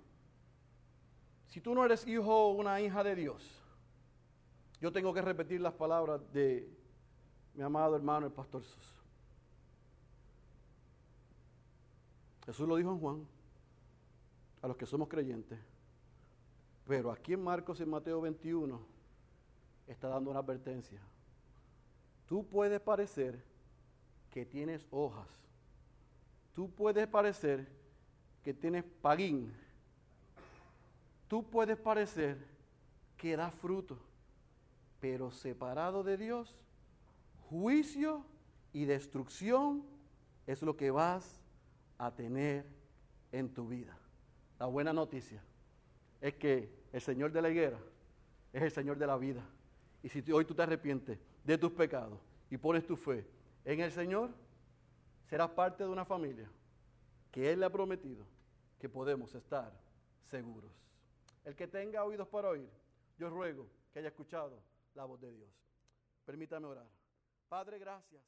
si 1.47 1.61
tú 1.61 1.73
no 1.73 1.85
eres 1.85 2.05
hijo 2.05 2.47
o 2.47 2.51
una 2.51 2.79
hija 2.81 3.01
de 3.01 3.15
Dios, 3.15 3.49
yo 4.81 4.91
tengo 4.91 5.13
que 5.13 5.21
repetir 5.21 5.61
las 5.61 5.73
palabras 5.73 6.21
de 6.33 6.69
mi 7.53 7.63
amado 7.63 7.95
hermano 7.95 8.25
el 8.25 8.33
pastor 8.33 8.63
Sus. 8.63 9.01
Jesús 12.45 12.67
lo 12.67 12.75
dijo 12.75 12.91
en 12.91 12.99
Juan, 12.99 13.27
a 14.61 14.67
los 14.67 14.75
que 14.75 14.85
somos 14.85 15.07
creyentes. 15.07 15.57
Pero 16.85 17.09
aquí 17.09 17.31
en 17.33 17.41
Marcos 17.41 17.79
y 17.79 17.85
Mateo 17.85 18.19
21 18.19 18.85
está 19.87 20.09
dando 20.09 20.29
una 20.29 20.41
advertencia. 20.41 20.99
Tú 22.25 22.45
puedes 22.45 22.81
parecer 22.81 23.52
que 24.33 24.47
tienes 24.47 24.87
hojas. 24.89 25.27
Tú 26.55 26.67
puedes 26.71 27.07
parecer 27.07 27.67
que 28.43 28.51
tienes 28.51 28.83
paguín. 28.99 29.53
Tú 31.27 31.47
puedes 31.47 31.77
parecer 31.77 32.43
que 33.15 33.37
da 33.37 33.51
fruto. 33.51 33.99
Pero 34.99 35.29
separado 35.29 36.03
de 36.03 36.17
Dios, 36.17 36.55
juicio 37.47 38.25
y 38.73 38.85
destrucción 38.85 39.83
es 40.47 40.63
lo 40.63 40.75
que 40.75 40.89
vas 40.89 41.39
a 41.99 42.09
tener 42.09 42.65
en 43.31 43.53
tu 43.53 43.67
vida. 43.67 43.95
La 44.59 44.65
buena 44.65 44.93
noticia 44.93 45.43
es 46.19 46.33
que 46.33 46.73
el 46.91 47.01
Señor 47.01 47.31
de 47.31 47.41
la 47.41 47.51
higuera 47.51 47.77
es 48.51 48.63
el 48.63 48.71
Señor 48.71 48.97
de 48.97 49.05
la 49.05 49.17
vida. 49.17 49.43
Y 50.01 50.09
si 50.09 50.23
hoy 50.31 50.43
tú 50.43 50.55
te 50.55 50.63
arrepientes 50.63 51.19
de 51.43 51.55
tus 51.55 51.71
pecados 51.71 52.19
y 52.49 52.57
pones 52.57 52.83
tu 52.87 52.95
fe 52.95 53.27
en 53.65 53.79
el 53.79 53.91
Señor, 53.91 54.31
serás 55.29 55.49
parte 55.51 55.83
de 55.83 55.89
una 55.89 56.05
familia 56.05 56.49
que 57.31 57.51
Él 57.51 57.59
le 57.59 57.65
ha 57.65 57.71
prometido 57.71 58.25
que 58.79 58.89
podemos 58.89 59.33
estar 59.33 59.71
seguros. 60.25 60.71
El 61.45 61.55
que 61.55 61.67
tenga 61.67 62.03
oídos 62.03 62.27
para 62.27 62.49
oír, 62.49 62.69
yo 63.17 63.29
ruego 63.29 63.67
que 63.91 63.99
haya 63.99 64.09
escuchado 64.09 64.61
la 64.95 65.05
voz 65.05 65.19
de 65.21 65.31
Dios. 65.31 65.49
Permítame 66.25 66.67
orar. 66.67 66.87
Padre, 67.49 67.79
gracias. 67.79 68.21